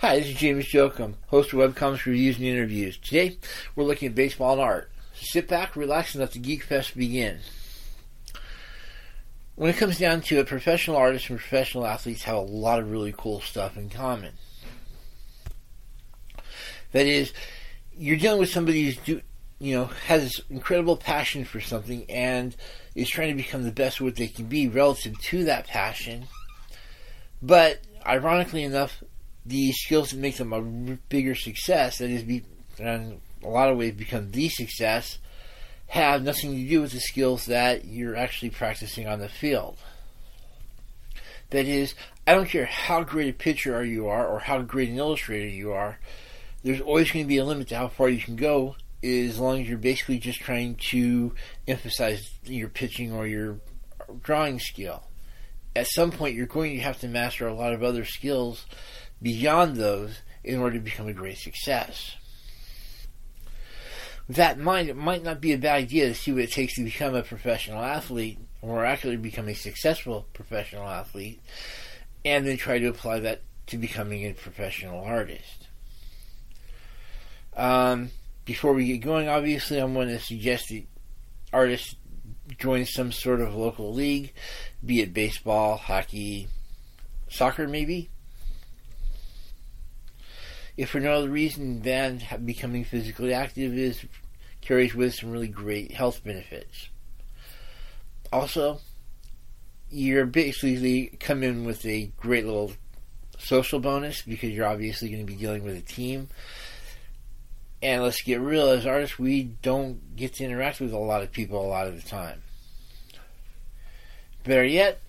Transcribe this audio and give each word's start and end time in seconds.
Hi, 0.00 0.18
this 0.18 0.28
is 0.28 0.34
James 0.34 0.66
Jokum, 0.66 1.14
host 1.28 1.54
of 1.54 1.58
Webcomics 1.58 2.04
Reviews 2.04 2.36
and 2.36 2.44
Interviews. 2.44 2.98
Today, 2.98 3.38
we're 3.74 3.84
looking 3.84 4.08
at 4.08 4.14
baseball 4.14 4.52
and 4.52 4.60
art. 4.60 4.90
Sit 5.14 5.48
back, 5.48 5.74
relax, 5.74 6.14
and 6.14 6.20
let 6.20 6.32
the 6.32 6.38
Geek 6.38 6.64
Fest 6.64 6.94
begin. 6.94 7.38
When 9.54 9.70
it 9.70 9.78
comes 9.78 9.98
down 9.98 10.20
to 10.20 10.38
it, 10.38 10.48
professional 10.48 10.98
artists 10.98 11.30
and 11.30 11.38
professional 11.38 11.86
athletes 11.86 12.24
have 12.24 12.36
a 12.36 12.40
lot 12.40 12.78
of 12.78 12.90
really 12.90 13.14
cool 13.16 13.40
stuff 13.40 13.78
in 13.78 13.88
common. 13.88 14.34
That 16.92 17.06
is, 17.06 17.32
you're 17.96 18.18
dealing 18.18 18.40
with 18.40 18.50
somebody 18.50 18.84
who's 18.84 18.98
do, 18.98 19.22
you 19.58 19.76
know 19.76 19.86
has 19.86 20.42
incredible 20.50 20.98
passion 20.98 21.46
for 21.46 21.62
something 21.62 22.04
and 22.10 22.54
is 22.94 23.08
trying 23.08 23.34
to 23.34 23.42
become 23.42 23.62
the 23.62 23.72
best 23.72 24.02
what 24.02 24.16
they 24.16 24.28
can 24.28 24.44
be 24.44 24.68
relative 24.68 25.18
to 25.20 25.44
that 25.44 25.66
passion. 25.66 26.26
But 27.40 27.80
ironically 28.04 28.62
enough, 28.62 29.02
the 29.46 29.72
skills 29.72 30.10
that 30.10 30.18
make 30.18 30.36
them 30.36 30.52
a 30.52 30.60
bigger 31.08 31.34
success, 31.34 31.98
that 31.98 32.10
is, 32.10 32.22
in 32.78 33.20
a 33.42 33.48
lot 33.48 33.70
of 33.70 33.78
ways 33.78 33.94
become 33.94 34.30
the 34.30 34.48
success, 34.48 35.18
have 35.88 36.22
nothing 36.22 36.52
to 36.52 36.68
do 36.68 36.80
with 36.80 36.92
the 36.92 37.00
skills 37.00 37.46
that 37.46 37.84
you're 37.84 38.16
actually 38.16 38.50
practicing 38.50 39.06
on 39.06 39.20
the 39.20 39.28
field. 39.28 39.78
That 41.50 41.66
is, 41.66 41.94
I 42.26 42.34
don't 42.34 42.48
care 42.48 42.66
how 42.66 43.04
great 43.04 43.28
a 43.28 43.32
pitcher 43.32 43.84
you 43.84 44.08
are 44.08 44.26
or 44.26 44.40
how 44.40 44.60
great 44.62 44.88
an 44.88 44.98
illustrator 44.98 45.46
you 45.46 45.72
are, 45.72 45.98
there's 46.64 46.80
always 46.80 47.12
going 47.12 47.24
to 47.24 47.28
be 47.28 47.38
a 47.38 47.44
limit 47.44 47.68
to 47.68 47.76
how 47.76 47.88
far 47.88 48.08
you 48.08 48.20
can 48.20 48.34
go 48.34 48.74
as 49.04 49.38
long 49.38 49.60
as 49.60 49.68
you're 49.68 49.78
basically 49.78 50.18
just 50.18 50.40
trying 50.40 50.74
to 50.90 51.32
emphasize 51.68 52.32
your 52.44 52.68
pitching 52.68 53.12
or 53.12 53.26
your 53.26 53.60
drawing 54.22 54.58
skill. 54.58 55.04
At 55.76 55.86
some 55.86 56.10
point, 56.10 56.34
you're 56.34 56.46
going 56.46 56.74
to 56.74 56.82
have 56.82 56.98
to 57.00 57.08
master 57.08 57.46
a 57.46 57.54
lot 57.54 57.72
of 57.72 57.84
other 57.84 58.04
skills 58.04 58.66
beyond 59.20 59.76
those 59.76 60.20
in 60.44 60.58
order 60.58 60.76
to 60.78 60.84
become 60.84 61.08
a 61.08 61.12
great 61.12 61.38
success. 61.38 62.16
With 64.28 64.36
that 64.36 64.56
in 64.56 64.64
mind, 64.64 64.88
it 64.88 64.96
might 64.96 65.22
not 65.22 65.40
be 65.40 65.52
a 65.52 65.58
bad 65.58 65.76
idea 65.76 66.08
to 66.08 66.14
see 66.14 66.32
what 66.32 66.42
it 66.42 66.52
takes 66.52 66.74
to 66.74 66.84
become 66.84 67.14
a 67.14 67.22
professional 67.22 67.82
athlete, 67.82 68.38
or 68.60 68.84
actually 68.84 69.16
become 69.16 69.48
a 69.48 69.54
successful 69.54 70.26
professional 70.32 70.88
athlete, 70.88 71.40
and 72.24 72.46
then 72.46 72.56
try 72.56 72.78
to 72.78 72.88
apply 72.88 73.20
that 73.20 73.42
to 73.68 73.78
becoming 73.78 74.24
a 74.24 74.32
professional 74.32 75.04
artist. 75.04 75.68
Um, 77.56 78.10
before 78.44 78.72
we 78.74 78.86
get 78.86 78.98
going, 78.98 79.28
obviously, 79.28 79.78
I'm 79.78 79.94
going 79.94 80.08
to 80.08 80.18
suggest 80.18 80.68
that 80.68 80.84
artists 81.52 81.94
join 82.58 82.84
some 82.84 83.12
sort 83.12 83.40
of 83.40 83.54
local 83.54 83.92
league, 83.92 84.32
be 84.84 85.00
it 85.00 85.14
baseball, 85.14 85.76
hockey, 85.76 86.48
soccer, 87.28 87.66
maybe 87.66 88.10
if 90.76 90.90
for 90.90 91.00
no 91.00 91.14
other 91.14 91.30
reason 91.30 91.82
than 91.82 92.22
becoming 92.44 92.84
physically 92.84 93.32
active 93.32 93.76
is 93.76 94.04
carries 94.60 94.94
with 94.94 95.14
some 95.14 95.30
really 95.30 95.48
great 95.48 95.92
health 95.92 96.22
benefits. 96.24 96.88
Also, 98.32 98.80
you're 99.90 100.26
basically 100.26 101.16
come 101.20 101.42
in 101.42 101.64
with 101.64 101.86
a 101.86 102.10
great 102.16 102.44
little 102.44 102.72
social 103.38 103.78
bonus 103.78 104.22
because 104.22 104.50
you're 104.50 104.66
obviously 104.66 105.08
going 105.08 105.24
to 105.24 105.32
be 105.32 105.38
dealing 105.38 105.64
with 105.64 105.76
a 105.76 105.80
team. 105.80 106.28
And 107.82 108.02
let's 108.02 108.22
get 108.22 108.40
real, 108.40 108.70
as 108.70 108.86
artists, 108.86 109.18
we 109.18 109.44
don't 109.44 110.16
get 110.16 110.34
to 110.34 110.44
interact 110.44 110.80
with 110.80 110.92
a 110.92 110.98
lot 110.98 111.22
of 111.22 111.30
people 111.30 111.60
a 111.60 111.68
lot 111.68 111.86
of 111.86 112.02
the 112.02 112.08
time. 112.08 112.42
Better 114.44 114.64
yet, 114.64 115.00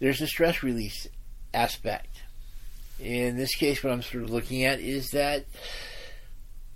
there's 0.00 0.18
the 0.18 0.26
stress 0.26 0.62
release 0.62 1.06
aspect 1.52 2.13
in 2.98 3.36
this 3.36 3.54
case, 3.54 3.82
what 3.82 3.92
I'm 3.92 4.02
sort 4.02 4.24
of 4.24 4.30
looking 4.30 4.64
at 4.64 4.80
is 4.80 5.10
that, 5.10 5.46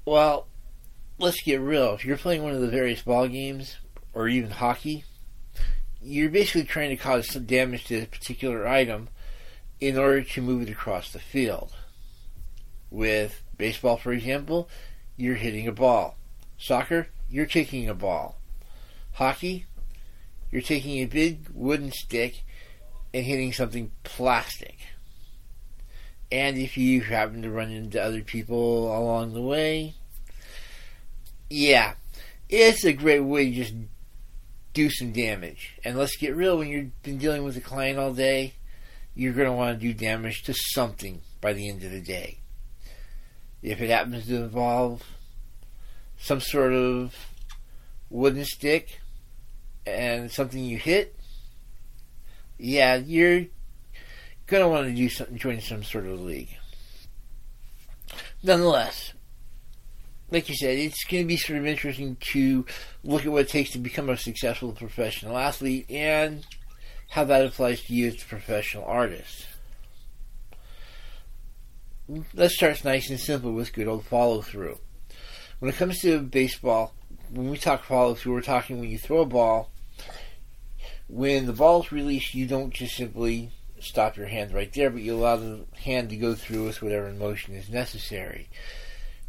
well, 0.05 0.47
let's 1.19 1.43
get 1.43 1.61
real. 1.61 1.95
If 1.95 2.05
you're 2.05 2.17
playing 2.17 2.43
one 2.43 2.53
of 2.53 2.61
the 2.61 2.69
various 2.69 3.03
ball 3.03 3.29
games 3.29 3.77
or 4.13 4.29
even 4.29 4.51
hockey, 4.51 5.05
you're 6.01 6.31
basically 6.31 6.65
trying 6.65 6.91
to 6.91 6.97
cause 6.97 7.29
some 7.29 7.45
damage 7.45 7.85
to 7.87 8.03
a 8.03 8.07
particular 8.07 8.67
item 8.67 9.09
in 9.81 9.97
order 9.97 10.23
to 10.23 10.43
move 10.43 10.63
it 10.63 10.71
across 10.71 11.13
the 11.13 11.19
field. 11.19 11.75
With 12.91 13.43
baseball, 13.57 13.97
for 13.97 14.13
example, 14.13 14.69
you're 15.17 15.35
hitting 15.35 15.69
a 15.69 15.73
ball. 15.73 16.17
Soccer, 16.57 17.09
you're 17.29 17.47
kicking 17.47 17.89
a 17.89 17.95
ball. 17.95 18.39
Hockey, 19.13 19.67
you're 20.51 20.63
taking 20.63 20.99
a 20.99 21.07
big 21.07 21.49
wooden 21.53 21.93
stick 21.93 22.45
and 23.13 23.25
hitting 23.25 23.53
something 23.53 23.91
plastic. 24.05 24.79
And 26.31 26.59
if 26.59 26.77
you 26.77 27.01
happen 27.01 27.43
to 27.43 27.51
run 27.51 27.71
into 27.71 28.03
other 28.03 28.23
people 28.23 28.95
along 28.95 29.33
the 29.33 29.41
way, 29.41 29.95
yeah, 31.49 31.95
it's 32.49 32.85
a 32.85 32.93
great 32.93 33.21
way 33.21 33.51
to 33.51 33.57
just 33.57 33.75
do 34.75 34.91
some 34.91 35.13
damage. 35.13 35.79
And 35.85 35.97
let's 35.97 36.17
get 36.17 36.37
real, 36.37 36.59
when 36.59 36.69
you've 36.69 37.03
been 37.03 37.19
dealing 37.19 37.45
with 37.45 37.57
a 37.57 37.61
client 37.61 37.99
all 37.99 38.13
day, 38.13 38.55
you're 39.15 39.33
going 39.33 39.49
to 39.49 39.53
want 39.53 39.81
to 39.81 39.87
do 39.87 39.95
damage 39.95 40.43
to 40.45 40.55
something 40.55 41.23
by 41.41 41.53
the 41.53 41.69
end 41.69 41.83
of 41.83 41.91
the 41.91 42.01
day. 42.01 42.39
If 43.63 43.81
it 43.81 43.91
happens 43.91 44.27
to 44.27 44.37
involve 44.37 45.03
some 46.19 46.41
sort 46.41 46.73
of 46.73 47.15
wooden 48.11 48.45
stick 48.45 49.01
and 49.87 50.31
something 50.31 50.63
you 50.63 50.79
hit, 50.79 51.19
yeah, 52.59 52.97
you're 52.97 53.47
going 54.49 54.63
to 54.63 54.69
want 54.69 54.89
to 54.89 54.95
do 54.95 55.09
some, 55.09 55.37
join 55.37 55.61
some 55.61 55.85
sort 55.85 56.07
of 56.07 56.21
league. 56.21 56.57
Nonetheless, 58.43 59.13
like 60.31 60.49
you 60.49 60.55
said, 60.55 60.79
it's 60.79 61.05
going 61.05 61.25
to 61.25 61.29
be 61.29 61.37
sort 61.37 61.59
of 61.59 61.67
interesting 61.67 62.17
to 62.33 62.65
look 63.05 63.25
at 63.25 63.33
what 63.33 63.43
it 63.43 63.49
takes 63.49 63.71
to 63.71 63.79
become 63.79 64.09
a 64.09 64.17
successful 64.17 64.73
professional 64.73 65.37
athlete 65.37 65.87
and 65.91 66.47
how 67.11 67.25
that 67.25 67.45
applies 67.45 67.83
to 67.83 67.95
you 67.95 68.09
as 68.09 68.23
a 68.23 68.27
professional 68.27 68.85
artist. 68.85 69.47
Let's 72.33 72.55
start 72.55 72.85
nice 72.85 73.11
and 73.11 73.21
simple 73.21 73.53
with 73.53 73.73
good 73.73 73.87
old 73.87 74.07
follow 74.07 74.41
through. 74.41 74.79
When 75.59 75.71
it 75.71 75.77
comes 75.77 76.01
to 76.01 76.21
baseball, 76.21 76.95
when 77.31 77.51
we 77.51 77.59
talk 77.59 77.85
follow 77.85 78.15
through, 78.15 78.35
we're 78.35 78.41
talking 78.41 78.81
when 78.81 78.89
you 78.89 78.99
throw 78.99 79.21
a 79.21 79.27
ball. 79.27 79.71
When 81.09 81.47
the 81.47 81.53
ball 81.53 81.83
is 81.83 81.93
released, 81.93 82.35
you 82.35 82.47
don't 82.47 82.73
just 82.73 82.97
simply 82.97 83.51
stop 83.81 84.17
your 84.17 84.27
hand 84.27 84.53
right 84.53 84.73
there, 84.73 84.91
but 84.91 85.03
you 85.03 85.15
allow 85.15 85.37
the 85.37 85.65
hand 85.75 86.11
to 86.11 86.17
go 86.17 86.35
through 86.35 86.67
with 86.67 86.83
whatever 86.83 87.13
motion 87.13 87.55
is 87.55 87.69
necessary. 87.69 88.49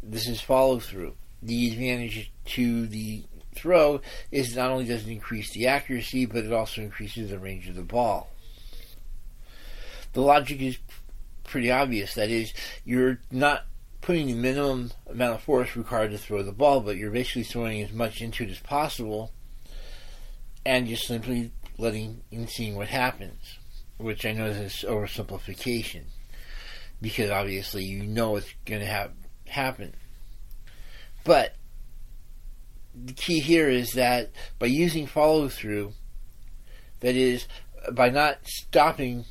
This 0.02 0.28
is 0.28 0.40
follow 0.40 0.80
through. 0.80 1.14
The 1.42 1.72
advantage 1.72 2.32
to 2.46 2.86
the 2.86 3.24
throw 3.54 4.00
is 4.30 4.56
not 4.56 4.70
only 4.70 4.84
does 4.84 5.06
it 5.06 5.12
increase 5.12 5.52
the 5.52 5.66
accuracy, 5.66 6.26
but 6.26 6.44
it 6.44 6.52
also 6.52 6.82
increases 6.82 7.30
the 7.30 7.38
range 7.38 7.68
of 7.68 7.74
the 7.74 7.82
ball. 7.82 8.30
The 10.12 10.22
logic 10.22 10.60
is 10.60 10.78
pretty 11.44 11.70
obvious. 11.70 12.14
That 12.14 12.30
is, 12.30 12.52
you're 12.84 13.20
not 13.30 13.66
putting 14.00 14.26
the 14.26 14.34
minimum 14.34 14.92
amount 15.06 15.34
of 15.36 15.42
force 15.42 15.76
required 15.76 16.10
to 16.10 16.18
throw 16.18 16.42
the 16.42 16.52
ball, 16.52 16.80
but 16.80 16.96
you're 16.96 17.10
basically 17.10 17.44
throwing 17.44 17.82
as 17.82 17.92
much 17.92 18.20
into 18.20 18.44
it 18.44 18.50
as 18.50 18.58
possible 18.60 19.32
and 20.64 20.86
just 20.86 21.06
simply 21.06 21.52
letting 21.78 22.22
and 22.30 22.48
seeing 22.48 22.76
what 22.76 22.88
happens 22.88 23.59
which 24.00 24.24
I 24.26 24.32
know 24.32 24.46
is 24.46 24.84
oversimplification, 24.86 26.04
because 27.00 27.30
obviously 27.30 27.84
you 27.84 28.02
know 28.04 28.36
it's 28.36 28.52
going 28.64 28.80
to 28.80 29.10
happen. 29.46 29.94
But 31.24 31.54
the 32.94 33.12
key 33.12 33.40
here 33.40 33.68
is 33.68 33.92
that 33.92 34.30
by 34.58 34.66
using 34.66 35.06
follow 35.06 35.48
through, 35.48 35.92
that 37.00 37.14
is, 37.14 37.46
by 37.92 38.10
not 38.10 38.38
stopping 38.44 39.24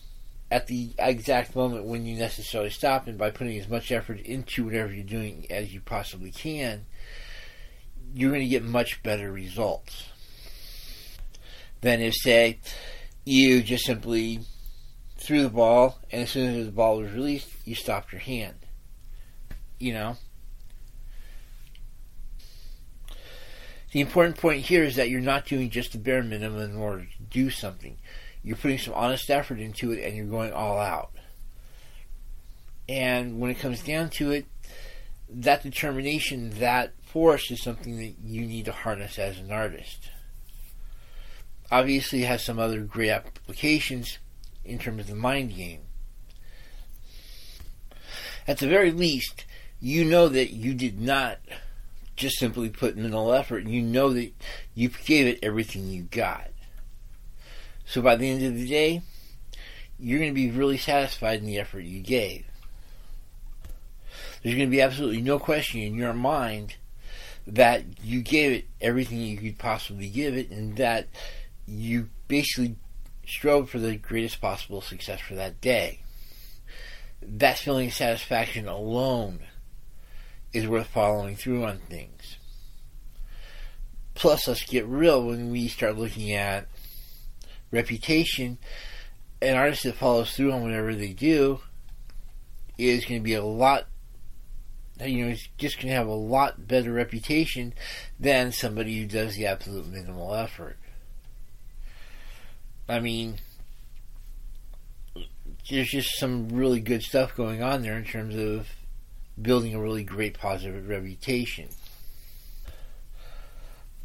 at 0.52 0.68
the 0.68 0.94
exact 0.98 1.56
moment 1.56 1.86
when 1.86 2.06
you 2.06 2.18
necessarily 2.18 2.72
stop, 2.72 3.08
and 3.08 3.18
by 3.18 3.30
putting 3.30 3.58
as 3.60 3.68
much 3.68 3.92
effort 3.92 4.20
into 4.22 4.66
whatever 4.66 4.92
you're 4.92 5.04
doing 5.04 5.46
as 5.50 5.74
you 5.74 5.82
possibly 5.82 6.32
can, 6.32 6.86
you're 8.14 8.32
going 8.32 8.42
to 8.42 8.48
get 8.48 8.64
much 8.64 9.04
better 9.04 9.32
results 9.32 10.06
than 11.82 12.02
if, 12.02 12.16
say, 12.16 12.60
you 13.26 13.62
just 13.62 13.86
simply 13.86 14.40
threw 15.30 15.44
the 15.44 15.50
ball, 15.50 16.00
and 16.12 16.24
as 16.24 16.32
soon 16.32 16.56
as 16.56 16.66
the 16.66 16.72
ball 16.72 16.98
was 16.98 17.12
released, 17.12 17.50
you 17.64 17.76
stopped 17.76 18.12
your 18.12 18.20
hand. 18.20 18.56
You 19.78 19.94
know? 19.94 20.18
The 23.92 24.02
important 24.02 24.38
point 24.38 24.66
here 24.66 24.84
is 24.84 24.96
that 24.96 25.12
you're 25.12 25.22
not 25.22 25.46
doing 25.46 25.70
just 25.70 25.92
the 25.92 26.00
bare 26.00 26.24
minimum 26.24 26.72
in 26.72 26.78
order 26.78 27.04
to 27.04 27.24
do 27.30 27.52
something. 27.52 27.98
You're 28.42 28.56
putting 28.56 28.80
some 28.80 28.96
honest 28.96 29.30
effort 29.30 29.60
into 29.60 29.92
it 29.92 30.04
and 30.04 30.18
you're 30.18 30.26
going 30.26 30.52
all 30.52 30.80
out. 30.80 31.12
And 32.88 33.40
when 33.40 33.52
it 33.52 33.60
comes 33.60 33.84
down 33.84 34.10
to 34.12 34.32
it, 34.32 34.48
that 35.30 35.62
determination, 35.62 36.60
that 36.60 36.94
force 37.04 37.52
is 37.52 37.62
something 37.62 37.98
that 37.98 38.16
you 38.24 38.48
need 38.48 38.66
to 38.66 38.72
harness 38.72 39.20
as 39.20 39.38
an 39.38 39.52
artist. 39.52 40.10
Obviously, 41.72 42.24
it 42.24 42.28
has 42.28 42.44
some 42.44 42.58
other 42.58 42.82
great 42.82 43.12
applications 43.12 44.18
in 44.70 44.80
terms 44.80 45.02
of 45.02 45.08
the 45.08 45.16
mind 45.16 45.56
game. 45.56 45.82
at 48.48 48.58
the 48.58 48.68
very 48.68 48.92
least, 48.92 49.46
you 49.80 50.04
know 50.04 50.28
that 50.28 50.52
you 50.52 50.74
did 50.74 51.00
not 51.00 51.38
just 52.16 52.38
simply 52.38 52.70
put 52.70 52.98
mental 52.98 53.32
effort. 53.32 53.66
You 53.66 53.82
know 53.82 54.14
that 54.14 54.32
you 54.74 54.90
gave 54.90 55.28
it 55.28 55.40
everything 55.44 55.88
you 55.88 56.04
got. 56.04 56.50
So 57.86 58.02
by 58.02 58.16
the 58.16 58.30
end 58.30 58.44
of 58.44 58.56
the 58.56 58.68
day, 58.68 59.02
you're 60.00 60.20
going 60.20 60.32
to 60.32 60.36
be 60.36 60.52
really 60.52 60.78
satisfied 60.78 61.40
in 61.40 61.46
the 61.46 61.60
effort 61.60 61.82
you 61.82 62.02
gave. 62.02 62.46
There's 64.42 64.56
going 64.56 64.68
to 64.68 64.72
be 64.72 64.82
absolutely 64.82 65.22
no 65.22 65.40
question 65.40 65.82
in 65.82 65.96
your 65.96 66.14
mind 66.14 66.76
that 67.48 67.84
you 68.04 68.22
gave 68.22 68.52
it 68.52 68.66
everything 68.80 69.20
you 69.20 69.38
could 69.38 69.58
possibly 69.58 70.08
give 70.10 70.38
it 70.38 70.50
and 70.50 70.78
that 70.78 71.08
you 71.68 72.10
basically 72.28 72.76
strove 73.30 73.70
for 73.70 73.80
the 73.80 73.96
greatest 73.96 74.42
possible 74.42 74.82
success 74.82 75.20
for 75.20 75.36
that 75.36 75.62
day. 75.62 76.02
That 77.22 77.58
feeling 77.58 77.88
of 77.88 77.94
satisfaction 77.94 78.68
alone 78.68 79.40
is 80.54 80.68
worth 80.68 80.88
following 80.88 81.36
through 81.36 81.64
on 81.66 81.80
things. 81.90 82.38
Plus, 84.16 84.48
let's 84.48 84.66
get 84.66 84.86
real 84.86 85.26
when 85.26 85.52
we 85.52 85.68
start 85.68 85.98
looking 85.98 86.34
at 86.34 86.68
reputation. 87.72 88.58
An 89.42 89.56
artist 89.56 89.84
that 89.84 89.96
follows 89.96 90.34
through 90.34 90.52
on 90.52 90.64
whatever 90.64 90.94
they 90.94 91.14
do 91.14 91.60
is 92.78 93.06
going 93.06 93.22
to 93.22 93.24
be 93.24 93.36
a 93.36 93.44
lot, 93.44 93.86
you 95.06 95.26
know, 95.26 95.36
just 95.58 95.78
going 95.78 95.88
to 95.88 95.94
have 95.94 96.08
a 96.08 96.14
lot 96.14 96.68
better 96.68 96.92
reputation 96.92 97.74
than 98.20 98.52
somebody 98.52 99.00
who 99.00 99.06
does 99.06 99.36
the 99.36 99.46
absolute 99.46 99.88
minimal 99.88 100.34
effort. 100.34 100.78
I 102.90 103.00
mean, 103.00 103.36
there's 105.70 105.90
just 105.90 106.18
some 106.18 106.50
really 106.50 106.80
good 106.80 107.04
stuff 107.04 107.36
going 107.36 107.62
on 107.62 107.84
there 107.84 107.96
in 107.96 108.04
terms 108.04 108.36
of 108.36 108.68
building 109.40 109.76
a 109.76 109.80
really 109.80 110.04
great 110.04 110.34
positive 110.34 110.90
reputation. 110.90 111.70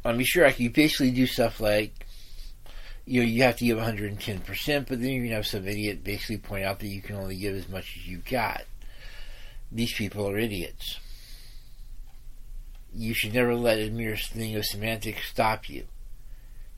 I 0.04 0.12
mean, 0.12 0.26
sure, 0.26 0.44
I 0.44 0.52
could 0.52 0.74
basically 0.74 1.12
do 1.12 1.26
stuff 1.26 1.60
like, 1.60 2.06
you 3.06 3.22
know, 3.22 3.26
you 3.26 3.42
have 3.44 3.56
to 3.56 3.64
give 3.64 3.78
110%, 3.78 4.86
but 4.86 5.00
then 5.00 5.08
you're 5.08 5.20
going 5.20 5.30
to 5.30 5.36
have 5.36 5.46
some 5.46 5.66
idiot 5.66 6.04
basically 6.04 6.36
point 6.36 6.64
out 6.64 6.78
that 6.80 6.88
you 6.88 7.00
can 7.00 7.16
only 7.16 7.36
give 7.36 7.56
as 7.56 7.70
much 7.70 7.96
as 7.96 8.06
you 8.06 8.18
got. 8.18 8.64
These 9.72 9.94
people 9.94 10.28
are 10.28 10.36
idiots. 10.36 10.98
You 12.92 13.14
should 13.14 13.32
never 13.32 13.54
let 13.54 13.78
a 13.78 13.90
mere 13.90 14.16
thing 14.16 14.54
of 14.56 14.66
semantics 14.66 15.30
stop 15.30 15.70
you. 15.70 15.86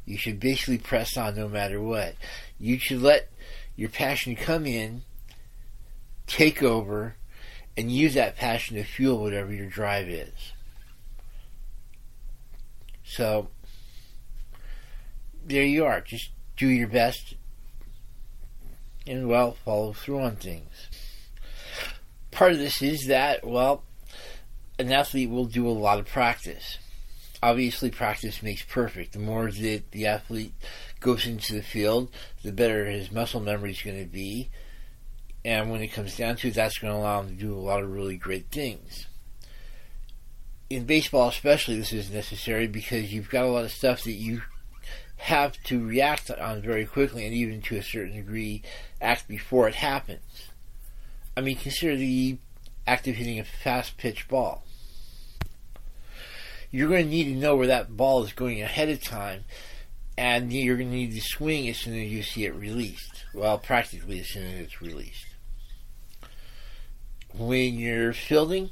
You 0.07 0.17
should 0.17 0.39
basically 0.39 0.79
press 0.79 1.17
on 1.17 1.35
no 1.35 1.49
matter 1.49 1.81
what. 1.81 2.15
You 2.59 2.79
should 2.79 3.03
let 3.03 3.29
your 3.75 3.89
passion 3.89 4.37
come 4.37 4.65
in, 4.65 5.03
take 6.27 6.63
over, 6.63 7.17
and 7.77 7.91
use 7.91 8.15
that 8.15 8.37
passion 8.37 8.77
to 8.77 8.85
fuel 8.85 9.21
whatever 9.21 9.53
your 9.53 9.69
drive 9.69 10.09
is. 10.09 10.53
So, 13.05 13.49
there 15.45 15.65
you 15.65 15.85
are. 15.85 16.01
Just 16.01 16.31
do 16.57 16.69
your 16.69 16.89
best 16.89 17.35
and, 19.07 19.29
well, 19.29 19.57
follow 19.65 19.93
through 19.93 20.21
on 20.21 20.37
things. 20.37 20.89
Part 22.31 22.53
of 22.53 22.59
this 22.59 22.81
is 22.81 23.07
that, 23.07 23.47
well, 23.47 23.83
an 24.79 24.93
athlete 24.93 25.31
will 25.31 25.45
do 25.45 25.69
a 25.69 25.71
lot 25.71 25.99
of 25.99 26.07
practice 26.07 26.79
obviously 27.43 27.91
practice 27.91 28.43
makes 28.43 28.63
perfect. 28.63 29.13
The 29.13 29.19
more 29.19 29.51
that 29.51 29.91
the 29.91 30.07
athlete 30.07 30.55
goes 31.01 31.27
into 31.27 31.55
the 31.55 31.63
field, 31.63 32.11
the 32.43 32.53
better 32.53 32.87
his 32.87 33.11
muscle 33.11 33.41
memory 33.41 33.73
is 33.73 33.83
going 33.83 33.99
to 33.99 34.11
be. 34.11 34.51
And 35.45 35.71
when 35.71 35.83
it 35.83 35.89
comes 35.89 36.17
down 36.17 36.37
to 36.37 36.49
it, 36.49 36.55
that's 36.55 36.79
going 36.79 36.93
to 36.93 36.99
allow 36.99 37.21
him 37.21 37.29
to 37.29 37.35
do 37.35 37.55
a 37.55 37.59
lot 37.59 37.83
of 37.83 37.93
really 37.93 38.17
great 38.17 38.51
things. 38.51 39.07
In 40.69 40.85
baseball, 40.85 41.29
especially, 41.29 41.79
this 41.79 41.93
is 41.93 42.11
necessary 42.11 42.67
because 42.67 43.13
you've 43.13 43.31
got 43.31 43.45
a 43.45 43.49
lot 43.49 43.65
of 43.65 43.71
stuff 43.71 44.03
that 44.05 44.13
you 44.13 44.43
have 45.19 45.57
to 45.65 45.87
react 45.87 46.31
on 46.31 46.61
very 46.61 46.85
quickly 46.85 47.25
and 47.25 47.35
even 47.35 47.63
to 47.63 47.77
a 47.77 47.83
certain 47.83 48.17
degree 48.17 48.63
act 49.01 49.29
before 49.29 49.69
it 49.69 49.77
happens. 49.77 50.51
I 51.37 51.41
mean, 51.41 51.57
consider 51.57 51.97
the 51.97 52.39
act 52.87 53.07
of 53.07 53.15
hitting 53.15 53.39
a 53.39 53.45
fast 53.45 53.97
pitch 53.97 54.29
ball 54.29 54.66
you're 56.71 56.89
going 56.89 57.05
to 57.05 57.11
need 57.11 57.25
to 57.25 57.41
know 57.41 57.57
where 57.57 57.67
that 57.69 57.97
ball 57.97 58.25
is 58.25 58.33
going 58.33 58.63
ahead 58.63 58.89
of 58.89 59.03
time, 59.03 59.45
and 60.19 60.53
you're 60.53 60.77
going 60.77 60.91
to 60.91 60.97
need 60.97 61.15
to 61.15 61.21
swing 61.21 61.69
as 61.69 61.79
soon 61.79 61.95
as 61.95 62.11
you 62.11 62.23
see 62.23 62.45
it 62.45 62.55
released. 62.55 63.25
Well, 63.35 63.59
practically 63.59 64.21
as 64.21 64.29
soon 64.29 64.45
as 64.45 64.61
it's 64.61 64.81
released. 64.81 65.27
When 67.35 67.75
you're 67.75 68.13
fielding, 68.13 68.71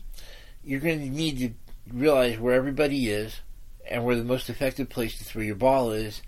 you're 0.62 0.81
going 0.81 1.00
to 1.00 1.11
need 1.11 1.38
to 1.38 1.50
realize 1.93 2.38
where 2.38 2.55
everybody 2.55 3.11
is 3.11 3.41
and 3.88 4.05
where 4.05 4.17
the 4.17 4.25
most 4.25 4.49
effective 4.49 4.88
place 4.88 5.19
to 5.19 5.25
throw 5.25 5.43
your 5.43 5.55
ball 5.55 5.93
is, 5.93 6.23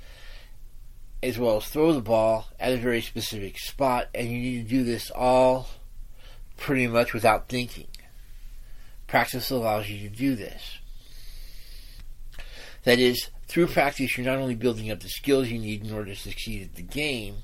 as 1.23 1.39
well 1.39 1.57
as 1.57 1.67
throw 1.67 1.93
the 1.93 2.01
ball 2.03 2.49
at 2.61 2.75
a 2.75 2.77
very 2.77 3.01
specific 3.01 3.59
spot, 3.59 4.09
and 4.15 4.29
you 4.29 4.39
need 4.39 4.63
to 4.65 4.69
do 4.69 4.85
this 4.85 5.11
all 5.11 5.69
pretty 6.59 6.87
much 6.87 7.15
without 7.15 7.49
thinking. 7.49 7.87
Practice 9.07 9.51
allows 9.51 9.89
you 9.89 10.09
to 10.09 10.15
do 10.15 10.35
this. 10.35 10.79
That 12.87 13.01
is, 13.01 13.31
through 13.49 13.67
practice, 13.67 14.17
you're 14.17 14.25
not 14.25 14.39
only 14.39 14.55
building 14.55 14.93
up 14.93 15.01
the 15.01 15.09
skills 15.09 15.49
you 15.49 15.59
need 15.59 15.85
in 15.85 15.93
order 15.93 16.15
to 16.15 16.21
succeed 16.21 16.63
at 16.63 16.77
the 16.77 16.83
game, 16.83 17.39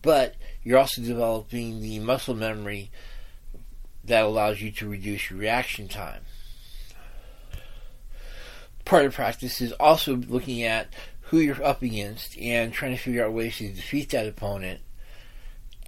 but 0.00 0.34
you're 0.62 0.78
also 0.78 1.02
developing 1.02 1.82
the 1.82 1.98
muscle 1.98 2.34
memory 2.34 2.90
that 4.02 4.24
allows 4.24 4.62
you 4.62 4.70
to 4.72 4.88
reduce 4.88 5.28
your 5.28 5.38
reaction 5.38 5.88
time. 5.88 6.22
Part 8.86 9.04
of 9.04 9.14
practice 9.14 9.60
is 9.60 9.72
also 9.72 10.16
looking 10.16 10.62
at 10.62 10.88
who 11.20 11.38
you're 11.38 11.62
up 11.62 11.82
against 11.82 12.38
and 12.38 12.72
trying 12.72 12.96
to 12.96 13.02
figure 13.02 13.26
out 13.26 13.34
ways 13.34 13.58
to 13.58 13.68
defeat 13.68 14.08
that 14.12 14.26
opponent, 14.26 14.80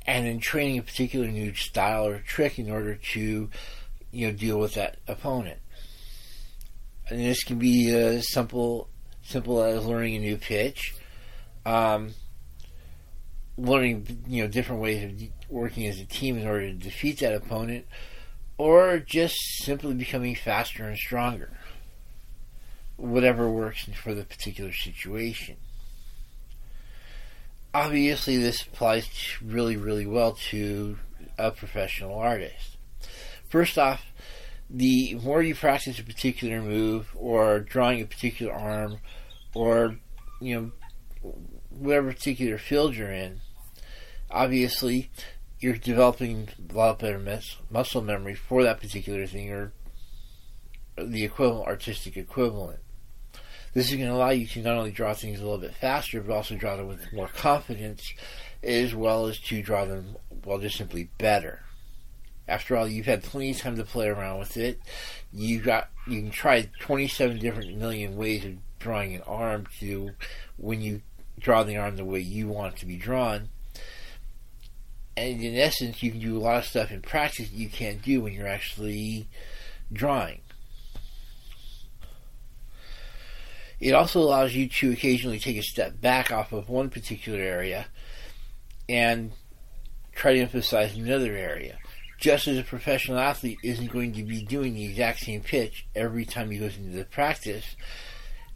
and 0.07 0.27
then 0.27 0.41
training 0.41 0.77
a 0.77 0.83
particular 0.83 1.29
new 1.29 1.55
style 1.55 2.07
or 2.07 2.19
trick 2.19 2.59
in 2.59 2.71
order 2.71 2.97
to, 2.97 3.49
you 4.11 4.27
know, 4.27 4.33
deal 4.35 4.59
with 4.59 4.75
that 4.75 4.99
opponent. 5.09 5.59
And 7.09 7.21
this 7.21 7.45
can 7.45 7.59
be 7.59 7.95
uh, 7.95 8.21
simple 8.21 8.89
simple 9.23 9.63
as 9.63 9.85
learning 9.85 10.17
a 10.17 10.19
new 10.21 10.37
pitch, 10.37 10.95
um, 11.67 12.15
learning 13.57 14.25
you 14.27 14.43
know 14.43 14.49
different 14.49 14.81
ways 14.81 15.05
of 15.05 15.29
working 15.51 15.87
as 15.87 16.01
a 16.01 16.05
team 16.05 16.39
in 16.39 16.47
order 16.47 16.69
to 16.69 16.75
defeat 16.75 17.21
that 17.21 17.35
opponent, 17.35 17.87
or 18.59 18.99
just 18.99 19.37
simply 19.65 19.95
becoming 19.95 20.35
faster 20.35 20.85
and 20.85 20.97
stronger. 20.97 21.51
Whatever 22.97 23.51
works 23.51 23.85
for 23.85 24.15
the 24.15 24.25
particular 24.25 24.73
situation. 24.73 25.57
Obviously, 27.75 28.37
this 28.37 28.63
applies 28.63 29.09
really, 29.43 29.77
really 29.77 30.07
well 30.07 30.39
to 30.51 30.97
a 31.37 31.51
professional 31.51 32.15
artist. 32.15 32.77
First 33.49 33.79
off, 33.79 34.07
the 34.75 35.15
more 35.23 35.41
you 35.41 35.55
practice 35.55 36.01
a 36.01 36.05
particular 36.05 36.61
move 36.61 37.09
or 37.15 37.61
drawing 37.61 38.03
a 38.03 38.07
particular 38.07 38.53
arm 38.53 38.99
or 39.55 39.97
you 40.41 40.55
know 41.23 41.33
whatever 41.71 42.13
particular 42.13 42.59
field 42.59 42.97
you're 42.97 43.13
in, 43.13 43.41
obviously 44.31 45.11
you're 45.61 45.77
developing 45.77 46.49
a 46.71 46.75
lot 46.75 46.99
better 46.99 47.21
mus- 47.21 47.59
muscle 47.71 48.03
memory 48.03 48.35
for 48.35 48.65
that 48.65 48.81
particular 48.81 49.27
thing 49.27 49.51
or 49.51 49.73
the 50.99 51.25
equivalent 51.25 51.69
artistic 51.69 52.17
equivalent. 52.17 52.81
This 53.75 53.91
is 53.91 53.97
going 53.97 54.09
to 54.09 54.15
allow 54.15 54.31
you 54.31 54.47
to 54.47 54.63
not 54.63 54.77
only 54.77 54.91
draw 54.91 55.15
things 55.15 55.41
a 55.41 55.43
little 55.43 55.59
bit 55.59 55.75
faster, 55.75 56.21
but 56.21 56.35
also 56.35 56.57
draw 56.57 56.77
them 56.77 56.87
with 56.87 57.13
more 57.13 57.29
confidence, 57.29 58.03
as 58.63 58.95
well 58.95 59.27
as 59.27 59.39
to 59.41 59.63
draw 59.63 59.85
them 59.85 60.17
well 60.45 60.59
just 60.59 60.77
simply 60.77 61.11
better. 61.19 61.61
After 62.47 62.77
all, 62.77 62.87
you've 62.87 63.07
had 63.07 63.23
plenty 63.23 63.53
of 63.53 63.59
time 63.59 63.77
to 63.77 63.85
play 63.85 64.09
around 64.09 64.39
with 64.39 64.57
it. 64.57 64.79
You 65.33 65.61
got 65.61 65.89
you 66.07 66.21
can 66.21 66.31
try 66.31 66.69
27 66.81 67.39
different 67.39 67.77
million 67.77 68.17
ways 68.17 68.45
of 68.45 68.53
drawing 68.79 69.15
an 69.15 69.23
arm 69.23 69.67
to 69.81 70.11
when 70.59 70.83
you 70.83 71.01
draw 71.39 71.63
the 71.63 71.77
arm 71.77 71.97
the 71.97 72.05
way 72.05 72.21
you 72.21 72.49
want 72.49 72.75
it 72.75 72.81
to 72.81 72.87
be 72.87 72.97
drawn. 72.97 73.49
And 75.17 75.41
in 75.41 75.57
essence, 75.57 76.03
you 76.03 76.11
can 76.11 76.21
do 76.21 76.37
a 76.37 76.41
lot 76.41 76.59
of 76.59 76.65
stuff 76.65 76.91
in 76.91 77.01
practice 77.01 77.49
that 77.49 77.57
you 77.57 77.69
can't 77.69 78.03
do 78.03 78.21
when 78.21 78.33
you're 78.33 78.49
actually 78.49 79.29
drawing. 79.93 80.41
It 83.81 83.93
also 83.93 84.21
allows 84.21 84.55
you 84.55 84.69
to 84.69 84.93
occasionally 84.93 85.39
take 85.39 85.57
a 85.57 85.63
step 85.63 86.01
back 86.01 86.31
off 86.33 86.53
of 86.53 86.69
one 86.69 86.91
particular 86.91 87.39
area 87.39 87.87
and 88.89 89.33
try 90.15 90.35
to 90.35 90.41
emphasize 90.41 90.97
another 90.97 91.35
area 91.37 91.79
just 92.25 92.49
as 92.49 92.57
a 92.57 92.63
professional 92.63 93.19
athlete 93.19 93.59
isn't 93.63 93.93
going 93.93 94.11
to 94.15 94.23
be 94.23 94.43
doing 94.43 94.73
the 94.73 94.87
exact 94.87 95.21
same 95.21 95.43
pitch 95.43 95.87
every 95.95 96.25
time 96.25 96.51
he 96.51 96.57
goes 96.57 96.75
into 96.79 96.97
the 96.97 97.05
practice, 97.05 97.77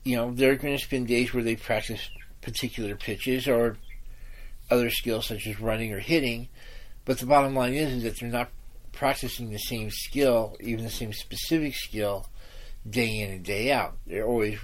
you 0.04 0.16
know, 0.16 0.32
they're 0.32 0.56
going 0.56 0.74
to 0.74 0.82
spend 0.82 1.06
days 1.06 1.34
where 1.34 1.42
they 1.42 1.54
practice 1.54 2.08
particular 2.40 2.96
pitches 2.96 3.46
or 3.46 3.76
other 4.70 4.88
skills 4.88 5.26
such 5.26 5.46
as 5.46 5.60
running 5.60 5.92
or 5.92 5.98
hitting. 5.98 6.48
But 7.04 7.18
the 7.18 7.26
bottom 7.26 7.54
line 7.54 7.74
is, 7.74 7.92
is 7.92 8.02
that 8.04 8.18
they're 8.18 8.30
not 8.30 8.48
practicing 8.92 9.50
the 9.50 9.58
same 9.58 9.90
skill, 9.90 10.56
even 10.60 10.86
the 10.86 10.90
same 10.90 11.12
specific 11.12 11.74
skill, 11.74 12.26
day 12.88 13.18
in 13.18 13.30
and 13.30 13.44
day 13.44 13.70
out. 13.70 13.98
They're 14.06 14.24
always 14.24 14.58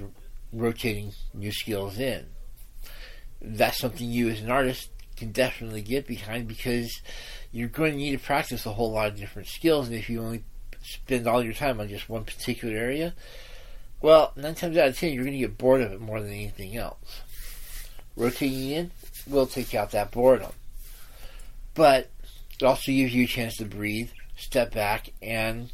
rotating 0.50 1.12
new 1.34 1.52
skills 1.52 1.98
in. 1.98 2.24
That's 3.42 3.78
something 3.78 4.08
you 4.08 4.30
as 4.30 4.40
an 4.40 4.50
artist 4.50 4.88
can 5.18 5.30
definitely 5.30 5.82
get 5.82 6.06
behind 6.06 6.48
because 6.48 7.02
you're 7.54 7.68
going 7.68 7.92
to 7.92 7.96
need 7.96 8.18
to 8.18 8.18
practice 8.18 8.66
a 8.66 8.72
whole 8.72 8.90
lot 8.90 9.06
of 9.06 9.16
different 9.16 9.46
skills. 9.46 9.86
And 9.86 9.96
if 9.96 10.10
you 10.10 10.20
only 10.20 10.42
spend 10.82 11.28
all 11.28 11.40
your 11.40 11.52
time 11.54 11.78
on 11.78 11.88
just 11.88 12.08
one 12.08 12.24
particular 12.24 12.76
area, 12.76 13.14
well, 14.02 14.32
nine 14.34 14.56
times 14.56 14.76
out 14.76 14.88
of 14.88 14.98
ten, 14.98 15.12
you're 15.12 15.22
going 15.22 15.34
to 15.34 15.38
get 15.38 15.56
bored 15.56 15.80
of 15.80 15.92
it 15.92 16.00
more 16.00 16.20
than 16.20 16.32
anything 16.32 16.76
else. 16.76 17.20
Rotating 18.16 18.70
in 18.70 18.90
will 19.28 19.46
take 19.46 19.72
out 19.72 19.92
that 19.92 20.10
boredom. 20.10 20.50
But 21.74 22.10
it 22.58 22.64
also 22.64 22.90
gives 22.90 23.14
you 23.14 23.22
a 23.22 23.28
chance 23.28 23.56
to 23.58 23.64
breathe, 23.64 24.10
step 24.34 24.74
back, 24.74 25.10
and, 25.22 25.70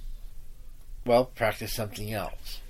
well, 1.07 1.25
practice 1.25 1.73
something 1.73 2.13
else. 2.13 2.61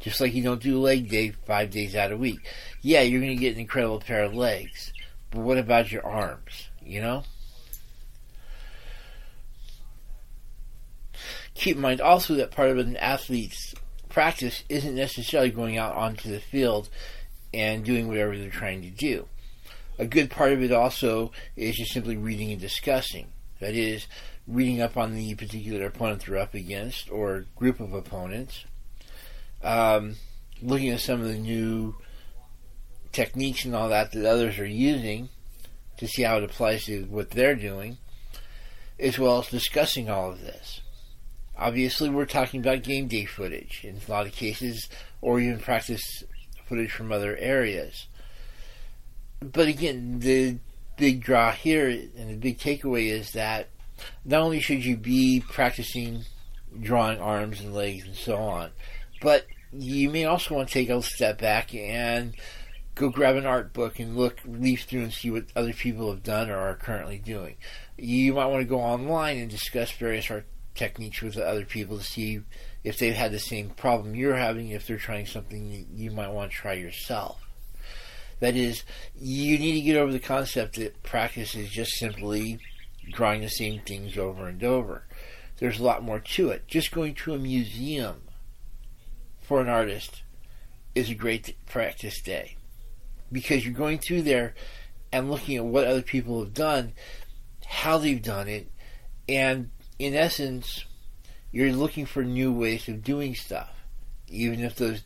Just 0.00 0.18
like 0.22 0.32
you 0.32 0.42
don't 0.42 0.62
do 0.62 0.80
leg 0.80 1.10
day 1.10 1.34
five 1.46 1.70
days 1.70 1.94
out 1.94 2.10
of 2.10 2.18
a 2.18 2.22
week. 2.22 2.40
Yeah, 2.80 3.02
you're 3.02 3.20
going 3.20 3.36
to 3.36 3.40
get 3.40 3.52
an 3.52 3.60
incredible 3.60 4.00
pair 4.00 4.24
of 4.24 4.34
legs. 4.34 4.94
But 5.30 5.40
what 5.40 5.58
about 5.58 5.92
your 5.92 6.06
arms? 6.06 6.68
You 6.82 7.02
know? 7.02 7.24
Keep 11.54 11.76
in 11.76 11.82
mind 11.82 12.00
also 12.00 12.34
that 12.34 12.50
part 12.50 12.70
of 12.70 12.78
an 12.78 12.96
athlete's 12.96 13.74
practice 14.08 14.64
isn't 14.68 14.94
necessarily 14.94 15.50
going 15.50 15.76
out 15.76 15.94
onto 15.94 16.30
the 16.30 16.40
field 16.40 16.88
and 17.52 17.84
doing 17.84 18.08
whatever 18.08 18.36
they're 18.36 18.50
trying 18.50 18.82
to 18.82 18.90
do. 18.90 19.26
A 19.98 20.06
good 20.06 20.30
part 20.30 20.52
of 20.52 20.62
it 20.62 20.72
also 20.72 21.30
is 21.56 21.76
just 21.76 21.92
simply 21.92 22.16
reading 22.16 22.50
and 22.50 22.60
discussing. 22.60 23.28
That 23.60 23.74
is, 23.74 24.06
reading 24.46 24.82
up 24.82 24.96
on 24.96 25.14
the 25.14 25.34
particular 25.36 25.86
opponent 25.86 26.24
they're 26.26 26.38
up 26.38 26.54
against 26.54 27.10
or 27.10 27.46
group 27.56 27.80
of 27.80 27.94
opponents, 27.94 28.64
um, 29.62 30.16
looking 30.60 30.90
at 30.90 31.00
some 31.00 31.20
of 31.20 31.28
the 31.28 31.38
new 31.38 31.94
techniques 33.12 33.64
and 33.64 33.74
all 33.74 33.88
that 33.88 34.12
that 34.12 34.28
others 34.28 34.58
are 34.58 34.66
using 34.66 35.28
to 35.96 36.08
see 36.08 36.22
how 36.22 36.36
it 36.36 36.44
applies 36.44 36.84
to 36.84 37.04
what 37.04 37.30
they're 37.30 37.54
doing, 37.54 37.96
as 38.98 39.18
well 39.18 39.38
as 39.38 39.48
discussing 39.48 40.10
all 40.10 40.30
of 40.30 40.40
this. 40.40 40.80
Obviously, 41.56 42.10
we're 42.10 42.26
talking 42.26 42.60
about 42.60 42.82
game 42.82 43.06
day 43.06 43.24
footage 43.24 43.84
in 43.84 44.00
a 44.06 44.10
lot 44.10 44.26
of 44.26 44.32
cases, 44.32 44.88
or 45.20 45.40
even 45.40 45.58
practice 45.58 46.24
footage 46.66 46.90
from 46.90 47.12
other 47.12 47.36
areas. 47.36 48.06
But 49.40 49.68
again, 49.68 50.18
the 50.20 50.58
big 50.96 51.22
draw 51.22 51.52
here 51.52 51.88
and 51.88 52.30
the 52.30 52.36
big 52.36 52.58
takeaway 52.58 53.10
is 53.10 53.32
that 53.32 53.68
not 54.24 54.42
only 54.42 54.60
should 54.60 54.84
you 54.84 54.96
be 54.96 55.42
practicing 55.48 56.24
drawing 56.80 57.20
arms 57.20 57.60
and 57.60 57.74
legs 57.74 58.04
and 58.04 58.16
so 58.16 58.36
on, 58.36 58.70
but 59.20 59.46
you 59.72 60.10
may 60.10 60.24
also 60.24 60.54
want 60.54 60.68
to 60.68 60.74
take 60.74 60.88
a 60.88 61.02
step 61.02 61.38
back 61.40 61.74
and 61.74 62.34
go 62.94 63.08
grab 63.08 63.36
an 63.36 63.46
art 63.46 63.72
book 63.72 63.98
and 63.98 64.16
look, 64.16 64.38
leaf 64.46 64.84
through 64.84 65.02
and 65.02 65.12
see 65.12 65.30
what 65.30 65.44
other 65.56 65.72
people 65.72 66.10
have 66.10 66.22
done 66.22 66.48
or 66.48 66.58
are 66.58 66.76
currently 66.76 67.18
doing. 67.18 67.56
You 67.96 68.34
might 68.34 68.46
want 68.46 68.62
to 68.62 68.68
go 68.68 68.80
online 68.80 69.38
and 69.38 69.50
discuss 69.50 69.90
various 69.92 70.30
art 70.30 70.46
techniques 70.74 71.20
with 71.20 71.36
other 71.36 71.64
people 71.64 71.98
to 71.98 72.04
see 72.04 72.40
if 72.82 72.98
they've 72.98 73.14
had 73.14 73.32
the 73.32 73.38
same 73.38 73.70
problem 73.70 74.14
you're 74.14 74.36
having, 74.36 74.68
if 74.68 74.86
they're 74.86 74.96
trying 74.96 75.26
something 75.26 75.86
you 75.94 76.10
might 76.10 76.30
want 76.30 76.50
to 76.50 76.56
try 76.56 76.72
yourself. 76.74 77.40
That 78.40 78.56
is, 78.56 78.82
you 79.16 79.58
need 79.58 79.74
to 79.74 79.80
get 79.80 79.96
over 79.96 80.12
the 80.12 80.18
concept 80.18 80.76
that 80.76 81.02
practice 81.02 81.54
is 81.54 81.70
just 81.70 81.92
simply 81.92 82.58
drawing 83.12 83.40
the 83.40 83.48
same 83.48 83.80
things 83.80 84.18
over 84.18 84.48
and 84.48 84.62
over. 84.62 85.04
There's 85.58 85.78
a 85.78 85.84
lot 85.84 86.02
more 86.02 86.18
to 86.18 86.50
it. 86.50 86.66
Just 86.66 86.90
going 86.90 87.14
to 87.14 87.34
a 87.34 87.38
museum 87.38 88.22
for 89.40 89.60
an 89.60 89.68
artist 89.68 90.22
is 90.94 91.10
a 91.10 91.14
great 91.14 91.56
practice 91.66 92.20
day 92.20 92.56
because 93.30 93.64
you're 93.64 93.74
going 93.74 93.98
through 93.98 94.22
there 94.22 94.54
and 95.12 95.30
looking 95.30 95.56
at 95.56 95.64
what 95.64 95.86
other 95.86 96.02
people 96.02 96.40
have 96.40 96.54
done, 96.54 96.92
how 97.66 97.98
they've 97.98 98.22
done 98.22 98.48
it, 98.48 98.70
and 99.28 99.70
in 99.98 100.14
essence, 100.14 100.84
you're 101.52 101.72
looking 101.72 102.06
for 102.06 102.24
new 102.24 102.52
ways 102.52 102.88
of 102.88 103.04
doing 103.04 103.34
stuff, 103.34 103.70
even 104.28 104.60
if 104.60 104.76
those 104.76 105.02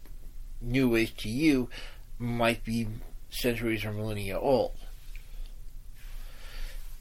new 0.61 0.89
ways 0.89 1.11
to 1.19 1.29
you 1.29 1.69
might 2.19 2.65
be 2.65 2.89
centuries 3.31 3.85
or 3.85 3.93
millennia 3.93 4.39
old. 4.39 4.73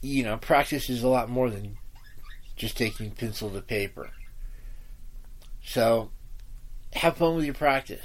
You 0.00 0.22
know, 0.22 0.36
practice 0.36 0.88
is 0.88 1.02
a 1.02 1.08
lot 1.08 1.28
more 1.28 1.50
than 1.50 1.76
just 2.56 2.76
taking 2.76 3.10
pencil 3.10 3.50
to 3.50 3.60
paper. 3.60 4.10
So, 5.64 6.10
have 6.92 7.16
fun 7.16 7.36
with 7.36 7.44
your 7.44 7.54
practice. 7.54 8.04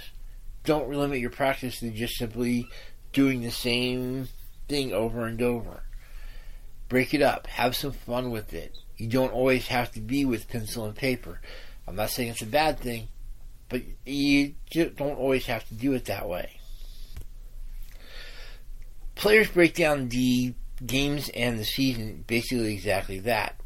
Don't 0.64 0.90
limit 0.90 1.20
your 1.20 1.30
practice 1.30 1.80
to 1.80 1.92
just 1.92 2.18
simply 2.18 2.68
doing 3.12 3.42
the 3.42 3.52
same 3.52 4.28
thing 4.68 4.94
over 4.94 5.26
and 5.26 5.42
over. 5.42 5.84
Break 6.90 7.14
it 7.14 7.22
up. 7.22 7.48
Have 7.48 7.76
some 7.76 7.92
fun 7.92 8.32
with 8.32 8.54
it. 8.54 8.76
You 9.04 9.10
don't 9.10 9.34
always 9.34 9.68
have 9.68 9.92
to 9.92 10.00
be 10.00 10.24
with 10.24 10.48
pencil 10.48 10.86
and 10.86 10.96
paper. 10.96 11.42
I'm 11.86 11.98
not 11.98 12.10
saying 12.10 12.30
it's 12.30 12.42
a 12.42 12.46
bad 12.46 12.80
thing, 12.80 13.10
but 13.68 13.82
you 14.06 14.56
don't 14.72 15.18
always 15.18 15.46
have 15.48 15.68
to 15.68 15.74
do 15.74 15.92
it 15.92 16.06
that 16.06 16.30
way. 16.30 16.62
Players 19.16 19.50
break 19.50 19.76
down 19.76 20.08
the 20.08 20.54
games 20.86 21.30
and 21.36 21.60
the 21.60 21.66
season 21.66 22.24
basically 22.28 22.74
exactly 22.74 23.20
that. 23.20 23.60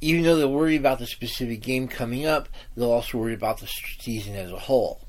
Even 0.00 0.22
though 0.22 0.36
they'll 0.36 0.50
worry 0.50 0.76
about 0.76 0.98
the 0.98 1.06
specific 1.06 1.60
game 1.60 1.86
coming 1.86 2.24
up, 2.24 2.48
they'll 2.74 2.90
also 2.90 3.18
worry 3.18 3.34
about 3.34 3.60
the 3.60 3.66
season 4.00 4.34
as 4.34 4.50
a 4.50 4.58
whole. 4.58 5.03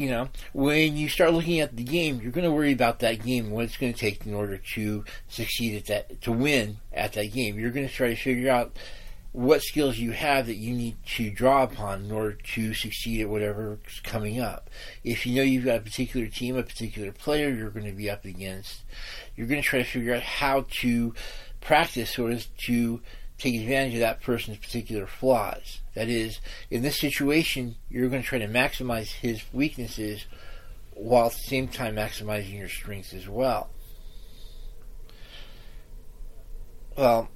You 0.00 0.08
know, 0.08 0.28
when 0.54 0.96
you 0.96 1.10
start 1.10 1.34
looking 1.34 1.60
at 1.60 1.76
the 1.76 1.84
game, 1.84 2.22
you're 2.22 2.32
going 2.32 2.46
to 2.46 2.50
worry 2.50 2.72
about 2.72 3.00
that 3.00 3.22
game 3.22 3.50
what 3.50 3.64
it's 3.64 3.76
going 3.76 3.92
to 3.92 3.98
take 3.98 4.24
in 4.24 4.32
order 4.32 4.56
to 4.72 5.04
succeed 5.28 5.76
at 5.76 5.86
that, 5.88 6.22
to 6.22 6.32
win 6.32 6.78
at 6.90 7.12
that 7.12 7.34
game. 7.34 7.58
You're 7.58 7.70
going 7.70 7.86
to 7.86 7.92
try 7.92 8.08
to 8.08 8.16
figure 8.16 8.50
out 8.50 8.74
what 9.32 9.60
skills 9.60 9.98
you 9.98 10.12
have 10.12 10.46
that 10.46 10.54
you 10.54 10.72
need 10.72 10.96
to 11.16 11.30
draw 11.30 11.64
upon 11.64 12.06
in 12.06 12.12
order 12.12 12.32
to 12.32 12.72
succeed 12.72 13.20
at 13.20 13.28
whatever's 13.28 14.00
coming 14.02 14.40
up. 14.40 14.70
If 15.04 15.26
you 15.26 15.34
know 15.36 15.42
you've 15.42 15.66
got 15.66 15.76
a 15.76 15.82
particular 15.82 16.28
team, 16.28 16.56
a 16.56 16.62
particular 16.62 17.12
player 17.12 17.50
you're 17.50 17.68
going 17.68 17.84
to 17.84 17.92
be 17.92 18.08
up 18.08 18.24
against, 18.24 18.84
you're 19.36 19.48
going 19.48 19.60
to 19.60 19.68
try 19.68 19.80
to 19.80 19.84
figure 19.84 20.14
out 20.14 20.22
how 20.22 20.64
to 20.80 21.12
practice 21.60 22.14
so 22.14 22.28
as 22.28 22.46
to 22.64 23.02
take 23.40 23.54
advantage 23.60 23.94
of 23.94 24.00
that 24.00 24.22
person's 24.22 24.58
particular 24.58 25.06
flaws. 25.06 25.80
That 25.94 26.08
is, 26.08 26.40
in 26.70 26.82
this 26.82 27.00
situation, 27.00 27.76
you're 27.88 28.08
going 28.08 28.22
to 28.22 28.28
try 28.28 28.38
to 28.38 28.48
maximize 28.48 29.12
his 29.12 29.42
weaknesses 29.52 30.26
while 30.92 31.26
at 31.26 31.32
the 31.32 31.38
same 31.38 31.68
time 31.68 31.96
maximizing 31.96 32.58
your 32.58 32.68
strengths 32.68 33.14
as 33.14 33.28
well. 33.28 33.70
Well, 36.96 37.28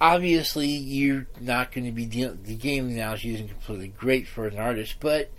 obviously 0.00 0.68
you're 0.68 1.26
not 1.40 1.72
going 1.72 1.84
to 1.84 1.92
be 1.92 2.06
dealing, 2.06 2.42
the 2.44 2.54
game 2.54 2.88
analogy 2.88 3.34
isn't 3.34 3.48
completely 3.48 3.88
great 3.88 4.26
for 4.26 4.46
an 4.46 4.58
artist, 4.58 4.96
but 5.00 5.30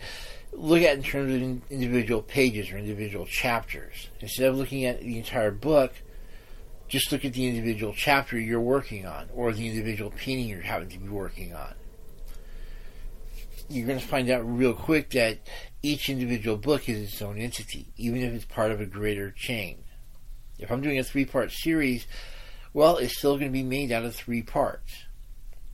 look 0.53 0.81
at 0.83 0.97
in 0.97 1.03
terms 1.03 1.33
of 1.33 1.71
individual 1.71 2.21
pages 2.21 2.71
or 2.71 2.77
individual 2.77 3.25
chapters. 3.25 4.09
Instead 4.19 4.49
of 4.49 4.57
looking 4.57 4.85
at 4.85 4.99
the 5.01 5.17
entire 5.17 5.51
book, 5.51 5.93
just 6.91 7.09
look 7.09 7.23
at 7.23 7.31
the 7.31 7.47
individual 7.47 7.93
chapter 7.95 8.37
you're 8.37 8.59
working 8.59 9.05
on 9.05 9.29
or 9.33 9.53
the 9.53 9.65
individual 9.65 10.11
painting 10.11 10.49
you're 10.49 10.59
having 10.59 10.89
to 10.89 10.99
be 10.99 11.07
working 11.07 11.53
on. 11.53 11.73
You're 13.69 13.87
going 13.87 13.97
to 13.97 14.05
find 14.05 14.29
out 14.29 14.41
real 14.45 14.73
quick 14.73 15.11
that 15.11 15.39
each 15.81 16.09
individual 16.09 16.57
book 16.57 16.89
is 16.89 17.01
its 17.01 17.21
own 17.21 17.37
entity, 17.37 17.87
even 17.95 18.21
if 18.21 18.33
it's 18.33 18.43
part 18.43 18.71
of 18.71 18.81
a 18.81 18.85
greater 18.85 19.31
chain. 19.31 19.85
If 20.59 20.69
I'm 20.69 20.81
doing 20.81 20.99
a 20.99 21.03
three 21.05 21.23
part 21.23 21.53
series, 21.53 22.05
well, 22.73 22.97
it's 22.97 23.17
still 23.17 23.37
going 23.37 23.51
to 23.51 23.53
be 23.53 23.63
made 23.63 23.93
out 23.93 24.03
of 24.03 24.13
three 24.13 24.41
parts. 24.41 25.05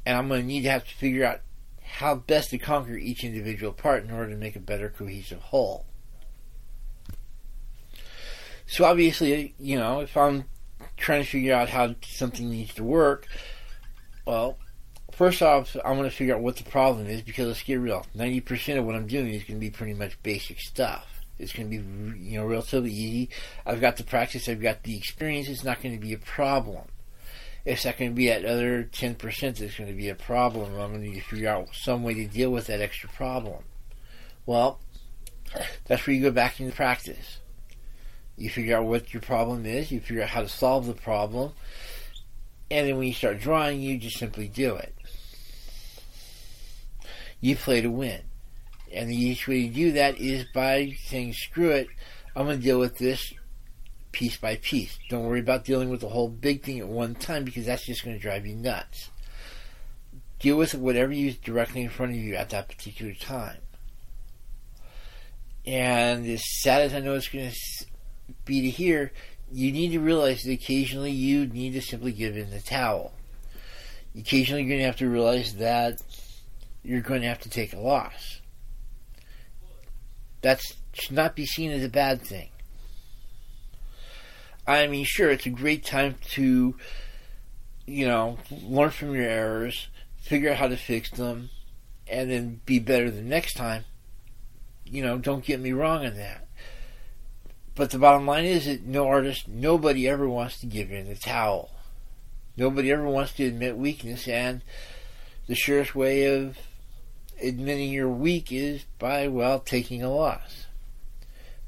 And 0.06 0.16
I'm 0.16 0.28
going 0.28 0.42
to 0.42 0.48
need 0.48 0.62
to 0.62 0.70
have 0.70 0.88
to 0.88 0.96
figure 0.96 1.26
out 1.26 1.42
how 1.82 2.14
best 2.14 2.52
to 2.52 2.60
conquer 2.60 2.96
each 2.96 3.24
individual 3.24 3.74
part 3.74 4.04
in 4.04 4.12
order 4.12 4.30
to 4.30 4.38
make 4.38 4.56
a 4.56 4.60
better 4.60 4.90
cohesive 4.96 5.42
whole. 5.42 5.88
So 8.68 8.86
obviously, 8.86 9.56
you 9.58 9.80
know, 9.80 10.02
if 10.02 10.16
I'm 10.16 10.46
trying 10.98 11.24
to 11.24 11.30
figure 11.30 11.54
out 11.54 11.70
how 11.70 11.96
something 12.04 12.50
needs 12.50 12.74
to 12.76 12.84
work, 12.84 13.28
well, 14.26 14.58
first 15.12 15.42
off, 15.42 15.76
I'm 15.86 15.98
going 15.98 16.10
to 16.10 16.16
figure 16.16 16.36
out 16.36 16.42
what 16.42 16.58
the 16.58 16.64
problem 16.64 17.08
is 17.08 17.22
because 17.22 17.48
let's 17.48 17.64
get 17.64 17.76
real. 17.76 18.06
90% 18.16 18.78
of 18.78 18.86
what 18.86 18.96
I'm 18.96 19.08
doing 19.08 19.30
is 19.30 19.44
going 19.44 19.60
to 19.60 19.66
be 19.66 19.70
pretty 19.70 19.94
much 19.94 20.22
basic 20.22 20.60
stuff. 20.60 21.06
It's 21.40 21.54
going 21.54 21.70
to 21.70 21.78
be, 21.78 22.20
you 22.20 22.40
know, 22.40 22.46
relatively 22.46 22.92
easy. 22.92 23.30
I've 23.66 23.82
got 23.82 23.98
the 23.98 24.04
practice, 24.04 24.50
I've 24.50 24.62
got 24.62 24.84
the 24.84 24.98
experience. 24.98 25.48
It's 25.48 25.64
not 25.64 25.82
going 25.82 25.96
to 25.96 26.02
be 26.02 26.14
a 26.14 26.18
problem. 26.18 26.84
It's 27.64 27.86
not 27.86 27.98
going 27.98 28.12
to 28.12 28.16
be 28.16 28.28
that 28.28 28.46
other 28.46 28.86
10% 28.86 29.18
that's 29.20 29.78
going 29.78 29.90
to 29.90 29.96
be 29.96 30.10
a 30.10 30.16
problem. 30.16 30.72
I'm 30.74 30.92
going 30.92 31.04
to 31.04 31.10
need 31.10 31.16
to 31.16 31.22
figure 31.22 31.50
out 31.50 31.70
some 31.74 32.02
way 32.02 32.14
to 32.16 32.26
deal 32.26 32.50
with 32.50 32.68
that 32.68 32.82
extra 32.82 33.10
problem. 33.10 33.64
Well, 34.46 34.80
that's 35.86 36.08
where 36.08 36.16
you 36.16 36.22
go 36.22 36.32
back 36.32 36.60
into 36.60 36.76
practice. 36.76 37.40
You 38.38 38.50
figure 38.52 38.78
out 38.78 38.86
what 38.86 39.14
your 39.14 39.22
problem 39.22 39.66
is, 39.66 39.92
you 39.92 40.00
figure 40.00 40.24
out 40.24 40.30
how 40.30 40.42
to 40.42 40.50
solve 40.50 40.86
the 40.86 40.94
problem, 40.94 41.54
And 42.70 42.88
then 42.88 42.98
when 42.98 43.08
you 43.08 43.14
start 43.14 43.40
drawing, 43.40 43.82
you 43.82 43.98
just 43.98 44.18
simply 44.18 44.48
do 44.48 44.76
it. 44.76 44.94
You 47.40 47.56
play 47.56 47.82
to 47.82 47.90
win. 47.90 48.22
And 48.94 49.10
the 49.10 49.16
easiest 49.16 49.48
way 49.48 49.68
to 49.68 49.74
do 49.74 49.92
that 49.94 50.18
is 50.20 50.46
by 50.54 50.96
saying, 51.06 51.34
screw 51.34 51.72
it, 51.72 51.88
I'm 52.36 52.46
going 52.46 52.58
to 52.58 52.64
deal 52.64 52.80
with 52.80 52.98
this 52.98 53.34
piece 54.12 54.38
by 54.38 54.58
piece. 54.58 54.98
Don't 55.10 55.26
worry 55.26 55.40
about 55.40 55.66
dealing 55.66 55.90
with 55.90 56.02
the 56.02 56.10
whole 56.10 56.30
big 56.30 56.64
thing 56.64 56.80
at 56.80 56.88
one 56.88 57.16
time 57.16 57.44
because 57.44 57.66
that's 57.66 57.86
just 57.86 58.04
going 58.04 58.16
to 58.16 58.22
drive 58.22 58.46
you 58.46 58.56
nuts. 58.56 59.10
Deal 60.40 60.58
with 60.58 60.76
whatever 60.76 61.12
you 61.12 61.34
directly 61.34 61.82
in 61.82 61.90
front 61.90 62.12
of 62.12 62.18
you 62.18 62.36
at 62.36 62.50
that 62.52 62.70
particular 62.70 63.14
time. 63.14 63.58
And 65.66 66.26
as 66.28 66.44
sad 66.62 66.84
as 66.84 66.94
I 66.94 67.00
know 67.00 67.16
it's 67.16 67.28
going 67.28 67.50
to 67.50 67.56
be 68.46 68.62
to 68.62 68.70
hear, 68.70 69.12
you 69.52 69.72
need 69.72 69.92
to 69.92 70.00
realize 70.00 70.44
that 70.44 70.52
occasionally 70.52 71.12
you 71.12 71.48
need 71.48 71.74
to 71.74 71.82
simply 71.82 72.12
give 72.12 72.36
in 72.38 72.50
the 72.50 72.60
towel. 72.60 73.14
Occasionally 74.18 74.64
you're 74.64 74.70
going 74.70 74.80
to 74.80 74.86
have 74.86 74.98
to 74.98 75.10
realize 75.10 75.56
that 75.56 76.02
you're 76.84 77.02
going 77.02 77.22
to 77.22 77.28
have 77.28 77.42
to 77.42 77.50
take 77.50 77.74
a 77.74 77.80
loss. 77.80 78.42
That 80.42 80.62
should 80.94 81.16
not 81.16 81.36
be 81.36 81.46
seen 81.46 81.72
as 81.72 81.84
a 81.84 81.90
bad 81.90 82.22
thing. 82.22 82.50
I 84.66 84.88
mean, 84.88 85.06
sure, 85.06 85.30
it's 85.30 85.46
a 85.46 85.50
great 85.50 85.86
time 85.86 86.16
to, 86.32 86.76
you 87.86 88.06
know, 88.06 88.38
learn 88.52 88.90
from 88.90 89.16
your 89.16 89.24
errors, 89.24 89.88
figure 90.18 90.52
out 90.52 90.58
how 90.58 90.68
to 90.68 90.76
fix 90.76 91.10
them, 91.12 91.50
and 92.08 92.30
then 92.30 92.62
be 92.66 92.80
better 92.80 93.10
the 93.10 93.22
next 93.22 93.54
time. 93.54 93.86
You 94.86 95.04
know, 95.04 95.18
don't 95.18 95.44
get 95.44 95.60
me 95.60 95.72
wrong 95.72 96.06
on 96.06 96.16
that. 96.16 96.47
But 97.78 97.92
the 97.92 98.00
bottom 98.00 98.26
line 98.26 98.46
is 98.46 98.66
that 98.66 98.88
no 98.88 99.08
artist, 99.08 99.48
nobody 99.48 100.10
ever 100.10 100.28
wants 100.28 100.60
to 100.62 100.66
give 100.66 100.92
in 100.92 101.08
the 101.08 101.16
towel. 101.16 101.70
Nobody 102.58 102.92
ever 102.92 103.08
wants 103.08 103.34
to 103.34 103.46
admit 103.46 103.78
weakness, 103.78 104.28
and 104.28 104.64
the 105.46 105.54
surest 105.54 105.94
way 105.94 106.26
of 106.26 106.58
admitting 107.40 107.92
you're 107.92 108.10
weak 108.10 108.52
is 108.52 108.84
by, 108.98 109.28
well, 109.28 109.60
taking 109.60 110.02
a 110.02 110.12
loss. 110.12 110.66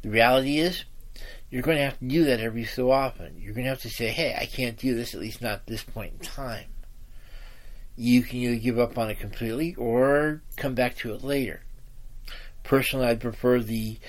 The 0.02 0.10
reality 0.10 0.58
is, 0.58 0.84
you're 1.52 1.62
going 1.62 1.78
to 1.78 1.84
have 1.84 2.00
to 2.00 2.06
do 2.06 2.24
that 2.24 2.40
every 2.40 2.66
so 2.66 2.90
often. 2.90 3.40
You're 3.40 3.54
going 3.54 3.66
to 3.66 3.70
have 3.70 3.82
to 3.82 3.90
say, 3.92 4.08
hey, 4.08 4.36
I 4.36 4.48
can't 4.48 4.78
do 4.78 4.96
this, 4.96 5.14
at 5.14 5.22
least 5.22 5.44
not 5.44 5.52
at 5.52 5.68
this 5.68 5.84
point 5.84 6.14
in 6.20 6.26
time. 6.26 6.66
You 7.96 8.24
can 8.24 8.38
either 8.38 8.56
give 8.56 8.80
up 8.80 8.98
on 8.98 9.12
it 9.12 9.20
completely 9.20 9.76
or 9.76 10.42
come 10.58 10.74
back 10.74 10.98
to 10.98 11.14
it 11.14 11.24
later. 11.24 11.62
Personally, 12.64 13.06
I'd 13.06 13.22
prefer 13.22 13.60
the 13.60 14.00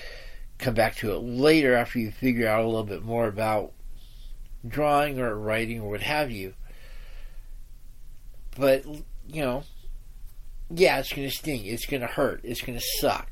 come 0.61 0.73
back 0.73 0.95
to 0.97 1.11
it 1.13 1.19
later 1.19 1.75
after 1.75 1.99
you 1.99 2.11
figure 2.11 2.47
out 2.47 2.63
a 2.63 2.67
little 2.67 2.83
bit 2.83 3.03
more 3.03 3.27
about 3.27 3.73
drawing 4.67 5.19
or 5.19 5.35
writing 5.35 5.81
or 5.81 5.89
what 5.89 6.01
have 6.01 6.31
you. 6.31 6.53
But, 8.57 8.85
you 8.85 9.41
know, 9.41 9.63
yeah, 10.69 10.99
it's 10.99 11.11
going 11.11 11.27
to 11.27 11.35
sting. 11.35 11.65
It's 11.65 11.85
going 11.85 12.01
to 12.01 12.07
hurt. 12.07 12.41
It's 12.43 12.61
going 12.61 12.77
to 12.77 12.85
suck. 12.99 13.29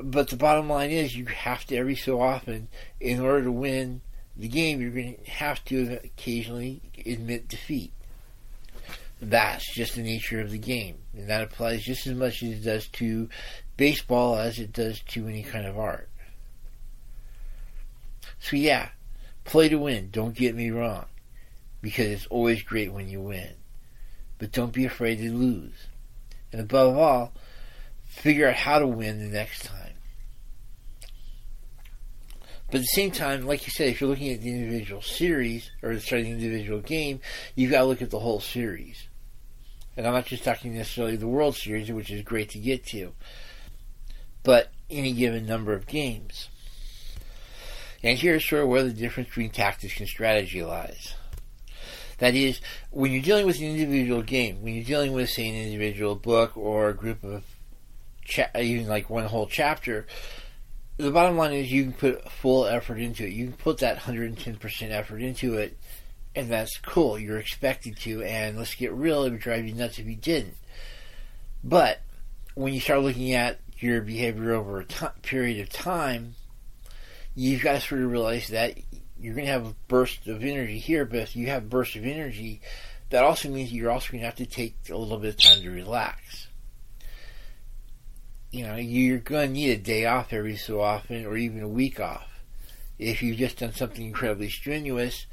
But 0.00 0.28
the 0.28 0.36
bottom 0.36 0.68
line 0.68 0.90
is, 0.90 1.16
you 1.16 1.26
have 1.26 1.64
to 1.66 1.76
every 1.76 1.96
so 1.96 2.20
often, 2.20 2.68
in 3.00 3.20
order 3.20 3.44
to 3.44 3.52
win 3.52 4.00
the 4.36 4.48
game, 4.48 4.80
you're 4.80 4.90
going 4.90 5.16
to 5.24 5.30
have 5.30 5.64
to 5.66 5.98
occasionally 6.04 6.80
admit 7.04 7.48
defeat. 7.48 7.92
That's 9.20 9.74
just 9.74 9.96
the 9.96 10.02
nature 10.02 10.40
of 10.40 10.52
the 10.52 10.58
game. 10.58 10.98
And 11.14 11.28
that 11.28 11.42
applies 11.42 11.82
just 11.82 12.06
as 12.06 12.14
much 12.14 12.42
as 12.44 12.50
it 12.50 12.64
does 12.64 12.86
to 12.88 13.28
baseball 13.78 14.36
as 14.36 14.58
it 14.58 14.74
does 14.74 15.00
to 15.00 15.26
any 15.26 15.42
kind 15.42 15.66
of 15.66 15.78
art. 15.78 16.10
So, 18.40 18.56
yeah, 18.56 18.90
play 19.44 19.70
to 19.70 19.76
win. 19.76 20.10
Don't 20.10 20.34
get 20.34 20.54
me 20.54 20.70
wrong. 20.70 21.06
Because 21.80 22.08
it's 22.08 22.26
always 22.26 22.62
great 22.62 22.92
when 22.92 23.08
you 23.08 23.22
win 23.22 23.54
but 24.38 24.52
don't 24.52 24.72
be 24.72 24.84
afraid 24.84 25.16
to 25.16 25.32
lose. 25.32 25.88
And 26.52 26.60
above 26.60 26.96
all, 26.96 27.32
figure 28.06 28.48
out 28.48 28.54
how 28.54 28.78
to 28.78 28.86
win 28.86 29.18
the 29.18 29.36
next 29.36 29.64
time. 29.64 29.94
But 32.70 32.76
at 32.76 32.82
the 32.82 32.86
same 32.86 33.10
time, 33.10 33.46
like 33.46 33.66
you 33.66 33.72
said, 33.72 33.88
if 33.88 34.00
you're 34.00 34.10
looking 34.10 34.32
at 34.32 34.42
the 34.42 34.50
individual 34.50 35.02
series, 35.02 35.70
or 35.82 35.98
sorry, 36.00 36.22
the 36.22 36.30
individual 36.30 36.80
game, 36.80 37.20
you've 37.54 37.70
got 37.70 37.80
to 37.80 37.86
look 37.86 38.02
at 38.02 38.10
the 38.10 38.18
whole 38.18 38.40
series. 38.40 39.08
And 39.96 40.06
I'm 40.06 40.12
not 40.12 40.26
just 40.26 40.44
talking 40.44 40.74
necessarily 40.74 41.16
the 41.16 41.26
World 41.26 41.56
Series, 41.56 41.90
which 41.90 42.10
is 42.10 42.22
great 42.22 42.50
to 42.50 42.58
get 42.58 42.86
to, 42.88 43.12
but 44.42 44.70
any 44.90 45.12
given 45.12 45.46
number 45.46 45.72
of 45.72 45.86
games. 45.86 46.48
And 48.02 48.18
here's 48.18 48.48
sort 48.48 48.62
of 48.62 48.68
where 48.68 48.84
the 48.84 48.92
difference 48.92 49.28
between 49.28 49.50
tactics 49.50 49.98
and 49.98 50.08
strategy 50.08 50.62
lies. 50.62 51.14
That 52.18 52.34
is, 52.34 52.60
when 52.90 53.12
you're 53.12 53.22
dealing 53.22 53.46
with 53.46 53.58
an 53.58 53.66
individual 53.66 54.22
game, 54.22 54.62
when 54.62 54.74
you're 54.74 54.84
dealing 54.84 55.12
with, 55.12 55.30
say, 55.30 55.48
an 55.48 55.54
individual 55.54 56.14
book 56.16 56.56
or 56.56 56.88
a 56.88 56.94
group 56.94 57.22
of, 57.22 57.44
cha- 58.24 58.50
even 58.58 58.88
like 58.88 59.08
one 59.08 59.24
whole 59.24 59.46
chapter, 59.46 60.06
the 60.96 61.12
bottom 61.12 61.36
line 61.36 61.52
is 61.52 61.70
you 61.70 61.84
can 61.84 61.92
put 61.92 62.30
full 62.30 62.66
effort 62.66 62.98
into 62.98 63.24
it. 63.24 63.32
You 63.32 63.46
can 63.46 63.56
put 63.56 63.78
that 63.78 63.98
110% 63.98 64.90
effort 64.90 65.22
into 65.22 65.54
it, 65.54 65.78
and 66.34 66.50
that's 66.50 66.76
cool. 66.78 67.18
You're 67.18 67.38
expected 67.38 67.96
to, 68.00 68.22
and 68.22 68.58
let's 68.58 68.74
get 68.74 68.92
real, 68.92 69.22
it 69.22 69.30
would 69.30 69.40
drive 69.40 69.64
you 69.64 69.74
nuts 69.74 70.00
if 70.00 70.06
you 70.06 70.16
didn't. 70.16 70.56
But 71.62 72.00
when 72.54 72.74
you 72.74 72.80
start 72.80 73.02
looking 73.02 73.32
at 73.32 73.60
your 73.82 74.00
behavior 74.00 74.52
over 74.52 74.80
a 74.80 74.84
t- 74.84 75.06
period 75.22 75.60
of 75.60 75.70
time, 75.70 76.34
you've 77.34 77.62
got 77.62 77.72
to 77.72 77.80
sort 77.80 78.02
of 78.02 78.10
realize 78.10 78.48
that 78.48 78.76
you're 79.20 79.34
going 79.34 79.46
to 79.46 79.52
have 79.52 79.66
a 79.66 79.74
burst 79.88 80.26
of 80.26 80.42
energy 80.42 80.78
here, 80.78 81.04
but 81.04 81.20
if 81.20 81.36
you 81.36 81.48
have 81.48 81.68
burst 81.68 81.96
of 81.96 82.04
energy, 82.04 82.60
that 83.10 83.24
also 83.24 83.48
means 83.48 83.72
you're 83.72 83.90
also 83.90 84.12
going 84.12 84.20
to 84.20 84.26
have 84.26 84.36
to 84.36 84.46
take 84.46 84.76
a 84.90 84.96
little 84.96 85.18
bit 85.18 85.34
of 85.34 85.40
time 85.40 85.62
to 85.62 85.70
relax. 85.70 86.48
You 88.50 88.66
know, 88.66 88.76
you're 88.76 89.18
going 89.18 89.48
to 89.48 89.52
need 89.52 89.70
a 89.70 89.76
day 89.76 90.06
off 90.06 90.32
every 90.32 90.56
so 90.56 90.80
often, 90.80 91.26
or 91.26 91.36
even 91.36 91.62
a 91.62 91.68
week 91.68 92.00
off. 92.00 92.26
If 92.98 93.22
you've 93.22 93.38
just 93.38 93.58
done 93.58 93.72
something 93.72 94.04
incredibly 94.04 94.48
strenuous, 94.48 95.26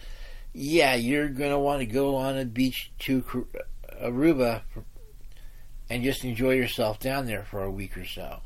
yeah, 0.54 0.96
you're 0.96 1.30
going 1.30 1.52
to 1.52 1.60
want 1.60 1.80
to 1.80 1.86
go 1.86 2.16
on 2.16 2.38
a 2.38 2.46
beach 2.46 2.92
to 3.00 3.24
Aruba 4.02 4.62
and 5.89 6.04
just 6.04 6.24
enjoy 6.24 6.52
yourself 6.52 7.00
down 7.00 7.26
there 7.26 7.43
for 7.43 7.63
a 7.63 7.71
week 7.71 7.98
or 7.98 8.06
so. 8.06 8.39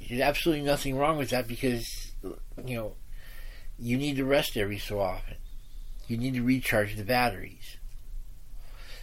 There's 0.00 0.20
absolutely 0.20 0.64
nothing 0.64 0.96
wrong 0.96 1.16
with 1.16 1.30
that 1.30 1.46
because, 1.46 2.12
you 2.64 2.76
know, 2.76 2.94
you 3.78 3.96
need 3.96 4.16
to 4.16 4.24
rest 4.24 4.56
every 4.56 4.78
so 4.78 5.00
often. 5.00 5.36
You 6.08 6.16
need 6.16 6.34
to 6.34 6.42
recharge 6.42 6.96
the 6.96 7.04
batteries. 7.04 7.76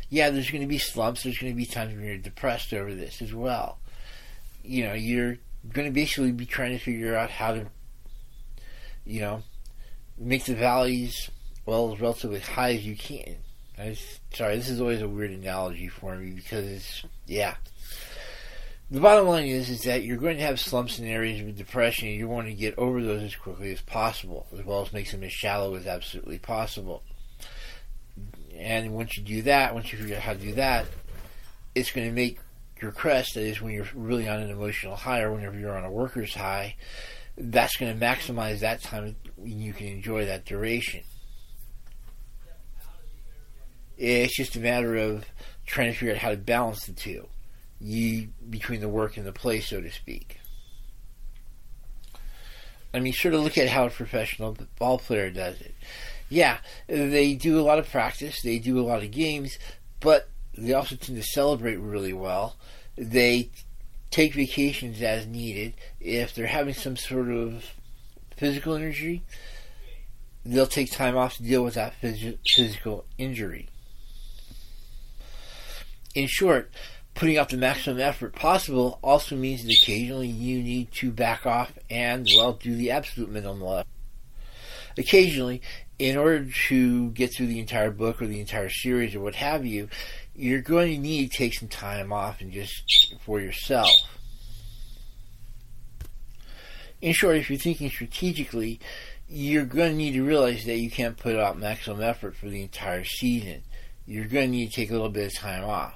Yeah, 0.10 0.30
there's 0.30 0.50
going 0.50 0.62
to 0.62 0.68
be 0.68 0.80
slumps. 0.80 1.24
There's 1.24 1.38
going 1.38 1.54
to 1.54 1.58
be 1.58 1.66
times 1.66 1.96
when 1.96 2.04
you're 2.04 2.18
depressed 2.18 2.74
over 2.74 2.94
this 2.94 3.22
as 3.22 3.34
well. 3.34 3.78
You 4.64 4.86
know, 4.86 4.94
you're 4.94 5.38
going 5.72 5.88
to 5.88 5.94
basically 5.94 6.32
be 6.32 6.46
trying 6.46 6.72
to 6.72 6.84
figure 6.84 7.16
out 7.16 7.30
how 7.30 7.54
to, 7.54 7.66
you 9.06 9.22
know, 9.22 9.44
make 10.18 10.46
the 10.46 10.56
valleys, 10.56 11.30
well, 11.66 11.94
as 11.94 12.02
relatively 12.02 12.40
high 12.40 12.74
as 12.74 12.86
you 12.86 12.96
can. 12.96 13.38
I 13.80 13.98
sorry, 14.34 14.58
this 14.58 14.70
is 14.70 14.82
always 14.82 15.02
a 15.02 15.08
weird 15.08 15.32
analogy 15.32 15.88
for 15.88 16.16
me 16.16 16.32
because, 16.32 16.66
it's 16.66 17.04
yeah, 17.26 17.56
the 18.92 19.00
bottom 19.00 19.28
line 19.28 19.46
is 19.46 19.70
is 19.70 19.84
that 19.84 20.04
you're 20.04 20.18
going 20.18 20.38
to 20.38 20.44
have 20.44 20.60
slumps 20.60 21.00
in 21.00 21.06
areas 21.06 21.40
of 21.42 21.56
depression 21.56 22.08
and 22.08 22.18
you 22.18 22.28
want 22.28 22.48
to 22.48 22.54
get 22.54 22.78
over 22.78 23.02
those 23.02 23.24
as 23.24 23.36
quickly 23.36 23.72
as 23.72 23.82
possible, 23.82 24.48
as 24.58 24.66
well 24.66 24.82
as 24.82 24.92
make 24.92 25.10
them 25.12 25.24
as 25.24 25.32
shallow 25.32 25.76
as 25.76 25.88
absolutely 25.88 26.40
possible. 26.40 27.04
And 28.58 28.94
once 28.94 29.16
you 29.16 29.24
do 29.24 29.42
that, 29.44 29.74
once 29.74 29.92
you 29.92 30.00
figure 30.00 30.18
out 30.18 30.24
how 30.24 30.34
to 30.34 30.40
do 30.40 30.54
that, 30.56 30.86
it's 31.76 31.92
going 31.92 32.08
to 32.08 32.14
make 32.14 32.40
your 32.82 32.92
crest, 32.92 33.36
that 33.36 33.44
is 33.44 33.62
when 33.62 33.74
you're 33.74 33.88
really 33.94 34.28
on 34.28 34.40
an 34.40 34.50
emotional 34.50 34.96
high 34.96 35.22
or 35.22 35.32
whenever 35.32 35.58
you're 35.58 35.78
on 35.78 35.86
a 35.86 35.92
worker's 35.92 36.34
high, 36.34 36.76
that's 37.38 37.78
going 37.78 37.98
to 37.98 38.06
maximize 38.06 38.60
that 38.60 38.82
time 38.82 39.16
when 39.38 39.60
you 39.60 39.72
can 39.72 39.88
enjoy 39.88 40.26
that 40.26 40.46
duration. 40.46 41.04
It's 44.00 44.36
just 44.36 44.56
a 44.56 44.60
matter 44.60 44.96
of 44.96 45.26
trying 45.66 45.92
to 45.92 45.98
figure 45.98 46.14
out 46.14 46.22
how 46.22 46.30
to 46.30 46.38
balance 46.38 46.86
the 46.86 46.94
two 46.94 47.28
between 48.50 48.80
the 48.80 48.90
work 48.90 49.18
and 49.18 49.26
the 49.26 49.34
play, 49.34 49.60
so 49.60 49.82
to 49.82 49.92
speak. 49.92 50.40
I 52.94 53.00
mean, 53.00 53.14
sort 53.14 53.34
of 53.34 53.42
look 53.42 53.58
at 53.58 53.68
how 53.68 53.86
a 53.86 53.90
professional 53.90 54.58
ball 54.78 55.00
player 55.00 55.30
does 55.30 55.60
it. 55.62 55.76
Yeah, 56.30 56.60
they 56.88 57.36
do 57.36 57.60
a 57.60 57.62
lot 57.62 57.78
of 57.78 57.90
practice, 57.90 58.42
they 58.42 58.58
do 58.58 58.80
a 58.80 58.88
lot 58.88 59.04
of 59.04 59.12
games, 59.12 59.60
but 60.00 60.30
they 60.58 60.74
also 60.74 60.96
tend 60.96 61.18
to 61.18 61.24
celebrate 61.24 61.78
really 61.78 62.14
well. 62.14 62.56
They 62.98 63.50
take 64.12 64.34
vacations 64.34 65.02
as 65.02 65.28
needed. 65.28 65.74
If 66.00 66.34
they're 66.34 66.48
having 66.48 66.74
some 66.74 66.96
sort 66.96 67.30
of 67.30 67.66
physical 68.38 68.76
injury, 68.76 69.24
they'll 70.46 70.68
take 70.68 70.92
time 70.92 71.18
off 71.18 71.36
to 71.38 71.44
deal 71.44 71.64
with 71.64 71.74
that 71.74 71.94
phys- 72.02 72.38
physical 72.48 73.06
injury. 73.18 73.68
In 76.16 76.28
short, 76.28 76.72
putting 77.14 77.38
out 77.38 77.50
the 77.50 77.58
maximum 77.58 78.00
effort 78.00 78.34
possible 78.34 79.00
also 79.04 79.36
means 79.36 79.64
that 79.64 79.74
occasionally 79.74 80.28
you 80.28 80.64
need 80.64 80.92
to 80.94 81.12
back 81.12 81.46
off 81.46 81.78
and, 81.90 82.28
well, 82.36 82.54
do 82.54 82.76
the 82.76 82.92
absolute 82.92 83.30
minimum. 83.30 83.84
Occasionally, 84.98 85.62
in 86.00 86.18
order 86.18 86.48
to 86.68 87.12
get 87.12 87.34
through 87.34 87.48
the 87.48 87.60
entire 87.60 87.92
book 87.92 88.22
or 88.22 88.28
the 88.28 88.40
entire 88.40 88.70
series 88.70 89.14
or 89.14 89.20
what 89.20 89.36
have 89.36 89.66
you, 89.66 89.90
you're 90.34 90.62
going 90.62 90.94
to 90.94 90.98
need 90.98 91.30
to 91.30 91.38
take 91.38 91.54
some 91.54 91.68
time 91.68 92.12
off 92.12 92.42
and 92.42 92.52
just 92.52 93.14
for 93.26 93.40
yourself. 93.40 93.92
In 97.02 97.14
short, 97.14 97.38
if 97.38 97.50
you're 97.50 97.60
thinking 97.60 97.90
strategically, 97.90 98.80
you're 99.28 99.66
going 99.66 99.92
to 99.92 99.98
need 99.98 100.14
to 100.14 100.24
realize 100.24 100.66
that 100.66 100.80
you 100.80 100.90
can't 100.90 101.18
put 101.18 101.36
out 101.36 101.60
maximum 101.60 102.02
effort 102.02 102.36
for 102.36 102.48
the 102.48 102.62
entire 102.62 103.04
season. 103.04 103.62
You're 104.10 104.26
going 104.26 104.48
to 104.50 104.58
need 104.58 104.72
to 104.72 104.76
take 104.76 104.90
a 104.90 104.94
little 104.94 105.10
bit 105.10 105.28
of 105.28 105.38
time 105.38 105.64
off. 105.64 105.94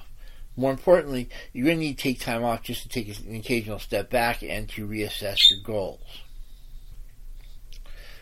More 0.56 0.70
importantly, 0.70 1.28
you're 1.52 1.66
going 1.66 1.78
to 1.78 1.84
need 1.84 1.98
to 1.98 2.02
take 2.02 2.20
time 2.20 2.44
off 2.44 2.62
just 2.62 2.84
to 2.84 2.88
take 2.88 3.08
an 3.08 3.34
occasional 3.34 3.80
step 3.80 4.08
back 4.08 4.40
and 4.44 4.68
to 4.68 4.86
reassess 4.86 5.38
your 5.50 5.58
goals. 5.64 6.22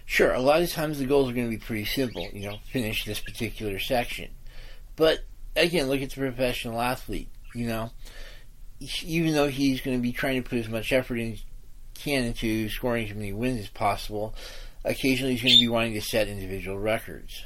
Sure, 0.07 0.33
a 0.33 0.41
lot 0.41 0.63
of 0.63 0.73
times 0.73 0.99
the 0.99 1.05
goals 1.05 1.29
are 1.29 1.35
going 1.35 1.47
to 1.47 1.57
be 1.57 1.63
pretty 1.63 1.85
simple, 1.85 2.27
you 2.33 2.49
know, 2.49 2.57
finish 2.71 3.05
this 3.05 3.21
particular 3.21 3.79
section. 3.79 4.31
But 4.97 5.25
again, 5.55 5.89
look 5.89 6.01
at 6.01 6.09
the 6.09 6.17
professional 6.17 6.81
athlete, 6.81 7.29
you 7.55 7.67
know, 7.67 7.91
even 9.05 9.35
though 9.35 9.49
he's 9.49 9.83
going 9.83 9.99
to 9.99 10.03
be 10.03 10.13
trying 10.13 10.43
to 10.43 10.49
put 10.49 10.59
as 10.59 10.71
much 10.71 10.91
effort 10.91 11.17
in 11.17 11.37
can 11.95 12.25
into 12.25 12.71
scoring 12.71 13.11
as 13.11 13.15
many 13.15 13.35
wins 13.35 13.61
as 13.61 13.69
possible, 13.69 14.35
occasionally 14.87 15.35
he's 15.35 15.43
going 15.43 15.55
to 15.55 15.61
be 15.61 15.69
wanting 15.69 15.93
to 15.93 16.01
set 16.01 16.29
individual 16.29 16.79
records. 16.79 17.45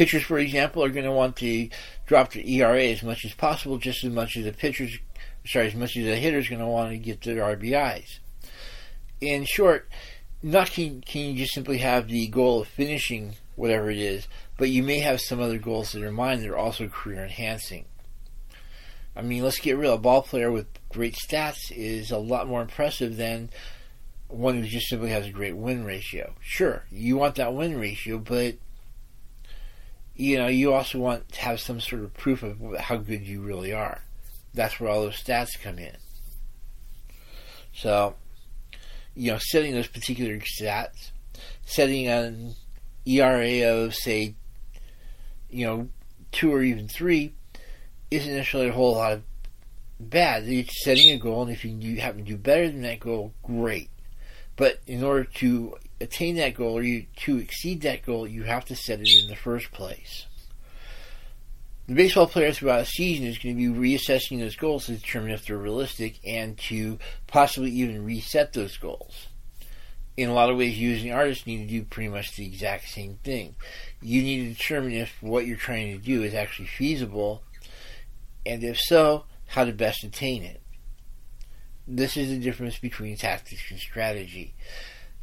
Pitchers, 0.00 0.22
for 0.22 0.38
example, 0.38 0.82
are 0.82 0.88
going 0.88 1.04
to 1.04 1.12
want 1.12 1.36
to 1.36 1.68
drop 2.06 2.32
their 2.32 2.42
ERA 2.42 2.84
as 2.84 3.02
much 3.02 3.26
as 3.26 3.34
possible, 3.34 3.76
just 3.76 4.02
as 4.02 4.10
much 4.10 4.34
as 4.34 4.46
the 4.46 4.52
pitchers, 4.54 4.96
sorry, 5.44 5.66
as 5.66 5.74
much 5.74 5.94
as 5.94 6.06
the 6.06 6.16
hitter's 6.16 6.48
going 6.48 6.58
to 6.62 6.66
want 6.66 6.90
to 6.90 6.96
get 6.96 7.20
their 7.20 7.54
RBIs. 7.54 8.18
In 9.20 9.44
short, 9.44 9.90
not 10.42 10.70
can, 10.70 11.02
can 11.02 11.26
you 11.26 11.34
just 11.34 11.52
simply 11.52 11.76
have 11.76 12.08
the 12.08 12.28
goal 12.28 12.62
of 12.62 12.68
finishing 12.68 13.34
whatever 13.56 13.90
it 13.90 13.98
is, 13.98 14.26
but 14.56 14.70
you 14.70 14.82
may 14.82 15.00
have 15.00 15.20
some 15.20 15.38
other 15.38 15.58
goals 15.58 15.94
in 15.94 16.00
your 16.00 16.12
mind 16.12 16.40
that 16.40 16.48
are 16.48 16.56
also 16.56 16.88
career 16.88 17.22
enhancing. 17.22 17.84
I 19.14 19.20
mean, 19.20 19.44
let's 19.44 19.60
get 19.60 19.76
real. 19.76 19.92
A 19.92 19.98
ball 19.98 20.22
player 20.22 20.50
with 20.50 20.66
great 20.88 21.14
stats 21.14 21.70
is 21.70 22.10
a 22.10 22.16
lot 22.16 22.48
more 22.48 22.62
impressive 22.62 23.18
than 23.18 23.50
one 24.28 24.62
who 24.62 24.66
just 24.66 24.88
simply 24.88 25.10
has 25.10 25.26
a 25.26 25.30
great 25.30 25.58
win 25.58 25.84
ratio. 25.84 26.32
Sure, 26.40 26.86
you 26.90 27.18
want 27.18 27.34
that 27.34 27.52
win 27.52 27.78
ratio, 27.78 28.16
but 28.16 28.56
you 30.14 30.38
know, 30.38 30.48
you 30.48 30.72
also 30.72 30.98
want 30.98 31.28
to 31.32 31.40
have 31.40 31.60
some 31.60 31.80
sort 31.80 32.02
of 32.02 32.14
proof 32.14 32.42
of 32.42 32.58
how 32.78 32.96
good 32.96 33.26
you 33.26 33.40
really 33.40 33.72
are. 33.72 34.02
That's 34.52 34.78
where 34.78 34.90
all 34.90 35.02
those 35.02 35.22
stats 35.22 35.60
come 35.60 35.78
in. 35.78 35.96
So, 37.72 38.16
you 39.14 39.32
know, 39.32 39.38
setting 39.38 39.72
those 39.72 39.86
particular 39.86 40.38
stats, 40.38 41.10
setting 41.64 42.08
an 42.08 42.54
ERA 43.06 43.72
of, 43.72 43.94
say, 43.94 44.34
you 45.48 45.66
know, 45.66 45.88
two 46.32 46.52
or 46.52 46.62
even 46.62 46.88
three, 46.88 47.34
isn't 48.10 48.34
necessarily 48.34 48.70
a 48.70 48.72
whole 48.72 48.94
lot 48.94 49.12
of 49.12 49.22
bad. 49.98 50.44
You're 50.46 50.64
setting 50.64 51.10
a 51.10 51.18
goal, 51.18 51.42
and 51.42 51.52
if 51.52 51.64
you 51.64 52.00
happen 52.00 52.24
to 52.24 52.30
do 52.32 52.36
better 52.36 52.68
than 52.68 52.82
that 52.82 53.00
goal, 53.00 53.32
great. 53.42 53.90
But 54.56 54.80
in 54.86 55.02
order 55.02 55.24
to 55.24 55.76
attain 56.00 56.36
that 56.36 56.54
goal 56.54 56.78
or 56.78 56.82
you 56.82 57.06
to 57.16 57.38
exceed 57.38 57.82
that 57.82 58.04
goal, 58.04 58.26
you 58.26 58.44
have 58.44 58.64
to 58.66 58.76
set 58.76 59.00
it 59.00 59.08
in 59.22 59.28
the 59.28 59.36
first 59.36 59.70
place. 59.72 60.26
The 61.86 61.94
baseball 61.94 62.28
player 62.28 62.52
throughout 62.52 62.82
a 62.82 62.86
season 62.86 63.26
is 63.26 63.38
going 63.38 63.56
to 63.56 63.74
be 63.74 63.96
reassessing 63.96 64.38
those 64.38 64.54
goals 64.54 64.86
to 64.86 64.92
determine 64.94 65.32
if 65.32 65.44
they're 65.44 65.56
realistic 65.56 66.20
and 66.24 66.56
to 66.68 66.98
possibly 67.26 67.70
even 67.72 68.04
reset 68.04 68.52
those 68.52 68.76
goals. 68.76 69.26
In 70.16 70.28
a 70.28 70.32
lot 70.32 70.50
of 70.50 70.56
ways, 70.56 70.78
you 70.78 70.94
as 70.94 71.02
an 71.02 71.10
artist 71.10 71.46
need 71.46 71.66
to 71.66 71.66
do 71.66 71.82
pretty 71.82 72.08
much 72.08 72.36
the 72.36 72.46
exact 72.46 72.88
same 72.88 73.18
thing. 73.24 73.56
You 74.00 74.22
need 74.22 74.44
to 74.44 74.54
determine 74.54 74.92
if 74.92 75.20
what 75.20 75.46
you're 75.46 75.56
trying 75.56 75.92
to 75.92 76.04
do 76.04 76.22
is 76.22 76.32
actually 76.32 76.68
feasible, 76.68 77.42
and 78.46 78.62
if 78.62 78.78
so, 78.78 79.24
how 79.48 79.64
to 79.64 79.72
best 79.72 80.04
attain 80.04 80.44
it. 80.44 80.60
This 81.88 82.16
is 82.16 82.28
the 82.28 82.38
difference 82.38 82.78
between 82.78 83.16
tactics 83.16 83.68
and 83.68 83.80
strategy. 83.80 84.54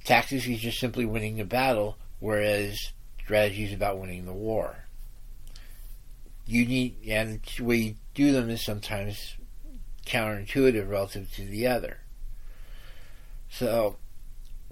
Tactics 0.07 0.47
is 0.47 0.61
just 0.61 0.79
simply 0.79 1.05
winning 1.05 1.35
the 1.35 1.43
battle, 1.43 1.97
whereas 2.21 2.93
strategy 3.21 3.65
is 3.65 3.73
about 3.73 3.99
winning 3.99 4.25
the 4.25 4.31
war. 4.31 4.85
You 6.45 6.65
need, 6.65 6.95
and 7.09 7.41
the 7.57 7.63
way 7.65 7.75
you 7.75 7.95
do 8.13 8.31
them 8.31 8.49
is 8.49 8.63
sometimes 8.63 9.35
counterintuitive 10.05 10.89
relative 10.89 11.29
to 11.33 11.43
the 11.43 11.67
other. 11.67 11.97
So, 13.49 13.97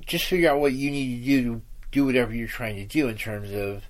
just 0.05 0.23
figure 0.23 0.51
out 0.51 0.61
what 0.61 0.71
you 0.71 0.89
need 0.89 1.19
to 1.19 1.25
do 1.25 1.43
to 1.43 1.61
do 1.91 2.05
whatever 2.05 2.33
you're 2.33 2.47
trying 2.47 2.77
to 2.77 2.85
do 2.85 3.09
in 3.09 3.17
terms 3.17 3.51
of, 3.51 3.83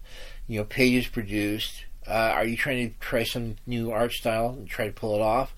you 0.48 0.58
know, 0.58 0.66
pages 0.66 1.06
produced. 1.06 1.86
Uh, 2.08 2.34
are 2.34 2.46
you 2.46 2.58
trying 2.58 2.90
to 2.90 2.96
try 3.00 3.22
some 3.22 3.58
new 3.68 3.92
art 3.92 4.14
style 4.14 4.50
and 4.50 4.68
try 4.68 4.88
to 4.88 4.94
pull 4.94 5.14
it 5.14 5.22
off? 5.22 5.54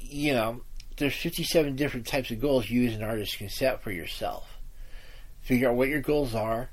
You 0.00 0.32
know, 0.32 0.62
there's 0.96 1.14
57 1.14 1.76
different 1.76 2.06
types 2.06 2.30
of 2.30 2.40
goals 2.40 2.70
you 2.70 2.88
as 2.88 2.94
an 2.94 3.02
artist 3.02 3.36
can 3.36 3.50
set 3.50 3.82
for 3.82 3.92
yourself 3.92 4.53
figure 5.44 5.68
out 5.68 5.76
what 5.76 5.88
your 5.88 6.00
goals 6.00 6.34
are, 6.34 6.70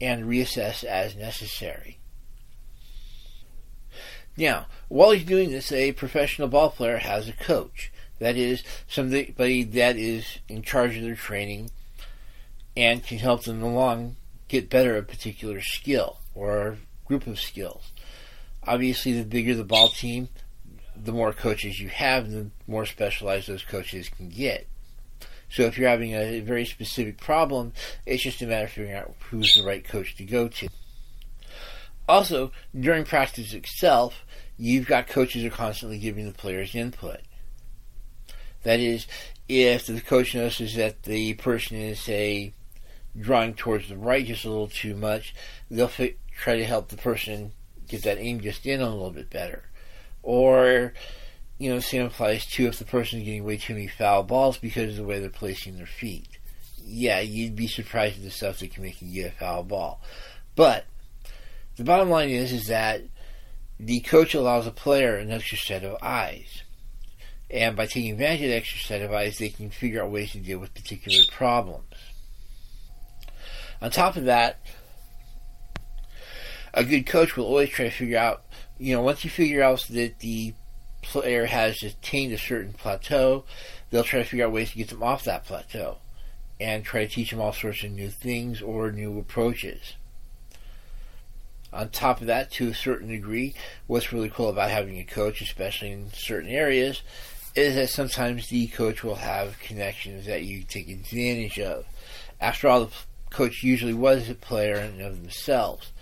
and 0.00 0.24
reassess 0.24 0.84
as 0.84 1.14
necessary. 1.16 1.98
Now, 4.36 4.66
while 4.86 5.10
he's 5.10 5.24
doing 5.24 5.50
this, 5.50 5.72
a 5.72 5.92
professional 5.92 6.48
ball 6.48 6.70
player 6.70 6.98
has 6.98 7.28
a 7.28 7.32
coach. 7.32 7.92
That 8.20 8.36
is, 8.36 8.62
somebody 8.88 9.64
that 9.64 9.96
is 9.96 10.38
in 10.48 10.62
charge 10.62 10.96
of 10.96 11.02
their 11.02 11.16
training 11.16 11.70
and 12.76 13.04
can 13.04 13.18
help 13.18 13.42
them 13.44 13.62
along 13.62 14.16
get 14.46 14.70
better 14.70 14.94
at 14.94 15.02
a 15.02 15.06
particular 15.06 15.60
skill 15.60 16.18
or 16.34 16.78
group 17.04 17.26
of 17.26 17.40
skills. 17.40 17.90
Obviously, 18.64 19.12
the 19.12 19.24
bigger 19.24 19.54
the 19.54 19.64
ball 19.64 19.88
team, 19.88 20.28
the 20.96 21.12
more 21.12 21.32
coaches 21.32 21.80
you 21.80 21.88
have, 21.88 22.30
the 22.30 22.50
more 22.66 22.86
specialized 22.86 23.48
those 23.48 23.64
coaches 23.64 24.08
can 24.08 24.28
get. 24.28 24.66
So 25.50 25.62
if 25.62 25.78
you're 25.78 25.88
having 25.88 26.12
a 26.12 26.40
very 26.40 26.66
specific 26.66 27.18
problem, 27.18 27.72
it's 28.04 28.22
just 28.22 28.42
a 28.42 28.46
matter 28.46 28.66
of 28.66 28.70
figuring 28.70 28.94
out 28.94 29.14
who's 29.30 29.52
the 29.54 29.64
right 29.64 29.84
coach 29.84 30.16
to 30.16 30.24
go 30.24 30.48
to. 30.48 30.68
Also, 32.08 32.52
during 32.78 33.04
practice 33.04 33.52
itself, 33.52 34.24
you've 34.56 34.86
got 34.86 35.06
coaches 35.06 35.42
who 35.42 35.48
are 35.48 35.52
constantly 35.52 35.98
giving 35.98 36.26
the 36.26 36.32
players 36.32 36.74
input. 36.74 37.20
That 38.62 38.80
is, 38.80 39.06
if 39.48 39.86
the 39.86 40.00
coach 40.00 40.34
notices 40.34 40.74
that 40.74 41.04
the 41.04 41.34
person 41.34 41.76
is, 41.76 42.00
say, 42.00 42.52
drawing 43.18 43.54
towards 43.54 43.88
the 43.88 43.96
right 43.96 44.26
just 44.26 44.44
a 44.44 44.50
little 44.50 44.68
too 44.68 44.94
much, 44.94 45.34
they'll 45.70 45.90
try 46.36 46.56
to 46.56 46.64
help 46.64 46.88
the 46.88 46.96
person 46.96 47.52
get 47.88 48.02
that 48.04 48.18
aim 48.18 48.40
just 48.40 48.66
in 48.66 48.80
a 48.80 48.90
little 48.90 49.10
bit 49.10 49.30
better. 49.30 49.64
Or 50.22 50.92
you 51.58 51.70
know, 51.70 51.80
same 51.80 52.06
applies 52.06 52.46
too 52.46 52.66
if 52.66 52.78
the 52.78 52.84
person 52.84 53.18
is 53.18 53.24
getting 53.24 53.44
way 53.44 53.56
too 53.56 53.74
many 53.74 53.88
foul 53.88 54.22
balls 54.22 54.58
because 54.58 54.92
of 54.92 54.96
the 54.96 55.04
way 55.04 55.18
they're 55.18 55.28
placing 55.28 55.76
their 55.76 55.86
feet. 55.86 56.28
Yeah, 56.84 57.20
you'd 57.20 57.56
be 57.56 57.66
surprised 57.66 58.18
at 58.18 58.22
the 58.22 58.30
stuff 58.30 58.60
that 58.60 58.72
can 58.72 58.84
make 58.84 59.02
you 59.02 59.22
get 59.22 59.32
a 59.32 59.36
foul 59.36 59.64
ball. 59.64 60.00
But 60.54 60.86
the 61.76 61.84
bottom 61.84 62.10
line 62.10 62.30
is 62.30 62.52
is 62.52 62.68
that 62.68 63.02
the 63.78 64.00
coach 64.00 64.34
allows 64.34 64.66
a 64.66 64.72
player 64.72 65.16
an 65.16 65.30
extra 65.30 65.58
set 65.58 65.84
of 65.84 66.02
eyes. 66.02 66.62
And 67.50 67.76
by 67.76 67.86
taking 67.86 68.12
advantage 68.12 68.42
of 68.42 68.48
the 68.48 68.56
extra 68.56 68.80
set 68.80 69.02
of 69.02 69.12
eyes, 69.12 69.38
they 69.38 69.48
can 69.48 69.70
figure 69.70 70.02
out 70.02 70.10
ways 70.10 70.32
to 70.32 70.38
deal 70.38 70.58
with 70.58 70.74
particular 70.74 71.24
problems. 71.30 71.94
On 73.80 73.90
top 73.90 74.16
of 74.16 74.24
that, 74.24 74.60
a 76.74 76.84
good 76.84 77.06
coach 77.06 77.36
will 77.36 77.46
always 77.46 77.70
try 77.70 77.86
to 77.86 77.90
figure 77.90 78.18
out, 78.18 78.42
you 78.78 78.94
know, 78.94 79.02
once 79.02 79.24
you 79.24 79.30
figure 79.30 79.62
out 79.62 79.86
that 79.90 80.18
the 80.18 80.54
player 81.08 81.46
has 81.46 81.82
attained 81.82 82.32
a 82.32 82.38
certain 82.38 82.74
plateau, 82.74 83.44
they'll 83.90 84.04
try 84.04 84.20
to 84.20 84.24
figure 84.24 84.46
out 84.46 84.52
ways 84.52 84.72
to 84.72 84.76
get 84.76 84.88
them 84.88 85.02
off 85.02 85.24
that 85.24 85.44
plateau 85.44 85.98
and 86.60 86.84
try 86.84 87.04
to 87.04 87.10
teach 87.10 87.30
them 87.30 87.40
all 87.40 87.52
sorts 87.52 87.82
of 87.82 87.90
new 87.92 88.10
things 88.10 88.60
or 88.60 88.92
new 88.92 89.18
approaches. 89.18 89.94
On 91.72 91.88
top 91.88 92.20
of 92.20 92.26
that, 92.26 92.50
to 92.52 92.68
a 92.68 92.74
certain 92.74 93.08
degree, 93.08 93.54
what's 93.86 94.12
really 94.12 94.30
cool 94.30 94.48
about 94.48 94.70
having 94.70 94.98
a 94.98 95.04
coach, 95.04 95.40
especially 95.40 95.92
in 95.92 96.10
certain 96.12 96.50
areas, 96.50 97.02
is 97.54 97.74
that 97.74 97.88
sometimes 97.88 98.48
the 98.48 98.66
coach 98.68 99.02
will 99.02 99.16
have 99.16 99.58
connections 99.60 100.26
that 100.26 100.44
you 100.44 100.62
take 100.62 100.88
advantage 100.88 101.58
of. 101.58 101.86
After 102.40 102.68
all, 102.68 102.84
the 102.84 102.92
coach 103.30 103.62
usually 103.62 103.94
was 103.94 104.28
a 104.28 104.34
player 104.34 104.76
in 104.76 105.00
of 105.00 105.20
themselves 105.20 105.92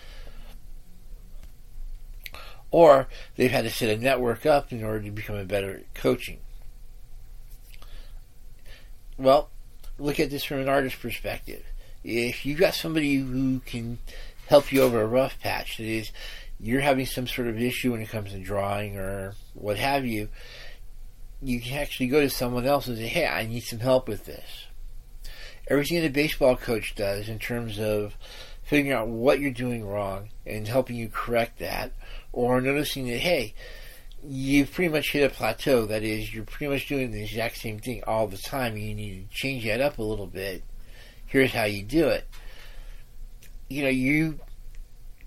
or 2.71 3.09
they've 3.37 3.51
had 3.51 3.65
to 3.65 3.71
set 3.71 3.89
a 3.89 4.01
network 4.01 4.47
up 4.47 4.73
in 4.73 4.85
order 4.85 5.03
to 5.03 5.11
become 5.11 5.37
a 5.37 5.45
better 5.45 5.83
coaching. 5.95 6.39
Well, 9.19 9.49
look 9.99 10.21
at 10.21 10.31
this 10.31 10.45
from 10.45 10.61
an 10.61 10.69
artist's 10.69 10.99
perspective. 10.99 11.65
If 12.05 12.45
you've 12.45 12.61
got 12.61 12.75
somebody 12.75 13.17
who 13.17 13.61
can 13.61 13.99
help 14.49 14.71
you 14.73 14.83
over 14.83 15.01
a 15.01 15.07
rough 15.07 15.41
patch, 15.41 15.79
that 15.79 15.87
is, 15.87 16.13
you're 16.61 16.81
having 16.81 17.07
some 17.07 17.27
sort 17.27 17.49
of 17.49 17.61
issue 17.61 17.93
when 17.93 18.03
it 18.03 18.09
comes 18.09 18.33
to 18.33 18.39
drawing 18.39 18.97
or 18.97 19.35
what 19.55 19.77
have 19.77 20.05
you, 20.07 20.29
you 21.43 21.61
can 21.61 21.79
actually 21.79 22.09
go 22.09 22.21
to 22.21 22.31
someone 22.31 22.67
else 22.67 22.87
and 22.87 22.97
say, 22.97 23.07
hey, 23.07 23.27
I 23.27 23.47
need 23.47 23.61
some 23.61 23.81
help 23.81 24.09
with 24.09 24.25
this. 24.25 24.67
Everything 25.69 26.01
that 26.01 26.07
a 26.07 26.11
baseball 26.11 26.57
coach 26.57 26.95
does 26.95 27.29
in 27.29 27.39
terms 27.39 27.79
of 27.79 28.17
figuring 28.63 28.93
out 28.93 29.09
what 29.09 29.41
you're 29.41 29.51
doing 29.51 29.87
wrong 29.87 30.29
and 30.47 30.67
helping 30.67 30.97
you 30.97 31.09
correct 31.09 31.59
that, 31.59 31.93
or 32.37 32.61
noticing 32.61 33.09
that, 33.09 33.17
hey, 33.17 33.55
you've 34.23 34.71
pretty 34.71 34.93
much 34.93 35.11
hit 35.11 35.29
a 35.29 35.35
plateau. 35.35 35.87
That 35.87 36.03
is, 36.03 36.33
you're 36.35 36.45
pretty 36.45 36.71
much 36.71 36.87
doing 36.87 37.11
the 37.11 37.23
exact 37.23 37.57
same 37.57 37.79
thing 37.79 38.05
all 38.07 38.27
the 38.29 38.37
time, 38.37 38.77
you 38.77 38.95
need 38.95 39.29
to 39.29 39.35
change 39.35 39.65
that 39.65 39.81
up 39.81 39.99
a 39.99 40.03
little 40.03 40.27
bit. 40.27 40.63
Here's 41.25 41.53
how 41.53 41.65
you 41.65 41.83
do 41.83 42.09
it. 42.09 42.29
You 43.69 43.85
know, 43.85 43.89
you're 43.89 44.35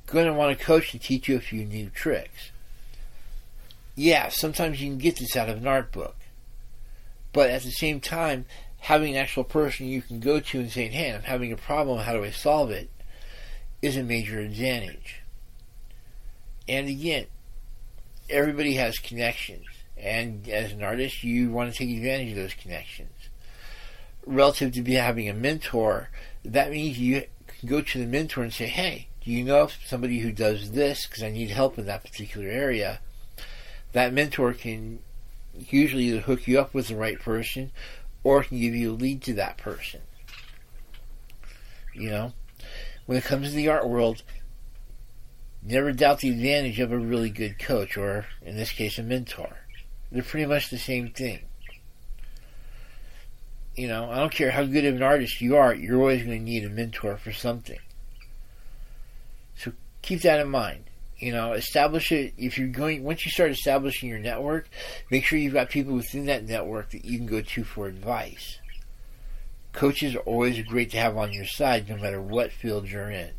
going 0.06 0.28
to 0.28 0.34
want 0.34 0.52
a 0.52 0.64
coach 0.64 0.92
to 0.92 1.00
teach 1.00 1.28
you 1.28 1.36
a 1.36 1.42
few 1.42 1.66
new 1.66 1.90
tricks. 1.90 2.52
Yeah, 3.96 4.30
sometimes 4.30 4.80
you 4.80 4.90
can 4.90 5.00
get 5.00 5.18
this 5.18 5.36
out 5.36 5.50
of 5.50 5.58
an 5.58 5.68
art 5.68 5.92
book. 5.92 6.16
But 7.34 7.50
at 7.50 7.64
the 7.64 7.72
same 7.72 8.00
time, 8.00 8.46
having 8.78 9.16
an 9.16 9.22
actual 9.22 9.44
person 9.44 9.88
you 9.88 10.04
can 10.04 10.20
go 10.20 10.40
to 10.40 10.60
and 10.60 10.72
say, 10.72 10.88
hey, 10.88 11.14
I'm 11.14 11.24
having 11.24 11.52
a 11.52 11.58
problem, 11.58 12.00
how 12.00 12.14
do 12.14 12.24
I 12.24 12.30
solve 12.30 12.70
it, 12.70 12.90
is 13.82 13.98
a 13.98 14.04
major 14.04 14.40
advantage. 14.40 15.22
And 16.70 16.88
again, 16.88 17.26
everybody 18.30 18.76
has 18.76 19.00
connections. 19.00 19.66
And 19.98 20.48
as 20.48 20.72
an 20.72 20.84
artist, 20.84 21.24
you 21.24 21.50
want 21.50 21.74
to 21.74 21.78
take 21.78 21.90
advantage 21.90 22.30
of 22.30 22.36
those 22.36 22.54
connections. 22.54 23.10
Relative 24.24 24.72
to 24.74 24.84
be 24.84 24.94
having 24.94 25.28
a 25.28 25.34
mentor, 25.34 26.10
that 26.46 26.70
means 26.70 27.00
you 27.00 27.24
can 27.48 27.68
go 27.68 27.82
to 27.82 27.98
the 27.98 28.06
mentor 28.06 28.44
and 28.44 28.54
say, 28.54 28.68
hey, 28.68 29.08
do 29.26 29.32
you 29.32 29.44
know 29.44 29.68
somebody 29.86 30.20
who 30.20 30.32
does 30.32 30.72
this? 30.72 31.08
Because 31.08 31.24
I 31.24 31.32
need 31.32 31.50
help 31.50 31.80
in 31.80 31.88
that 31.88 32.04
particular 32.04 32.48
area. 32.48 33.00
That 33.94 34.14
mentor 34.14 34.54
can 34.54 35.00
usually 35.56 36.04
either 36.06 36.22
hook 36.22 36.48
you 36.48 36.60
up 36.60 36.74
with 36.76 36.88
the 36.88 36.96
right 36.96 37.20
person 37.20 37.72
or 38.24 38.44
can 38.44 38.60
give 38.60 38.76
you 38.76 38.92
a 38.92 38.94
lead 38.94 39.24
to 39.24 39.34
that 39.34 39.58
person. 39.58 40.02
You 41.96 42.12
know, 42.12 42.34
when 43.08 43.18
it 43.18 43.24
comes 43.24 43.50
to 43.50 43.56
the 43.56 43.70
art 43.70 43.90
world, 43.90 44.22
never 45.62 45.92
doubt 45.92 46.20
the 46.20 46.30
advantage 46.30 46.80
of 46.80 46.92
a 46.92 46.98
really 46.98 47.30
good 47.30 47.60
coach, 47.60 47.98
or 47.98 48.26
in 48.42 48.56
this 48.56 48.72
case, 48.72 48.98
a 48.98 49.04
mentor. 49.04 49.58
They're 50.12 50.24
pretty 50.24 50.46
much 50.46 50.70
the 50.70 50.78
same 50.78 51.10
thing. 51.10 51.42
You 53.76 53.88
know, 53.88 54.12
I 54.12 54.18
don't 54.18 54.32
care 54.32 54.52
how 54.52 54.66
good 54.66 54.86
of 54.86 54.96
an 54.96 55.04
artist 55.04 55.42
you 55.42 55.56
are, 55.56 55.74
you're 55.74 56.00
always 56.00 56.24
going 56.24 56.38
to 56.38 56.44
need 56.44 56.66
a 56.66 56.70
mentor 56.70 57.18
for 57.18 57.32
something. 57.32 57.80
So 59.56 59.72
keep 60.02 60.22
that 60.22 60.40
in 60.40 60.50
mind. 60.50 60.86
You 61.18 61.34
know, 61.34 61.52
establish 61.54 62.12
it. 62.12 62.34
If 62.38 62.58
you're 62.58 62.70
going, 62.70 63.04
once 63.04 63.26
you 63.26 63.32
start 63.32 63.52
establishing 63.52 64.10
your 64.10 64.20
network, 64.20 64.70
make 65.12 65.26
sure 65.26 65.38
you've 65.38 65.54
got 65.54 65.70
people 65.70 65.94
within 65.94 66.26
that 66.28 66.46
network 66.46 66.92
that 66.92 67.04
you 67.04 67.18
can 67.18 67.28
go 67.28 67.42
to 67.42 67.64
for 67.66 67.88
advice. 67.88 68.58
Coaches 69.74 70.16
are 70.16 70.20
always 70.20 70.62
great 70.64 70.92
to 70.92 70.98
have 70.98 71.18
on 71.18 71.34
your 71.34 71.46
side, 71.46 71.90
no 71.90 71.98
matter 71.98 72.22
what 72.22 72.52
field 72.52 72.88
you're 72.88 73.10
in. 73.10 73.32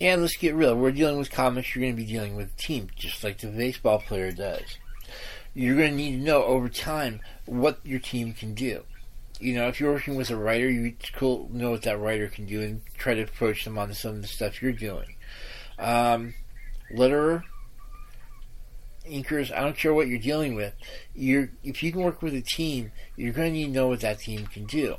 And 0.00 0.20
let's 0.20 0.36
get 0.36 0.54
real. 0.54 0.74
We're 0.74 0.90
dealing 0.92 1.18
with 1.18 1.30
comics. 1.30 1.74
You're 1.74 1.82
going 1.84 1.96
to 1.96 2.02
be 2.02 2.10
dealing 2.10 2.36
with 2.36 2.52
a 2.52 2.56
team, 2.56 2.88
just 2.96 3.22
like 3.22 3.38
the 3.38 3.46
baseball 3.46 4.00
player 4.00 4.32
does. 4.32 4.78
You're 5.54 5.76
going 5.76 5.90
to 5.90 5.96
need 5.96 6.18
to 6.18 6.24
know 6.24 6.44
over 6.44 6.68
time 6.68 7.20
what 7.46 7.78
your 7.84 8.00
team 8.00 8.32
can 8.32 8.54
do 8.54 8.84
you 9.42 9.54
know, 9.54 9.66
if 9.66 9.80
you're 9.80 9.92
working 9.92 10.14
with 10.14 10.30
a 10.30 10.36
writer, 10.36 10.70
you 10.70 10.94
cool 11.14 11.48
know 11.52 11.72
what 11.72 11.82
that 11.82 11.98
writer 11.98 12.28
can 12.28 12.46
do 12.46 12.62
and 12.62 12.80
try 12.96 13.14
to 13.14 13.22
approach 13.22 13.64
them 13.64 13.76
on 13.76 13.92
some 13.92 14.14
of 14.14 14.22
the 14.22 14.28
stuff 14.28 14.62
you're 14.62 14.70
doing. 14.70 15.16
Um, 15.80 16.34
inkers, 19.04 19.52
I 19.52 19.60
don't 19.60 19.76
care 19.76 19.92
what 19.92 20.06
you're 20.06 20.20
dealing 20.20 20.54
with. 20.54 20.74
You're 21.12 21.50
if 21.64 21.82
you 21.82 21.90
can 21.90 22.02
work 22.02 22.22
with 22.22 22.34
a 22.34 22.40
team, 22.40 22.92
you're 23.16 23.32
going 23.32 23.52
to 23.52 23.58
need 23.58 23.66
to 23.66 23.72
know 23.72 23.88
what 23.88 24.00
that 24.00 24.20
team 24.20 24.46
can 24.46 24.64
do. 24.64 24.96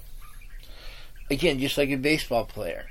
Again, 1.32 1.60
just 1.60 1.78
like 1.78 1.90
a 1.90 1.96
baseball 1.96 2.46
player, 2.46 2.88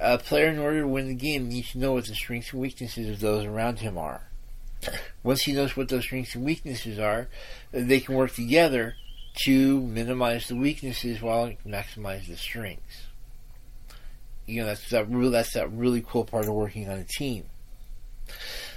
a 0.00 0.18
player 0.18 0.48
in 0.48 0.58
order 0.58 0.80
to 0.80 0.88
win 0.88 1.08
the 1.08 1.14
game 1.14 1.48
needs 1.48 1.72
to 1.72 1.78
know 1.78 1.92
what 1.92 2.06
the 2.06 2.14
strengths 2.14 2.52
and 2.52 2.60
weaknesses 2.60 3.08
of 3.08 3.20
those 3.20 3.44
around 3.44 3.80
him 3.80 3.98
are. 3.98 4.22
Once 5.22 5.42
he 5.42 5.52
knows 5.52 5.76
what 5.76 5.88
those 5.88 6.04
strengths 6.04 6.34
and 6.34 6.44
weaknesses 6.44 6.98
are, 6.98 7.28
they 7.70 8.00
can 8.00 8.14
work 8.14 8.34
together 8.34 8.94
to 9.44 9.80
minimize 9.82 10.48
the 10.48 10.56
weaknesses 10.56 11.20
while 11.20 11.52
maximize 11.66 12.26
the 12.26 12.36
strengths. 12.36 13.06
You 14.46 14.62
know, 14.62 14.66
that's 14.66 14.88
that 14.90 15.08
real 15.10 15.30
that's 15.30 15.52
that 15.52 15.70
really 15.70 16.02
cool 16.06 16.24
part 16.24 16.46
of 16.46 16.54
working 16.54 16.88
on 16.88 16.98
a 16.98 17.04
team. 17.04 17.44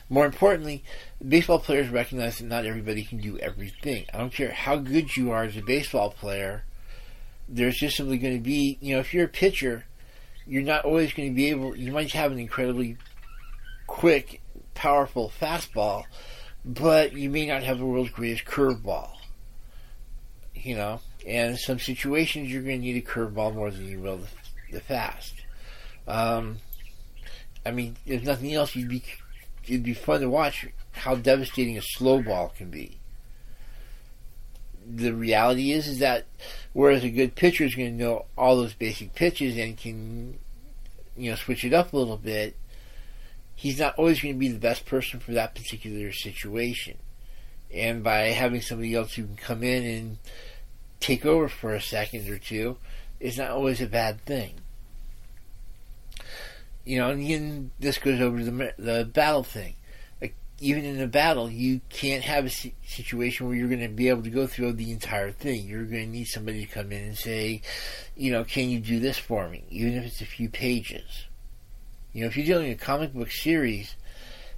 More 0.09 0.25
importantly, 0.25 0.83
baseball 1.25 1.59
players 1.59 1.89
recognize 1.89 2.37
that 2.37 2.45
not 2.45 2.65
everybody 2.65 3.03
can 3.03 3.19
do 3.19 3.39
everything. 3.39 4.05
I 4.13 4.17
don't 4.17 4.33
care 4.33 4.51
how 4.51 4.75
good 4.75 5.15
you 5.15 5.31
are 5.31 5.43
as 5.43 5.57
a 5.57 5.61
baseball 5.61 6.11
player, 6.11 6.65
there's 7.47 7.77
just 7.77 7.97
simply 7.97 8.17
going 8.17 8.35
to 8.35 8.43
be, 8.43 8.77
you 8.81 8.93
know, 8.93 8.99
if 8.99 9.13
you're 9.13 9.25
a 9.25 9.29
pitcher, 9.29 9.85
you're 10.47 10.63
not 10.63 10.85
always 10.85 11.13
going 11.13 11.29
to 11.29 11.35
be 11.35 11.49
able, 11.49 11.75
you 11.75 11.91
might 11.91 12.11
have 12.11 12.31
an 12.31 12.39
incredibly 12.39 12.97
quick, 13.87 14.41
powerful 14.73 15.31
fastball, 15.39 16.03
but 16.65 17.13
you 17.13 17.29
may 17.29 17.45
not 17.45 17.63
have 17.63 17.79
the 17.79 17.85
world's 17.85 18.09
greatest 18.11 18.45
curveball 18.45 19.09
you 20.63 20.75
know. 20.75 20.99
And 21.27 21.51
in 21.51 21.57
some 21.57 21.79
situations, 21.79 22.51
you're 22.51 22.63
going 22.63 22.79
to 22.79 22.85
need 22.85 22.97
a 22.97 23.07
curveball 23.07 23.53
more 23.53 23.69
than 23.69 23.87
you 23.87 23.99
will 23.99 24.17
the, 24.17 24.27
the 24.71 24.79
fast. 24.79 25.33
Um, 26.07 26.57
I 27.65 27.71
mean, 27.71 27.97
if 28.05 28.23
nothing 28.23 28.53
else, 28.53 28.75
you'd 28.75 28.89
be 28.89 29.03
it'd 29.65 29.83
be 29.83 29.93
fun 29.93 30.21
to 30.21 30.29
watch 30.29 30.67
how 30.91 31.15
devastating 31.15 31.77
a 31.77 31.81
slow 31.81 32.21
ball 32.21 32.53
can 32.57 32.69
be. 32.69 32.97
The 34.85 35.13
reality 35.13 35.71
is, 35.71 35.87
is 35.87 35.99
that 35.99 36.25
whereas 36.73 37.03
a 37.03 37.09
good 37.09 37.35
pitcher 37.35 37.63
is 37.63 37.75
going 37.75 37.97
to 37.97 38.03
know 38.03 38.25
all 38.37 38.57
those 38.57 38.73
basic 38.73 39.13
pitches 39.15 39.57
and 39.57 39.77
can, 39.77 40.37
you 41.15 41.29
know, 41.29 41.35
switch 41.35 41.63
it 41.63 41.73
up 41.73 41.93
a 41.93 41.97
little 41.97 42.17
bit, 42.17 42.55
he's 43.55 43.79
not 43.79 43.95
always 43.97 44.21
going 44.21 44.33
to 44.33 44.39
be 44.39 44.49
the 44.49 44.59
best 44.59 44.85
person 44.85 45.19
for 45.19 45.31
that 45.31 45.55
particular 45.55 46.11
situation. 46.11 46.97
And 47.73 48.03
by 48.03 48.25
having 48.29 48.61
somebody 48.61 48.93
else 48.93 49.13
who 49.13 49.25
can 49.25 49.35
come 49.35 49.63
in 49.63 49.83
and 49.83 50.17
take 50.99 51.25
over 51.25 51.47
for 51.47 51.73
a 51.73 51.81
second 51.81 52.29
or 52.29 52.37
two 52.37 52.77
is 53.19 53.37
not 53.37 53.51
always 53.51 53.81
a 53.81 53.87
bad 53.87 54.21
thing. 54.25 54.55
You 56.85 56.97
know, 56.97 57.11
and 57.11 57.21
again, 57.21 57.71
this 57.79 57.97
goes 57.97 58.19
over 58.19 58.39
to 58.39 58.45
the 58.45 58.73
the 58.77 59.05
battle 59.05 59.43
thing. 59.43 59.75
Even 60.59 60.85
in 60.85 61.01
a 61.01 61.07
battle, 61.07 61.49
you 61.49 61.81
can't 61.89 62.23
have 62.23 62.45
a 62.45 62.71
situation 62.85 63.47
where 63.47 63.55
you're 63.55 63.67
going 63.67 63.81
to 63.81 63.89
be 63.89 64.09
able 64.09 64.23
to 64.23 64.29
go 64.29 64.47
through 64.47 64.73
the 64.73 64.91
entire 64.91 65.31
thing. 65.31 65.67
You're 65.67 65.83
going 65.83 66.05
to 66.05 66.11
need 66.11 66.25
somebody 66.25 66.65
to 66.65 66.71
come 66.71 66.91
in 66.91 67.03
and 67.03 67.17
say, 67.17 67.61
you 68.15 68.31
know, 68.31 68.43
can 68.43 68.69
you 68.69 68.79
do 68.79 68.99
this 68.99 69.17
for 69.17 69.49
me, 69.49 69.63
even 69.69 69.95
if 69.95 70.05
it's 70.05 70.21
a 70.21 70.25
few 70.25 70.49
pages. 70.49 71.25
You 72.13 72.21
know, 72.21 72.27
if 72.27 72.37
you're 72.37 72.45
dealing 72.45 72.69
with 72.69 72.81
a 72.81 72.85
comic 72.85 73.13
book 73.13 73.31
series, 73.31 73.95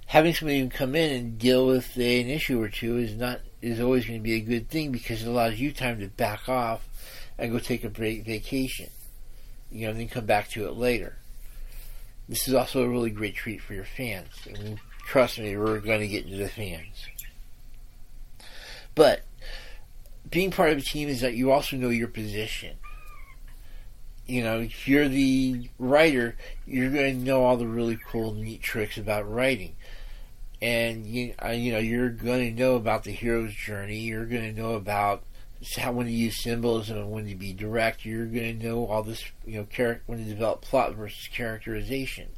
having 0.06 0.34
somebody 0.34 0.66
come 0.68 0.94
in 0.94 1.12
and 1.12 1.38
deal 1.38 1.66
with 1.66 1.96
a, 1.98 2.20
an 2.20 2.28
issue 2.28 2.60
or 2.60 2.68
two 2.68 2.98
is 2.98 3.14
not 3.14 3.40
is 3.62 3.80
always 3.80 4.06
going 4.06 4.18
to 4.18 4.22
be 4.22 4.34
a 4.34 4.40
good 4.40 4.68
thing 4.68 4.92
because 4.92 5.22
it 5.22 5.28
allows 5.28 5.58
you 5.58 5.72
time 5.72 5.98
to 5.98 6.06
back 6.08 6.48
off 6.48 6.86
and 7.38 7.50
go 7.50 7.58
take 7.58 7.82
a 7.82 7.88
break 7.88 8.24
vacation. 8.24 8.90
You 9.70 9.86
know, 9.86 9.90
and 9.90 10.00
then 10.00 10.08
come 10.08 10.26
back 10.26 10.50
to 10.50 10.66
it 10.66 10.74
later. 10.74 11.16
This 12.28 12.46
is 12.46 12.54
also 12.54 12.82
a 12.82 12.88
really 12.88 13.10
great 13.10 13.34
treat 13.34 13.60
for 13.60 13.74
your 13.74 13.84
fans. 13.84 14.28
Trust 15.06 15.38
me, 15.38 15.56
we're 15.56 15.80
going 15.80 16.00
to 16.00 16.08
get 16.08 16.24
into 16.24 16.36
the 16.36 16.48
fans. 16.48 17.06
But 18.94 19.22
being 20.30 20.50
part 20.50 20.70
of 20.70 20.78
a 20.78 20.82
team 20.82 21.08
is 21.08 21.20
that 21.20 21.34
you 21.34 21.52
also 21.52 21.76
know 21.76 21.88
your 21.88 22.08
position. 22.08 22.76
You 24.26 24.42
know, 24.42 24.60
if 24.60 24.88
you're 24.88 25.08
the 25.08 25.70
writer, 25.78 26.36
you're 26.66 26.90
going 26.90 27.18
to 27.18 27.24
know 27.24 27.44
all 27.44 27.56
the 27.56 27.66
really 27.66 27.98
cool, 28.10 28.34
neat 28.34 28.60
tricks 28.60 28.98
about 28.98 29.30
writing 29.30 29.76
and 30.62 31.06
you 31.06 31.34
uh, 31.44 31.48
you 31.48 31.72
know 31.72 31.78
you're 31.78 32.08
going 32.08 32.54
to 32.54 32.62
know 32.62 32.76
about 32.76 33.04
the 33.04 33.12
hero's 33.12 33.54
journey. 33.54 33.98
You're 33.98 34.26
going 34.26 34.54
to 34.54 34.60
know 34.60 34.74
about 34.74 35.22
how 35.76 35.92
when 35.92 36.06
to 36.06 36.12
use 36.12 36.42
symbolism 36.42 36.98
and 36.98 37.10
when 37.10 37.26
to 37.28 37.34
be 37.34 37.52
direct. 37.52 38.04
You're 38.04 38.26
going 38.26 38.58
to 38.58 38.66
know 38.66 38.86
all 38.86 39.02
this 39.02 39.24
you 39.44 39.58
know 39.58 39.66
char- 39.70 40.00
when 40.06 40.18
to 40.18 40.24
develop 40.24 40.62
plot 40.62 40.94
versus 40.94 41.28
characterization. 41.28 42.28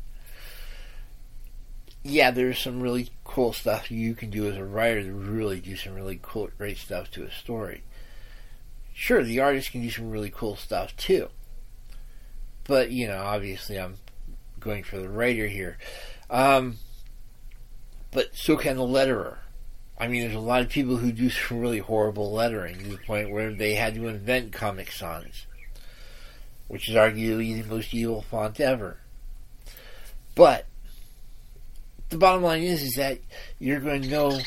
Yeah, 2.03 2.31
there's 2.31 2.59
some 2.59 2.81
really 2.81 3.11
cool 3.25 3.53
stuff 3.53 3.91
you 3.91 4.15
can 4.15 4.31
do 4.31 4.49
as 4.49 4.57
a 4.57 4.65
writer 4.65 5.03
to 5.03 5.13
really 5.13 5.61
do 5.61 5.77
some 5.77 5.95
really 5.95 6.19
cool, 6.23 6.49
great 6.57 6.79
stuff 6.79 7.11
to 7.13 7.25
a 7.25 7.31
story. 7.31 7.83
Sure, 8.95 9.23
the 9.23 9.41
artist 9.41 9.73
can 9.73 9.83
do 9.83 9.91
some 9.91 10.11
really 10.11 10.31
cool 10.31 10.57
stuff 10.57 10.97
too. 10.97 11.29
But, 12.65 12.91
you 12.91 13.07
know, 13.07 13.19
obviously 13.19 13.79
I'm 13.79 13.97
going 14.61 14.85
for 14.85 14.99
the 14.99 15.09
writer 15.09 15.47
here. 15.47 15.79
Um, 16.31 16.79
but 18.11 18.35
so 18.35 18.57
can 18.57 18.77
the 18.77 18.83
letterer. 18.83 19.39
I 19.99 20.07
mean, 20.07 20.23
there's 20.23 20.35
a 20.35 20.41
lot 20.41 20.63
of 20.63 20.69
people 20.69 20.97
who 20.97 21.11
do 21.11 21.29
some 21.29 21.59
really 21.59 21.81
horrible 21.81 22.33
lettering 22.33 22.79
to 22.79 22.89
the 22.89 22.99
point 22.99 23.31
where 23.33 23.53
they 23.53 23.75
had 23.75 23.95
to 23.97 24.07
invent 24.07 24.53
Comic 24.53 24.93
Sans, 24.93 25.47
which 26.69 26.89
is 26.89 26.95
arguably 26.95 27.61
the 27.61 27.69
most 27.69 27.93
evil 27.93 28.23
font 28.23 28.61
ever. 28.61 28.99
But 30.37 30.67
the 32.09 32.19
bottom 32.19 32.43
line 32.43 32.63
is, 32.63 32.83
is 32.83 32.95
that 32.95 33.19
you're 33.59 33.81
going 33.81 34.03
to 34.03 34.09
know, 34.09 34.41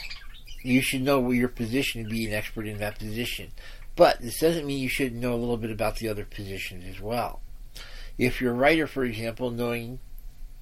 you 0.63 0.82
should 0.82 1.02
know 1.02 1.32
your 1.32 1.47
position 1.47 2.04
to 2.04 2.10
be 2.10 2.26
an 2.26 2.34
expert 2.34 2.67
in 2.67 2.80
that 2.80 2.97
position. 2.97 3.52
But 3.95 4.21
this 4.21 4.39
doesn't 4.39 4.65
mean 4.65 4.80
you 4.80 4.89
shouldn't 4.89 5.21
know 5.21 5.34
a 5.34 5.38
little 5.38 5.58
bit 5.58 5.71
about 5.71 5.97
the 5.97 6.08
other 6.08 6.26
positions 6.26 6.86
as 6.88 7.02
well. 7.02 7.41
If 8.17 8.41
you're 8.41 8.54
a 8.54 8.56
writer, 8.56 8.88
for 8.88 9.04
example, 9.04 9.52
knowing 9.52 10.00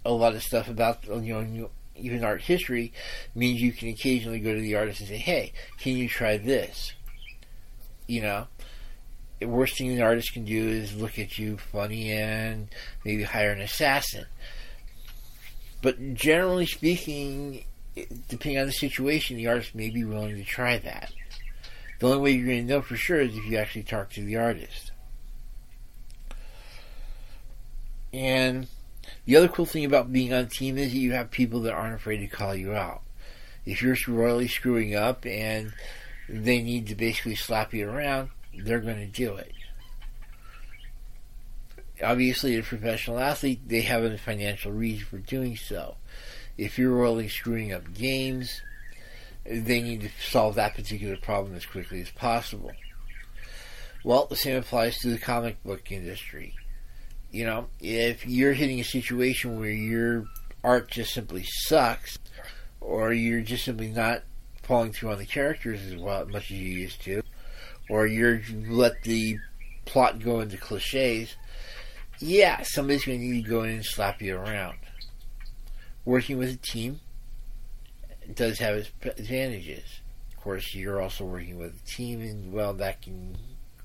a 0.06 0.12
lot 0.12 0.34
of 0.34 0.44
stuff 0.44 0.68
about 0.68 1.06
you 1.06 1.34
know 1.34 1.70
even 1.96 2.24
art 2.24 2.42
history 2.42 2.94
means 3.36 3.62
you 3.62 3.72
can 3.72 3.90
occasionally 3.90 4.40
go 4.40 4.54
to 4.54 4.62
the 4.62 4.76
artist 4.76 5.02
and 5.02 5.10
say, 5.10 5.18
"Hey, 5.18 5.52
can 5.80 5.98
you 5.98 6.08
try 6.08 6.38
this?" 6.38 6.94
You 8.08 8.22
know, 8.22 8.48
the 9.40 9.48
worst 9.48 9.78
thing 9.78 9.96
the 9.96 10.02
artist 10.02 10.34
can 10.34 10.46
do 10.46 10.68
is 10.68 10.96
look 10.96 11.20
at 11.20 11.38
you 11.38 11.58
funny 11.58 12.12
and 12.12 12.70
maybe 13.04 13.24
hire 13.24 13.52
an 13.52 13.62
assassin. 13.62 14.26
But 15.82 16.14
generally 16.14 16.66
speaking, 16.66 17.64
depending 18.28 18.60
on 18.60 18.68
the 18.68 18.74
situation, 18.74 19.38
the 19.38 19.48
artist 19.48 19.76
may 19.76 19.90
be 19.90 20.04
willing 20.04 20.36
to 20.36 20.44
try 20.44 20.78
that. 20.80 21.12
The 22.00 22.08
only 22.08 22.20
way 22.20 22.32
you're 22.32 22.48
going 22.48 22.68
to 22.68 22.74
know 22.74 22.82
for 22.82 22.96
sure 22.96 23.22
is 23.22 23.36
if 23.36 23.46
you 23.46 23.58
actually 23.58 23.84
talk 23.84 24.12
to 24.12 24.24
the 24.24 24.38
artist. 24.38 24.92
And 28.14 28.68
the 29.26 29.36
other 29.36 29.48
cool 29.48 29.66
thing 29.66 29.86
about 29.86 30.12
being 30.12 30.34
on 30.34 30.46
a 30.46 30.50
team 30.50 30.78
is 30.78 30.92
that 30.92 30.98
you 30.98 31.14
have 31.14 31.32
people 31.32 31.62
that 31.62 31.74
aren't 31.74 31.96
afraid 31.96 32.18
to 32.18 32.28
call 32.28 32.56
you 32.56 32.74
out. 32.74 33.02
If 33.66 33.82
you're 33.82 33.98
royally 34.08 34.48
screwing 34.48 34.96
up 34.96 35.26
and 35.26 35.74
they 36.28 36.62
need 36.62 36.88
to 36.88 36.96
basically 36.96 37.36
slap 37.36 37.74
you 37.74 37.90
around, 37.90 38.30
they're 38.58 38.80
going 38.80 39.00
to 39.00 39.06
do 39.06 39.36
it. 39.36 39.52
Obviously, 42.02 42.58
a 42.58 42.64
professional 42.64 43.20
athlete, 43.20 43.68
they 43.68 43.82
have 43.82 44.04
a 44.04 44.18
financial 44.18 44.72
reason 44.72 45.06
for 45.06 45.18
doing 45.18 45.58
so. 45.58 45.96
If 46.58 46.78
you're 46.78 46.96
royally 46.96 47.28
screwing 47.28 47.74
up 47.74 47.94
games, 47.94 48.62
they 49.46 49.82
need 49.82 50.02
to 50.02 50.10
solve 50.30 50.56
that 50.56 50.76
particular 50.76 51.18
problem 51.18 51.56
as 51.56 51.66
quickly 51.66 52.02
as 52.02 52.12
possible. 52.12 52.72
Well, 54.04 54.28
the 54.28 54.36
same 54.36 54.58
applies 54.58 54.98
to 55.00 55.10
the 55.10 55.18
comic 55.18 55.62
book 55.64 55.92
industry. 55.92 56.56
You 57.32 57.46
know, 57.46 57.68
if 57.80 58.26
you're 58.26 58.54
hitting 58.54 58.80
a 58.80 58.84
situation 58.84 59.60
where 59.60 59.70
your 59.70 60.26
art 60.64 60.90
just 60.90 61.14
simply 61.14 61.44
sucks, 61.44 62.18
or 62.82 63.14
you're 63.14 63.42
just 63.42 63.66
simply 63.66 63.90
not 63.90 64.24
following 64.64 64.94
through 64.94 65.12
on 65.12 65.18
the 65.18 65.26
characters 65.26 65.82
as 65.86 65.96
well 65.96 66.26
much 66.28 66.52
as 66.52 66.58
you 66.58 66.70
used 66.70 67.02
to, 67.04 67.22
or 67.90 68.08
you're 68.08 68.42
let 68.68 69.04
the 69.04 69.38
plot 69.86 70.20
go 70.20 70.40
into 70.40 70.58
cliches, 70.58 71.36
yeah, 72.20 72.62
somebody's 72.64 73.06
going 73.06 73.20
to 73.20 73.26
need 73.26 73.44
to 73.44 73.50
go 73.50 73.64
in 73.64 73.72
and 73.72 73.86
slap 73.86 74.22
you 74.22 74.38
around. 74.38 74.78
Working 76.06 76.38
with 76.38 76.54
a 76.54 76.58
team 76.58 77.00
does 78.34 78.60
have 78.60 78.76
its 78.76 78.92
advantages. 79.04 80.02
Of 80.32 80.44
course, 80.44 80.74
you're 80.74 81.02
also 81.02 81.26
working 81.26 81.58
with 81.58 81.76
a 81.76 81.88
team, 81.88 82.22
and 82.22 82.54
well, 82.54 82.74
that 82.74 83.02
can 83.02 83.38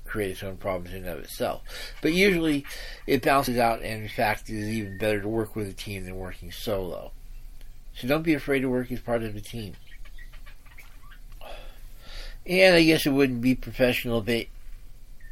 create 0.05 0.33
its 0.33 0.43
own 0.43 0.57
problems 0.57 0.95
in 0.95 1.05
and 1.05 1.09
of 1.09 1.25
itself. 1.25 1.63
But 2.03 2.13
usually, 2.13 2.65
it 3.07 3.23
balances 3.23 3.59
out, 3.59 3.83
and 3.83 4.03
in 4.03 4.09
fact, 4.09 4.49
it 4.49 4.57
is 4.57 4.69
even 4.69 4.99
better 4.99 5.21
to 5.21 5.29
work 5.29 5.57
with 5.57 5.69
a 5.69 5.73
team 5.73 6.05
than 6.05 6.17
working 6.17 6.53
solo. 6.53 7.13
So 7.97 8.09
don't 8.09 8.23
be 8.23 8.35
afraid 8.35 8.61
to 8.61 8.69
work 8.69 8.91
as 8.91 9.01
part 9.01 9.23
of 9.23 9.37
a 9.37 9.41
team. 9.41 9.75
And 12.47 12.75
I 12.75 12.83
guess 12.83 13.07
it 13.07 13.11
wouldn't 13.11 13.41
be 13.41 13.55
professional 13.55 14.21
ba- 14.21 14.47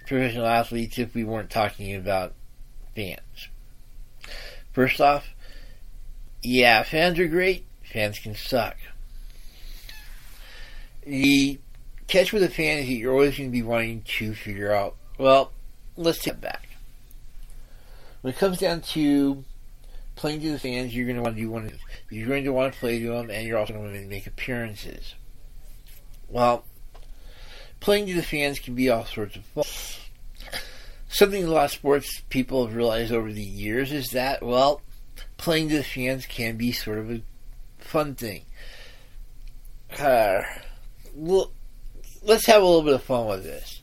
professional 0.07 0.47
athletes 0.47 0.99
if 0.99 1.15
we 1.15 1.25
weren't 1.25 1.51
talking 1.51 1.95
about 1.95 2.33
fans. 2.95 3.49
First 4.73 5.01
off, 5.01 5.29
yeah, 6.43 6.83
fans 6.83 7.19
are 7.19 7.29
great. 7.29 7.65
Fans 7.93 8.19
can 8.19 8.35
suck. 8.35 8.77
The 11.05 11.59
catch 12.09 12.33
with 12.33 12.43
a 12.43 12.49
fan 12.49 12.79
is 12.79 12.87
that 12.87 12.93
you're 12.93 13.13
always 13.13 13.37
going 13.37 13.51
to 13.51 13.53
be 13.53 13.63
wanting 13.63 14.03
to 14.19 14.35
figure 14.35 14.73
out, 14.73 14.97
well, 15.19 15.53
let's 15.97 16.19
take 16.19 16.41
back. 16.41 16.69
When 18.23 18.33
it 18.33 18.39
comes 18.39 18.59
down 18.59 18.83
to 18.83 19.45
playing 20.15 20.41
to 20.43 20.53
the 20.53 20.59
fans, 20.59 20.95
you're 20.95 21.07
going 21.07 21.17
to 21.17 21.23
want 21.23 21.37
to 21.37 21.43
do 21.43 21.51
one. 21.51 21.73
You're 22.11 22.29
going 22.29 22.45
to 22.45 22.53
want 22.53 22.73
to 22.73 22.79
play 22.79 23.01
to 23.01 23.09
them, 23.09 23.31
and 23.31 23.47
you're 23.47 23.59
also 23.59 23.75
going 23.75 23.93
to 23.93 24.07
make 24.07 24.27
appearances. 24.27 25.15
Well, 26.29 26.65
playing 27.81 28.07
to 28.07 28.15
the 28.15 28.23
fans 28.23 28.59
can 28.59 28.75
be 28.75 28.89
all 28.89 29.05
sorts 29.05 29.37
of 29.37 29.45
fun. 29.45 29.65
Something 31.12 31.44
a 31.44 31.48
lot 31.48 31.66
of 31.66 31.72
sports 31.72 32.22
people 32.31 32.64
have 32.64 32.75
realized 32.75 33.12
over 33.12 33.31
the 33.31 33.42
years 33.42 33.92
is 33.92 34.09
that, 34.12 34.42
well, 34.42 34.81
playing 35.37 35.68
to 35.68 35.77
the 35.77 35.85
fans 35.85 36.25
can 36.25 36.57
be 36.57 36.72
sort 36.72 36.96
of 36.96 37.11
a 37.11 37.20
fun 37.79 38.14
thing. 38.14 38.46
Uh, 39.98 40.40
well, 41.14 41.53
let's 42.22 42.46
have 42.46 42.62
a 42.62 42.64
little 42.64 42.83
bit 42.83 42.94
of 42.94 43.03
fun 43.03 43.27
with 43.27 43.44
this. 43.44 43.83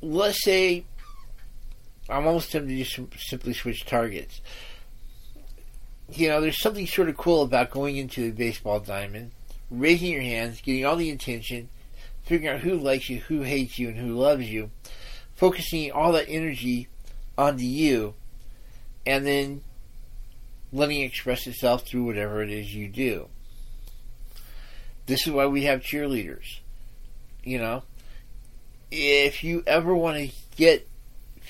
Let's 0.00 0.42
say 0.42 0.84
I'm 2.08 2.26
almost 2.26 2.50
tempted 2.50 2.84
to 2.84 3.08
simply 3.18 3.54
switch 3.54 3.86
targets. 3.86 4.40
You 6.10 6.28
know, 6.28 6.40
there's 6.40 6.60
something 6.60 6.88
sort 6.88 7.08
of 7.08 7.16
cool 7.16 7.42
about 7.42 7.70
going 7.70 7.96
into 7.96 8.22
the 8.22 8.32
baseball 8.32 8.80
diamond, 8.80 9.30
raising 9.70 10.10
your 10.10 10.22
hands, 10.22 10.60
getting 10.60 10.84
all 10.84 10.96
the 10.96 11.10
attention, 11.10 11.68
figuring 12.24 12.52
out 12.52 12.62
who 12.62 12.74
likes 12.78 13.08
you, 13.08 13.20
who 13.20 13.42
hates 13.42 13.78
you, 13.78 13.90
and 13.90 13.96
who 13.96 14.16
loves 14.16 14.50
you, 14.50 14.72
focusing 15.36 15.90
all 15.92 16.12
that 16.12 16.26
energy 16.28 16.88
onto 17.36 17.64
you, 17.64 18.14
and 19.06 19.26
then 19.26 19.62
letting 20.72 21.00
it 21.00 21.06
express 21.06 21.46
itself 21.46 21.86
through 21.86 22.04
whatever 22.04 22.42
it 22.42 22.50
is 22.50 22.74
you 22.74 22.88
do. 22.88 23.28
This 25.06 25.26
is 25.26 25.32
why 25.32 25.46
we 25.46 25.64
have 25.64 25.80
cheerleaders. 25.80 26.60
You 27.44 27.58
know, 27.58 27.82
if 28.90 29.42
you 29.42 29.62
ever 29.66 29.94
want 29.94 30.18
to 30.18 30.30
get 30.56 30.88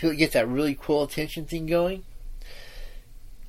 get 0.00 0.32
that 0.32 0.48
really 0.48 0.76
cool 0.80 1.02
attention 1.04 1.44
thing 1.44 1.66
going, 1.66 2.02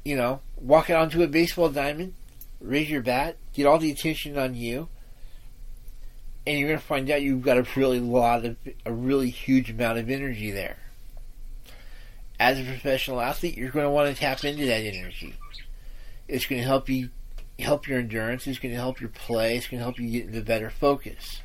you 0.03 0.15
know, 0.15 0.41
walk 0.57 0.89
onto 0.89 1.23
a 1.23 1.27
baseball 1.27 1.69
diamond, 1.69 2.13
raise 2.59 2.89
your 2.89 3.01
bat, 3.01 3.37
get 3.53 3.65
all 3.65 3.79
the 3.79 3.91
attention 3.91 4.37
on 4.37 4.53
you, 4.53 4.89
and 6.45 6.59
you're 6.59 6.67
going 6.67 6.79
to 6.79 6.85
find 6.85 7.09
out 7.09 7.21
you've 7.21 7.41
got 7.41 7.57
a 7.57 7.65
really 7.75 7.99
lot 7.99 8.45
of 8.45 8.57
a 8.85 8.91
really 8.91 9.29
huge 9.29 9.69
amount 9.69 9.97
of 9.97 10.09
energy 10.09 10.51
there. 10.51 10.77
As 12.39 12.59
a 12.59 12.63
professional 12.63 13.21
athlete, 13.21 13.57
you're 13.57 13.69
going 13.69 13.85
to 13.85 13.91
want 13.91 14.13
to 14.13 14.19
tap 14.19 14.43
into 14.43 14.65
that 14.65 14.81
energy. 14.81 15.35
It's 16.27 16.45
going 16.45 16.61
to 16.61 16.67
help 16.67 16.89
you 16.89 17.09
help 17.59 17.87
your 17.87 17.99
endurance. 17.99 18.47
It's 18.47 18.59
going 18.59 18.73
to 18.73 18.79
help 18.79 18.99
your 18.99 19.09
play. 19.09 19.55
It's 19.55 19.67
going 19.67 19.79
to 19.79 19.83
help 19.83 19.99
you 19.99 20.09
get 20.09 20.27
into 20.27 20.41
better 20.41 20.69
focus. 20.69 21.41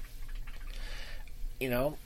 You 1.60 1.70
know, 1.70 1.98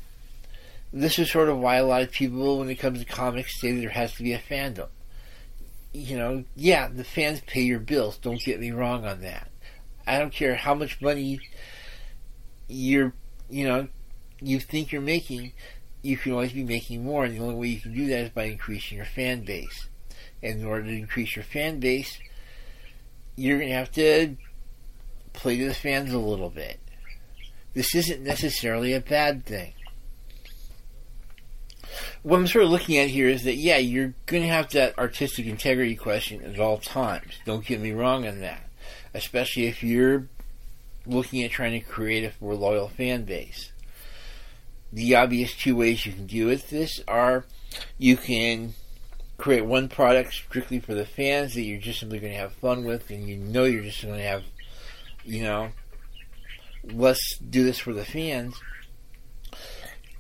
this 0.93 1.19
is 1.19 1.31
sort 1.31 1.49
of 1.49 1.59
why 1.59 1.77
a 1.77 1.87
lot 1.87 2.03
of 2.03 2.11
people, 2.11 2.59
when 2.59 2.69
it 2.69 2.77
comes 2.77 2.99
to 2.99 3.05
comics, 3.05 3.61
say 3.61 3.73
there 3.73 3.91
has 3.91 4.15
to 4.15 4.23
be 4.23 4.33
a 4.33 4.39
fandom. 4.39 4.89
You 5.95 6.17
know, 6.17 6.45
yeah, 6.57 6.89
the 6.89 7.05
fans 7.05 7.41
pay 7.47 7.63
your 7.63 7.79
bills. 7.79 8.19
Don't 8.19 8.43
get 8.43 8.61
me 8.61 8.71
wrong 8.71 9.07
on 9.07 9.21
that. 9.21 9.49
I 10.07 10.19
don't 10.19 10.33
care 10.33 10.57
how 10.57 10.75
much 10.75 11.01
money 11.01 11.39
you're, 12.73 13.13
you 13.49 13.67
know, 13.67 13.89
you 14.41 14.61
think 14.61 14.93
you're 14.93 15.01
making. 15.01 15.53
You 16.03 16.17
can 16.17 16.33
always 16.33 16.53
be 16.53 16.65
making 16.65 17.05
more, 17.05 17.25
and 17.25 17.37
the 17.37 17.43
only 17.43 17.55
way 17.55 17.69
you 17.69 17.81
can 17.81 17.95
do 17.95 18.07
that 18.09 18.19
is 18.19 18.31
by 18.31 18.45
increasing 18.45 18.97
your 18.97 19.07
fan 19.07 19.45
base. 19.45 19.89
And 20.43 20.61
in 20.61 20.67
order 20.67 20.85
to 20.85 20.93
increase 20.97 21.37
your 21.37 21.45
fan 21.45 21.79
base, 21.79 22.19
you're 23.37 23.59
going 23.59 23.71
to 23.71 23.77
have 23.77 23.93
to 23.93 24.37
play 25.33 25.59
to 25.59 25.69
the 25.69 25.75
fans 25.75 26.13
a 26.13 26.19
little 26.19 26.51
bit. 26.51 26.81
This 27.75 27.95
isn't 27.95 28.23
necessarily 28.23 28.93
a 28.93 29.01
bad 29.01 29.47
thing. 29.47 29.75
What 32.23 32.39
I'm 32.39 32.47
sort 32.47 32.65
of 32.65 32.71
looking 32.71 32.99
at 32.99 33.09
here 33.09 33.29
is 33.29 33.45
that, 33.45 33.55
yeah, 33.55 33.79
you're 33.79 34.15
going 34.27 34.43
to 34.43 34.49
have 34.49 34.71
that 34.71 34.99
artistic 34.99 35.47
integrity 35.47 35.97
question 35.97 36.43
at 36.43 36.59
all 36.59 36.79
times. 36.79 37.35
Don't 37.45 37.65
get 37.65 37.81
me 37.81 37.93
wrong 37.93 38.27
on 38.27 38.41
that. 38.41 38.69
Especially 39.15 39.67
if 39.67 39.83
you're 39.83 40.29
looking 41.07 41.43
at 41.43 41.51
trying 41.51 41.73
to 41.73 41.87
create 41.87 42.25
a 42.25 42.33
more 42.43 42.55
loyal 42.55 42.89
fan 42.89 43.25
base. 43.25 43.73
The 44.93 45.17
obvious 45.17 45.55
two 45.55 45.77
ways 45.77 46.05
you 46.05 46.13
can 46.13 46.27
deal 46.27 46.49
with 46.49 46.69
this 46.71 47.01
are 47.09 47.45
you 47.99 48.17
can 48.17 48.75
create 49.39 49.65
one 49.65 49.89
product 49.89 50.33
strictly 50.35 50.79
for 50.79 50.95
the 50.95 51.07
fans 51.07 51.55
that 51.55 51.63
you're 51.63 51.81
just 51.81 52.01
simply 52.01 52.21
going 52.21 52.33
to 52.33 52.39
have 52.39 52.53
fun 52.53 52.85
with, 52.85 53.11
and 53.11 53.27
you 53.27 53.37
know 53.37 53.65
you're 53.65 53.83
just 53.83 54.03
going 54.03 54.15
to 54.15 54.23
have, 54.23 54.45
you 55.25 55.43
know, 55.43 55.71
let's 56.85 57.39
do 57.39 57.65
this 57.65 57.79
for 57.79 57.93
the 57.93 58.05
fans, 58.05 58.55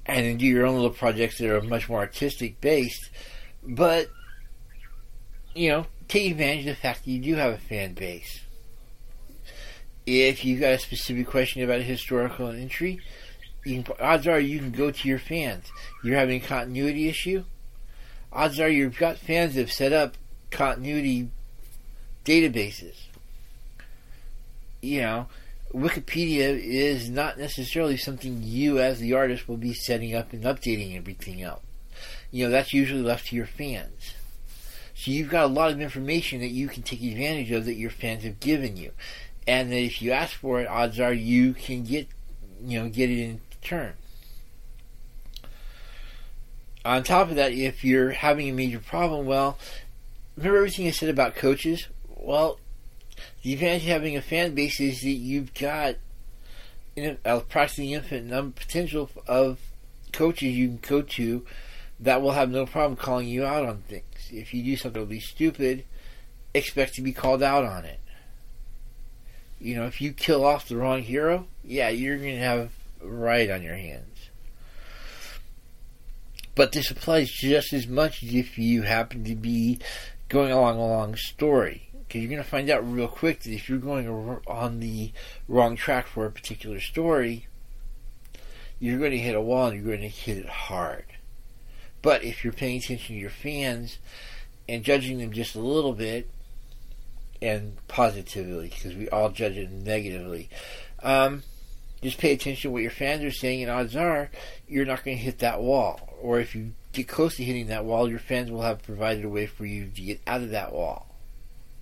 and 0.06 0.26
then 0.26 0.38
do 0.38 0.46
your 0.46 0.66
own 0.66 0.74
little 0.74 0.90
projects 0.90 1.38
that 1.38 1.54
are 1.54 1.60
much 1.60 1.88
more 1.88 2.00
artistic 2.00 2.60
based, 2.60 3.10
but 3.62 4.08
you 5.54 5.68
know, 5.68 5.86
take 6.08 6.30
advantage 6.30 6.66
of 6.66 6.74
the 6.74 6.80
fact 6.80 7.04
that 7.04 7.10
you 7.10 7.20
do 7.20 7.34
have 7.34 7.52
a 7.52 7.58
fan 7.58 7.94
base. 7.94 8.40
If 10.06 10.44
you've 10.44 10.60
got 10.60 10.72
a 10.72 10.78
specific 10.78 11.26
question 11.26 11.62
about 11.62 11.80
a 11.80 11.84
historical 11.84 12.48
entry, 12.48 13.00
can, 13.64 13.86
odds 14.00 14.26
are 14.26 14.40
you 14.40 14.58
can 14.58 14.72
go 14.72 14.90
to 14.90 15.08
your 15.08 15.18
fans. 15.18 15.70
You're 16.02 16.18
having 16.18 16.42
a 16.42 16.46
continuity 16.46 17.08
issue 17.08 17.44
odds 18.32 18.58
are 18.58 18.68
you've 18.68 18.98
got 18.98 19.18
fans 19.18 19.54
that 19.54 19.60
have 19.60 19.72
set 19.72 19.92
up 19.92 20.16
continuity 20.50 21.28
databases. 22.24 22.96
You 24.80 25.02
know, 25.02 25.26
Wikipedia 25.72 26.58
is 26.58 27.08
not 27.08 27.38
necessarily 27.38 27.96
something 27.96 28.40
you, 28.42 28.78
as 28.78 28.98
the 28.98 29.14
artist, 29.14 29.48
will 29.48 29.56
be 29.56 29.74
setting 29.74 30.14
up 30.14 30.32
and 30.32 30.44
updating 30.44 30.96
everything 30.96 31.42
else. 31.42 31.62
You 32.30 32.46
know, 32.46 32.50
that's 32.50 32.72
usually 32.72 33.02
left 33.02 33.28
to 33.28 33.36
your 33.36 33.46
fans. 33.46 34.14
So 34.94 35.10
you've 35.10 35.30
got 35.30 35.44
a 35.44 35.52
lot 35.52 35.70
of 35.70 35.80
information 35.80 36.40
that 36.40 36.50
you 36.50 36.68
can 36.68 36.82
take 36.82 37.02
advantage 37.02 37.50
of 37.50 37.64
that 37.66 37.74
your 37.74 37.90
fans 37.90 38.24
have 38.24 38.40
given 38.40 38.76
you. 38.76 38.92
And 39.46 39.72
that 39.72 39.78
if 39.78 40.00
you 40.00 40.12
ask 40.12 40.34
for 40.34 40.60
it, 40.60 40.68
odds 40.68 41.00
are 41.00 41.12
you 41.12 41.54
can 41.54 41.84
get, 41.84 42.08
you 42.64 42.80
know, 42.80 42.88
get 42.88 43.10
it 43.10 43.18
in 43.18 43.40
turn. 43.60 43.94
On 46.84 47.02
top 47.02 47.30
of 47.30 47.36
that, 47.36 47.52
if 47.52 47.84
you're 47.84 48.10
having 48.10 48.48
a 48.48 48.52
major 48.52 48.80
problem, 48.80 49.26
well, 49.26 49.58
remember 50.36 50.58
everything 50.58 50.86
I 50.86 50.90
said 50.90 51.08
about 51.08 51.36
coaches? 51.36 51.88
Well, 52.08 52.58
the 53.42 53.52
advantage 53.52 53.82
of 53.82 53.88
having 53.88 54.16
a 54.16 54.22
fan 54.22 54.54
base 54.54 54.80
is 54.80 55.00
that 55.02 55.10
you've 55.10 55.54
got 55.54 55.96
in 56.96 57.18
a, 57.24 57.36
approximately 57.36 57.94
infinite 57.94 58.24
number 58.24 58.60
potential 58.60 59.10
of 59.26 59.58
coaches 60.12 60.56
you 60.56 60.68
can 60.68 60.78
go 60.82 61.02
to 61.02 61.44
that 62.00 62.20
will 62.20 62.32
have 62.32 62.50
no 62.50 62.66
problem 62.66 62.96
calling 62.96 63.28
you 63.28 63.44
out 63.44 63.64
on 63.64 63.78
things. 63.88 64.04
If 64.30 64.52
you 64.52 64.62
do 64.62 64.76
something 64.76 65.02
really 65.02 65.20
stupid, 65.20 65.84
expect 66.54 66.94
to 66.94 67.02
be 67.02 67.12
called 67.12 67.42
out 67.42 67.64
on 67.64 67.84
it. 67.84 68.00
You 69.62 69.76
know, 69.76 69.86
if 69.86 70.00
you 70.00 70.12
kill 70.12 70.44
off 70.44 70.68
the 70.68 70.76
wrong 70.76 71.02
hero, 71.02 71.46
yeah, 71.62 71.88
you're 71.88 72.18
going 72.18 72.34
to 72.34 72.40
have 72.40 72.72
right 73.00 73.48
on 73.48 73.62
your 73.62 73.76
hands. 73.76 74.30
But 76.56 76.72
this 76.72 76.90
applies 76.90 77.30
just 77.30 77.72
as 77.72 77.86
much 77.86 78.24
as 78.24 78.34
if 78.34 78.58
you 78.58 78.82
happen 78.82 79.22
to 79.22 79.36
be 79.36 79.78
going 80.28 80.50
along 80.50 80.78
a 80.78 80.86
long 80.86 81.14
story. 81.14 81.88
Because 81.92 82.22
you're 82.22 82.30
going 82.30 82.42
to 82.42 82.48
find 82.48 82.68
out 82.70 82.92
real 82.92 83.06
quick 83.06 83.44
that 83.44 83.52
if 83.52 83.68
you're 83.68 83.78
going 83.78 84.08
on 84.48 84.80
the 84.80 85.12
wrong 85.46 85.76
track 85.76 86.08
for 86.08 86.26
a 86.26 86.32
particular 86.32 86.80
story, 86.80 87.46
you're 88.80 88.98
going 88.98 89.12
to 89.12 89.18
hit 89.18 89.36
a 89.36 89.40
wall 89.40 89.68
and 89.68 89.76
you're 89.76 89.96
going 89.96 90.00
to 90.00 90.08
hit 90.08 90.38
it 90.38 90.48
hard. 90.48 91.04
But 92.02 92.24
if 92.24 92.42
you're 92.42 92.52
paying 92.52 92.78
attention 92.78 93.14
to 93.14 93.20
your 93.20 93.30
fans 93.30 93.98
and 94.68 94.82
judging 94.82 95.18
them 95.18 95.32
just 95.32 95.54
a 95.54 95.60
little 95.60 95.92
bit, 95.92 96.28
and 97.42 97.76
positively, 97.88 98.68
because 98.68 98.94
we 98.94 99.08
all 99.08 99.30
judge 99.30 99.56
it 99.56 99.70
negatively, 99.70 100.48
um, 101.02 101.42
just 102.02 102.18
pay 102.18 102.32
attention 102.32 102.62
to 102.62 102.72
what 102.72 102.82
your 102.82 102.90
fans 102.90 103.22
are 103.22 103.30
saying, 103.30 103.62
and 103.62 103.70
odds 103.70 103.96
are 103.96 104.30
you're 104.68 104.86
not 104.86 105.04
going 105.04 105.16
to 105.16 105.22
hit 105.22 105.38
that 105.40 105.60
wall. 105.60 106.00
Or 106.20 106.40
if 106.40 106.54
you 106.54 106.72
get 106.92 107.08
close 107.08 107.36
to 107.36 107.44
hitting 107.44 107.68
that 107.68 107.84
wall, 107.84 108.08
your 108.08 108.18
fans 108.18 108.50
will 108.50 108.62
have 108.62 108.82
provided 108.82 109.24
a 109.24 109.28
way 109.28 109.46
for 109.46 109.66
you 109.66 109.86
to 109.86 110.00
get 110.00 110.20
out 110.26 110.42
of 110.42 110.50
that 110.50 110.72
wall. 110.72 111.14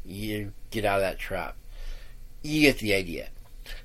You 0.04 0.52
get 0.70 0.84
out 0.84 0.96
of 0.96 1.02
that 1.02 1.18
trap. 1.18 1.56
You 2.42 2.62
get 2.62 2.78
the 2.78 2.94
idea. 2.94 3.28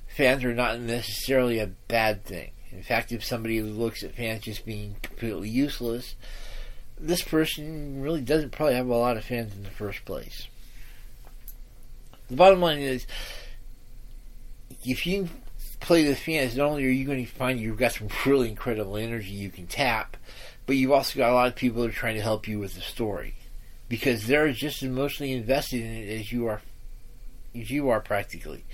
Fans 0.08 0.44
are 0.44 0.54
not 0.54 0.80
necessarily 0.80 1.58
a 1.58 1.66
bad 1.66 2.24
thing. 2.24 2.52
In 2.72 2.82
fact, 2.82 3.12
if 3.12 3.24
somebody 3.24 3.62
looks 3.62 4.02
at 4.02 4.14
fans 4.14 4.44
just 4.44 4.64
being 4.64 4.96
completely 5.02 5.48
useless, 5.48 6.14
this 6.98 7.22
person 7.22 8.00
really 8.00 8.22
doesn't 8.22 8.52
probably 8.52 8.74
have 8.74 8.88
a 8.88 8.94
lot 8.94 9.16
of 9.16 9.24
fans 9.24 9.54
in 9.54 9.62
the 9.62 9.70
first 9.70 10.04
place. 10.04 10.48
The 12.28 12.36
bottom 12.36 12.60
line 12.60 12.78
is, 12.78 13.06
if 14.84 15.06
you 15.06 15.28
play 15.80 16.04
the 16.04 16.16
fans, 16.16 16.56
not 16.56 16.68
only 16.68 16.84
are 16.84 16.90
you 16.90 17.04
going 17.04 17.24
to 17.24 17.30
find 17.30 17.60
you've 17.60 17.78
got 17.78 17.92
some 17.92 18.08
really 18.24 18.48
incredible 18.48 18.96
energy 18.96 19.30
you 19.30 19.50
can 19.50 19.66
tap, 19.66 20.16
but 20.66 20.76
you've 20.76 20.92
also 20.92 21.18
got 21.18 21.30
a 21.30 21.34
lot 21.34 21.48
of 21.48 21.54
people 21.54 21.82
that 21.82 21.90
are 21.90 21.94
trying 21.94 22.16
to 22.16 22.22
help 22.22 22.48
you 22.48 22.58
with 22.58 22.74
the 22.74 22.80
story 22.80 23.34
because 23.88 24.26
they're 24.26 24.50
just 24.52 24.82
as 24.82 24.88
emotionally 24.88 25.32
invested 25.32 25.80
in 25.80 25.92
it 25.92 26.20
as 26.20 26.32
you 26.32 26.46
are, 26.46 26.60
as 27.54 27.70
you 27.70 27.88
are 27.88 28.00
practically. 28.00 28.64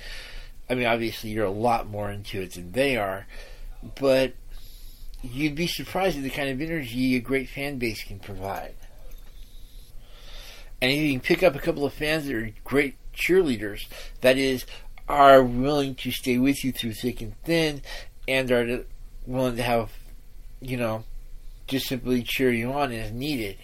I 0.71 0.75
mean, 0.75 0.87
obviously, 0.87 1.31
you're 1.31 1.45
a 1.45 1.51
lot 1.51 1.87
more 1.87 2.11
into 2.11 2.41
it 2.41 2.55
than 2.55 2.73
they 2.73 2.97
are, 2.97 3.27
but 4.01 4.33
you'd 5.23 5.55
be 5.55 5.67
surprised 5.67 6.17
at 6.17 6.23
the 6.23 6.31
kind 6.31 6.49
of 6.49 6.61
energy 6.61 7.15
a 7.15 7.21
great 7.21 7.49
fan 7.49 7.79
base 7.79 8.03
can 8.03 8.19
provide. 8.19 8.75
And 10.81 10.91
if 10.91 10.99
you 10.99 11.13
can 11.13 11.21
pick 11.21 11.43
up 11.43 11.55
a 11.55 11.61
couple 11.61 11.85
of 11.85 11.93
fans 11.93 12.27
that 12.27 12.35
are 12.35 12.51
great 12.65 12.97
cheerleaders, 13.15 13.87
that 14.21 14.39
is, 14.39 14.67
are 15.09 15.43
willing 15.43 15.95
to 15.97 16.11
stay 16.11 16.39
with 16.39 16.65
you 16.65 16.73
through 16.73 16.93
thick 16.93 17.21
and 17.21 17.35
thin, 17.45 17.83
and 18.27 18.51
are 18.51 18.85
willing 19.27 19.57
to 19.57 19.63
have, 19.63 19.93
you 20.61 20.77
know, 20.77 21.05
just 21.67 21.87
simply 21.87 22.23
cheer 22.23 22.51
you 22.51 22.73
on 22.73 22.93
as 22.93 23.13
needed, 23.13 23.57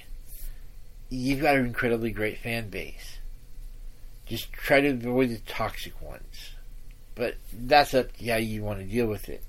you've 1.10 1.42
got 1.42 1.56
an 1.56 1.66
incredibly 1.66 2.10
great 2.10 2.38
fan 2.38 2.68
base. 2.68 3.18
Just 4.26 4.52
try 4.52 4.80
to 4.80 4.88
avoid 4.88 5.30
the 5.30 5.38
toxic 5.38 6.00
ones. 6.02 6.52
But 7.14 7.36
that's 7.52 7.94
up 7.94 8.16
to 8.16 8.26
how 8.30 8.36
you 8.36 8.62
want 8.62 8.78
to 8.78 8.84
deal 8.84 9.06
with 9.06 9.28
it. 9.28 9.42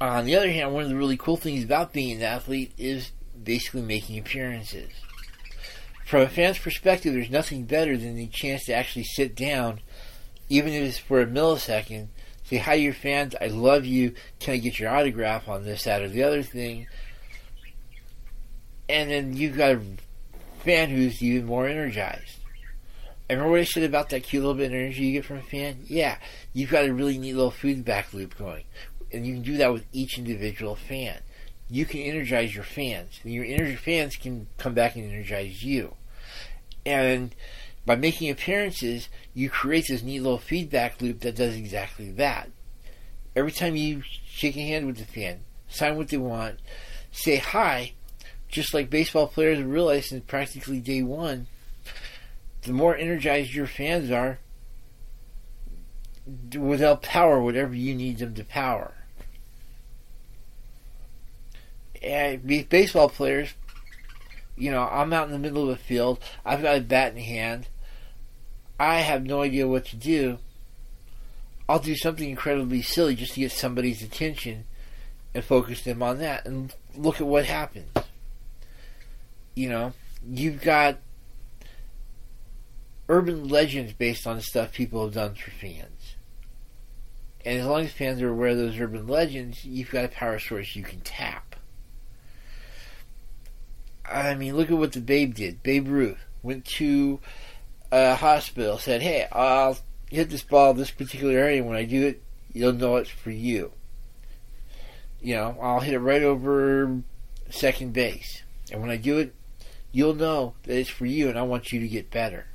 On 0.00 0.24
the 0.24 0.36
other 0.36 0.50
hand, 0.50 0.72
one 0.72 0.84
of 0.84 0.88
the 0.88 0.96
really 0.96 1.16
cool 1.16 1.36
things 1.36 1.64
about 1.64 1.92
being 1.92 2.16
an 2.16 2.22
athlete 2.22 2.72
is 2.78 3.10
basically 3.42 3.82
making 3.82 4.18
appearances. 4.18 4.90
From 6.08 6.22
a 6.22 6.28
fan's 6.30 6.58
perspective, 6.58 7.12
there's 7.12 7.28
nothing 7.28 7.64
better 7.64 7.94
than 7.94 8.14
the 8.14 8.28
chance 8.28 8.64
to 8.64 8.72
actually 8.72 9.04
sit 9.04 9.36
down, 9.36 9.80
even 10.48 10.72
if 10.72 10.82
it's 10.82 10.98
for 10.98 11.20
a 11.20 11.26
millisecond, 11.26 12.08
say 12.44 12.56
hi 12.56 12.76
to 12.76 12.82
your 12.82 12.94
fans, 12.94 13.34
I 13.38 13.48
love 13.48 13.84
you, 13.84 14.14
can 14.40 14.54
I 14.54 14.56
get 14.56 14.78
your 14.78 14.88
autograph 14.88 15.50
on 15.50 15.64
this, 15.64 15.84
that, 15.84 16.00
or 16.00 16.08
the 16.08 16.22
other 16.22 16.42
thing? 16.42 16.86
And 18.88 19.10
then 19.10 19.36
you've 19.36 19.58
got 19.58 19.72
a 19.72 19.82
fan 20.60 20.88
who's 20.88 21.22
even 21.22 21.44
more 21.44 21.68
energized. 21.68 22.38
Remember 23.28 23.50
what 23.50 23.60
I 23.60 23.64
said 23.64 23.82
about 23.82 24.08
that 24.08 24.22
cute 24.22 24.42
little 24.42 24.56
bit 24.56 24.72
of 24.72 24.78
energy 24.78 25.04
you 25.04 25.12
get 25.12 25.26
from 25.26 25.36
a 25.36 25.42
fan? 25.42 25.80
Yeah, 25.88 26.16
you've 26.54 26.70
got 26.70 26.86
a 26.86 26.94
really 26.94 27.18
neat 27.18 27.34
little 27.34 27.50
feedback 27.50 28.14
loop 28.14 28.38
going 28.38 28.64
and 29.12 29.26
you 29.26 29.34
can 29.34 29.42
do 29.42 29.56
that 29.58 29.72
with 29.72 29.84
each 29.92 30.18
individual 30.18 30.74
fan. 30.74 31.18
You 31.70 31.84
can 31.84 32.00
energize 32.00 32.54
your 32.54 32.64
fans, 32.64 33.20
and 33.22 33.32
your 33.32 33.76
fans 33.76 34.16
can 34.16 34.46
come 34.56 34.74
back 34.74 34.96
and 34.96 35.10
energize 35.10 35.62
you. 35.62 35.94
And 36.86 37.34
by 37.84 37.96
making 37.96 38.30
appearances, 38.30 39.08
you 39.34 39.50
create 39.50 39.86
this 39.88 40.02
neat 40.02 40.20
little 40.20 40.38
feedback 40.38 41.00
loop 41.00 41.20
that 41.20 41.36
does 41.36 41.56
exactly 41.56 42.10
that. 42.12 42.50
Every 43.36 43.52
time 43.52 43.76
you 43.76 44.02
shake 44.26 44.56
a 44.56 44.60
hand 44.60 44.86
with 44.86 44.96
the 44.96 45.04
fan, 45.04 45.40
sign 45.68 45.96
what 45.96 46.08
they 46.08 46.16
want, 46.16 46.58
say 47.12 47.36
hi, 47.36 47.92
just 48.48 48.72
like 48.72 48.88
baseball 48.88 49.26
players 49.26 49.62
realize 49.62 50.08
since 50.08 50.24
practically 50.26 50.80
day 50.80 51.02
one, 51.02 51.46
the 52.62 52.72
more 52.72 52.96
energized 52.96 53.52
your 53.52 53.66
fans 53.66 54.10
are, 54.10 54.38
without 56.58 57.02
power 57.02 57.40
whatever 57.40 57.74
you 57.74 57.94
need 57.94 58.18
them 58.18 58.34
to 58.34 58.44
power 58.44 58.97
and 62.02 62.68
baseball 62.68 63.08
players, 63.08 63.54
you 64.56 64.70
know, 64.70 64.82
I'm 64.82 65.12
out 65.12 65.26
in 65.26 65.32
the 65.32 65.38
middle 65.38 65.62
of 65.62 65.68
the 65.68 65.84
field. 65.84 66.18
I've 66.44 66.62
got 66.62 66.76
a 66.76 66.80
bat 66.80 67.14
in 67.14 67.22
hand. 67.22 67.68
I 68.78 69.00
have 69.00 69.24
no 69.24 69.42
idea 69.42 69.68
what 69.68 69.86
to 69.86 69.96
do. 69.96 70.38
I'll 71.68 71.78
do 71.78 71.96
something 71.96 72.28
incredibly 72.28 72.82
silly 72.82 73.14
just 73.14 73.34
to 73.34 73.40
get 73.40 73.52
somebody's 73.52 74.02
attention 74.02 74.64
and 75.34 75.44
focus 75.44 75.82
them 75.82 76.02
on 76.02 76.18
that. 76.18 76.46
And 76.46 76.74
look 76.96 77.20
at 77.20 77.26
what 77.26 77.44
happens. 77.44 77.90
You 79.54 79.68
know, 79.68 79.92
you've 80.26 80.62
got 80.62 80.98
urban 83.08 83.48
legends 83.48 83.92
based 83.92 84.26
on 84.26 84.40
stuff 84.40 84.72
people 84.72 85.04
have 85.04 85.14
done 85.14 85.34
for 85.34 85.50
fans. 85.50 86.16
And 87.44 87.60
as 87.60 87.66
long 87.66 87.82
as 87.82 87.92
fans 87.92 88.20
are 88.20 88.30
aware 88.30 88.50
of 88.50 88.58
those 88.58 88.78
urban 88.78 89.06
legends, 89.06 89.64
you've 89.64 89.90
got 89.90 90.04
a 90.04 90.08
power 90.08 90.38
source 90.38 90.74
you 90.76 90.82
can 90.82 91.00
tap. 91.00 91.47
I 94.10 94.34
mean, 94.34 94.56
look 94.56 94.70
at 94.70 94.78
what 94.78 94.92
the 94.92 95.00
Babe 95.00 95.34
did. 95.34 95.62
Babe 95.62 95.88
Ruth 95.88 96.18
went 96.42 96.64
to 96.64 97.20
a 97.92 98.14
hospital, 98.14 98.78
said, 98.78 99.02
"Hey, 99.02 99.26
I'll 99.32 99.78
hit 100.10 100.30
this 100.30 100.42
ball 100.42 100.74
this 100.74 100.90
particular 100.90 101.38
area. 101.38 101.64
When 101.64 101.76
I 101.76 101.84
do 101.84 102.06
it, 102.06 102.22
you'll 102.52 102.72
know 102.72 102.96
it's 102.96 103.10
for 103.10 103.30
you. 103.30 103.72
You 105.20 105.34
know, 105.34 105.56
I'll 105.60 105.80
hit 105.80 105.94
it 105.94 105.98
right 105.98 106.22
over 106.22 107.02
second 107.50 107.92
base, 107.92 108.42
and 108.70 108.80
when 108.80 108.90
I 108.90 108.96
do 108.96 109.18
it, 109.18 109.34
you'll 109.92 110.14
know 110.14 110.54
that 110.64 110.78
it's 110.78 110.90
for 110.90 111.06
you, 111.06 111.28
and 111.28 111.38
I 111.38 111.42
want 111.42 111.72
you 111.72 111.80
to 111.80 111.88
get 111.88 112.10
better." 112.10 112.46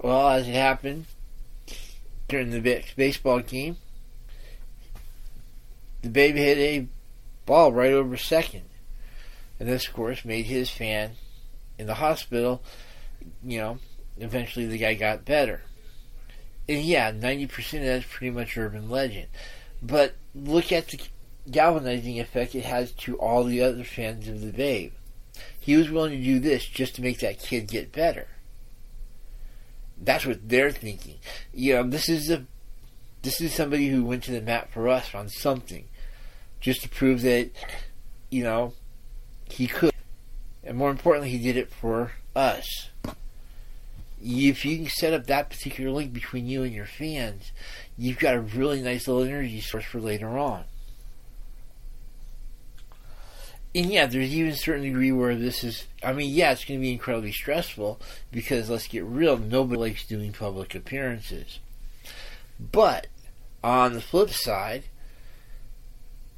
Well, 0.00 0.28
as 0.28 0.46
it 0.46 0.54
happened 0.54 1.06
during 2.28 2.50
the 2.50 2.84
baseball 2.96 3.40
game, 3.40 3.78
the 6.02 6.10
Babe 6.10 6.36
hit 6.36 6.58
a 6.58 6.86
ball 7.46 7.72
right 7.72 7.92
over 7.92 8.16
second 8.16 8.67
and 9.58 9.68
this, 9.68 9.86
of 9.86 9.94
course, 9.94 10.24
made 10.24 10.46
his 10.46 10.70
fan 10.70 11.12
in 11.78 11.86
the 11.86 11.94
hospital, 11.94 12.62
you 13.44 13.58
know, 13.58 13.78
eventually 14.18 14.66
the 14.66 14.78
guy 14.78 14.94
got 14.94 15.24
better. 15.24 15.62
And 16.68 16.82
yeah, 16.82 17.12
90% 17.12 17.78
of 17.78 17.84
that's 17.84 18.06
pretty 18.06 18.30
much 18.30 18.56
urban 18.56 18.90
legend. 18.90 19.28
But 19.82 20.14
look 20.34 20.70
at 20.70 20.88
the 20.88 21.00
galvanizing 21.50 22.20
effect 22.20 22.54
it 22.54 22.64
has 22.64 22.92
to 22.92 23.16
all 23.16 23.44
the 23.44 23.62
other 23.62 23.84
fans 23.84 24.28
of 24.28 24.40
the 24.40 24.52
Babe. 24.52 24.92
He 25.58 25.76
was 25.76 25.90
willing 25.90 26.12
to 26.12 26.24
do 26.24 26.40
this 26.40 26.64
just 26.64 26.96
to 26.96 27.02
make 27.02 27.20
that 27.20 27.40
kid 27.40 27.68
get 27.68 27.92
better. 27.92 28.26
That's 30.00 30.26
what 30.26 30.48
they're 30.48 30.72
thinking. 30.72 31.16
You 31.52 31.74
know, 31.74 31.82
this 31.84 32.08
is 32.08 32.30
a 32.30 32.44
this 33.22 33.40
is 33.40 33.52
somebody 33.52 33.88
who 33.88 34.04
went 34.04 34.22
to 34.24 34.30
the 34.30 34.40
mat 34.40 34.70
for 34.70 34.88
us 34.88 35.14
on 35.14 35.28
something, 35.28 35.88
just 36.60 36.82
to 36.82 36.88
prove 36.88 37.22
that, 37.22 37.50
you 38.30 38.44
know, 38.44 38.74
he 39.50 39.66
could. 39.66 39.92
And 40.64 40.76
more 40.76 40.90
importantly, 40.90 41.30
he 41.30 41.38
did 41.38 41.56
it 41.56 41.70
for 41.70 42.12
us. 42.36 42.90
If 44.20 44.64
you 44.64 44.76
can 44.78 44.88
set 44.88 45.14
up 45.14 45.26
that 45.26 45.50
particular 45.50 45.90
link 45.90 46.12
between 46.12 46.46
you 46.46 46.62
and 46.64 46.72
your 46.72 46.86
fans, 46.86 47.52
you've 47.96 48.18
got 48.18 48.34
a 48.34 48.40
really 48.40 48.82
nice 48.82 49.06
little 49.06 49.22
energy 49.22 49.60
source 49.60 49.84
for 49.84 50.00
later 50.00 50.36
on. 50.38 50.64
And 53.74 53.86
yeah, 53.86 54.06
there's 54.06 54.34
even 54.34 54.52
a 54.52 54.56
certain 54.56 54.82
degree 54.82 55.12
where 55.12 55.36
this 55.36 55.62
is. 55.62 55.86
I 56.02 56.12
mean, 56.12 56.34
yeah, 56.34 56.52
it's 56.52 56.64
going 56.64 56.80
to 56.80 56.82
be 56.82 56.92
incredibly 56.92 57.32
stressful 57.32 58.00
because 58.32 58.70
let's 58.70 58.88
get 58.88 59.04
real, 59.04 59.36
nobody 59.36 59.78
likes 59.78 60.06
doing 60.06 60.32
public 60.32 60.74
appearances. 60.74 61.60
But 62.58 63.06
on 63.62 63.92
the 63.92 64.00
flip 64.00 64.30
side, 64.30 64.84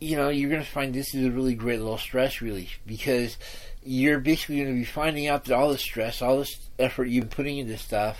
you 0.01 0.16
know, 0.16 0.30
you're 0.30 0.51
going 0.51 0.62
to 0.62 0.68
find 0.68 0.94
this 0.94 1.14
is 1.14 1.26
a 1.26 1.30
really 1.30 1.55
great 1.55 1.78
little 1.78 1.98
stress 1.98 2.40
relief 2.40 2.80
because 2.86 3.36
you're 3.82 4.18
basically 4.18 4.57
going 4.57 4.68
to 4.68 4.74
be 4.74 4.84
finding 4.84 5.28
out 5.28 5.44
that 5.44 5.55
all 5.55 5.70
the 5.70 5.78
stress, 5.78 6.22
all 6.22 6.38
this 6.38 6.59
effort 6.78 7.05
you've 7.05 7.24
been 7.24 7.36
putting 7.36 7.59
into 7.59 7.76
stuff 7.76 8.18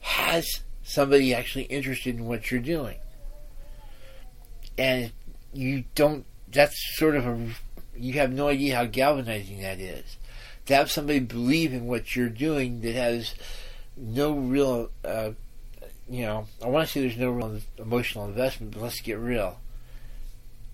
has 0.00 0.46
somebody 0.82 1.32
actually 1.32 1.64
interested 1.64 2.16
in 2.16 2.26
what 2.26 2.50
you're 2.50 2.60
doing. 2.60 2.96
And 4.76 5.12
you 5.52 5.84
don't, 5.94 6.26
that's 6.52 6.76
sort 6.96 7.16
of 7.16 7.26
a, 7.26 7.48
you 7.96 8.14
have 8.14 8.32
no 8.32 8.48
idea 8.48 8.76
how 8.76 8.84
galvanizing 8.84 9.62
that 9.62 9.80
is. 9.80 10.16
To 10.66 10.74
have 10.74 10.90
somebody 10.90 11.20
believe 11.20 11.72
in 11.72 11.86
what 11.86 12.16
you're 12.16 12.28
doing 12.28 12.80
that 12.80 12.94
has 12.94 13.34
no 13.96 14.32
real, 14.32 14.90
uh, 15.04 15.30
you 16.08 16.26
know, 16.26 16.46
I 16.62 16.66
want 16.66 16.86
to 16.86 16.92
say 16.92 17.00
there's 17.00 17.16
no 17.16 17.30
real 17.30 17.60
emotional 17.78 18.26
investment, 18.26 18.72
but 18.72 18.82
let's 18.82 19.00
get 19.00 19.18
real. 19.18 19.58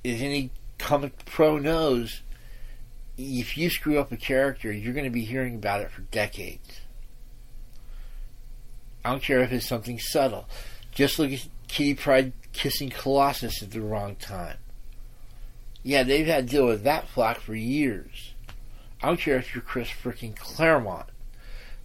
As 0.04 0.20
any 0.20 0.50
comic 0.78 1.24
pro 1.24 1.58
knows, 1.58 2.22
if 3.16 3.56
you 3.56 3.70
screw 3.70 3.98
up 3.98 4.10
a 4.12 4.16
character, 4.16 4.72
you're 4.72 4.94
going 4.94 5.04
to 5.04 5.10
be 5.10 5.24
hearing 5.24 5.54
about 5.54 5.80
it 5.80 5.90
for 5.90 6.02
decades. 6.02 6.80
I 9.04 9.10
don't 9.10 9.22
care 9.22 9.40
if 9.40 9.52
it's 9.52 9.66
something 9.66 9.98
subtle. 9.98 10.48
Just 10.92 11.18
look 11.18 11.32
at 11.32 11.46
Kitty 11.68 11.94
Pryde 11.94 12.32
kissing 12.52 12.90
Colossus 12.90 13.62
at 13.62 13.70
the 13.70 13.80
wrong 13.80 14.16
time. 14.16 14.58
Yeah, 15.82 16.04
they've 16.04 16.26
had 16.26 16.46
to 16.46 16.56
deal 16.56 16.66
with 16.66 16.84
that 16.84 17.08
flack 17.08 17.40
for 17.40 17.54
years. 17.54 18.34
I 19.02 19.08
don't 19.08 19.18
care 19.18 19.36
if 19.36 19.54
you're 19.54 19.62
Chris 19.62 19.88
freaking 19.88 20.36
Claremont. 20.36 21.06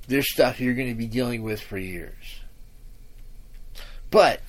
There's 0.07 0.32
stuff 0.32 0.59
you're 0.59 0.76
going 0.76 0.89
to 0.89 0.95
be 0.95 1.07
dealing 1.07 1.41
with 1.41 1.61
for 1.61 1.78
years. 1.78 2.41
But 4.11 4.41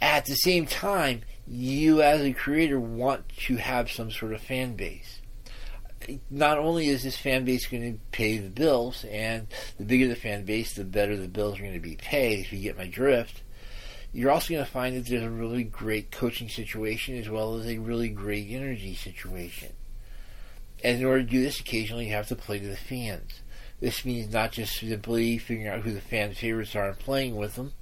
at 0.00 0.24
the 0.24 0.34
same 0.34 0.66
time, 0.66 1.22
you 1.50 2.02
as 2.02 2.20
a 2.20 2.32
creator 2.32 2.78
want 2.78 3.28
to 3.30 3.56
have 3.56 3.90
some 3.90 4.10
sort 4.10 4.32
of 4.32 4.40
fan 4.40 4.74
base. 4.74 5.20
Not 6.30 6.58
only 6.58 6.88
is 6.88 7.02
this 7.02 7.16
fan 7.16 7.44
base 7.44 7.66
going 7.66 7.94
to 7.94 8.00
pay 8.12 8.38
the 8.38 8.50
bills, 8.50 9.04
and 9.04 9.46
the 9.78 9.84
bigger 9.84 10.08
the 10.08 10.14
fan 10.14 10.44
base, 10.44 10.74
the 10.74 10.84
better 10.84 11.16
the 11.16 11.28
bills 11.28 11.58
are 11.58 11.62
going 11.62 11.74
to 11.74 11.80
be 11.80 11.96
paid, 11.96 12.40
if 12.40 12.52
you 12.52 12.60
get 12.60 12.78
my 12.78 12.86
drift, 12.86 13.42
you're 14.12 14.30
also 14.30 14.54
going 14.54 14.64
to 14.64 14.70
find 14.70 14.96
that 14.96 15.06
there's 15.06 15.22
a 15.22 15.30
really 15.30 15.64
great 15.64 16.10
coaching 16.10 16.48
situation 16.48 17.18
as 17.18 17.28
well 17.28 17.56
as 17.56 17.66
a 17.66 17.78
really 17.78 18.08
great 18.08 18.48
energy 18.50 18.94
situation. 18.94 19.72
And 20.82 21.00
in 21.00 21.06
order 21.06 21.22
to 21.22 21.28
do 21.28 21.42
this, 21.42 21.60
occasionally 21.60 22.06
you 22.06 22.14
have 22.14 22.28
to 22.28 22.36
play 22.36 22.58
to 22.58 22.66
the 22.66 22.76
fans. 22.76 23.42
This 23.80 24.04
means 24.04 24.32
not 24.32 24.52
just 24.52 24.78
simply 24.78 25.38
figuring 25.38 25.68
out 25.68 25.82
who 25.82 25.92
the 25.92 26.00
fan 26.00 26.34
favorites 26.34 26.74
are 26.74 26.88
and 26.88 26.98
playing 26.98 27.36
with 27.36 27.54
them. 27.56 27.72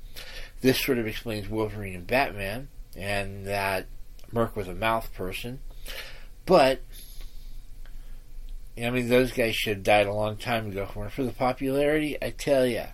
This 0.62 0.82
sort 0.82 0.98
of 0.98 1.06
explains 1.06 1.48
Wolverine 1.48 1.94
and 1.94 2.06
Batman, 2.06 2.68
and 2.96 3.46
that 3.46 3.86
Merc 4.32 4.56
with 4.56 4.68
a 4.68 4.74
mouth 4.74 5.12
person. 5.14 5.60
But, 6.44 6.80
I 8.76 8.90
mean, 8.90 9.08
those 9.08 9.32
guys 9.32 9.54
should 9.56 9.78
have 9.78 9.84
died 9.84 10.06
a 10.06 10.12
long 10.12 10.36
time 10.36 10.68
ago. 10.68 10.86
For 11.10 11.24
the 11.24 11.32
popularity, 11.32 12.16
I 12.22 12.30
tell 12.30 12.66
ya. 12.66 12.86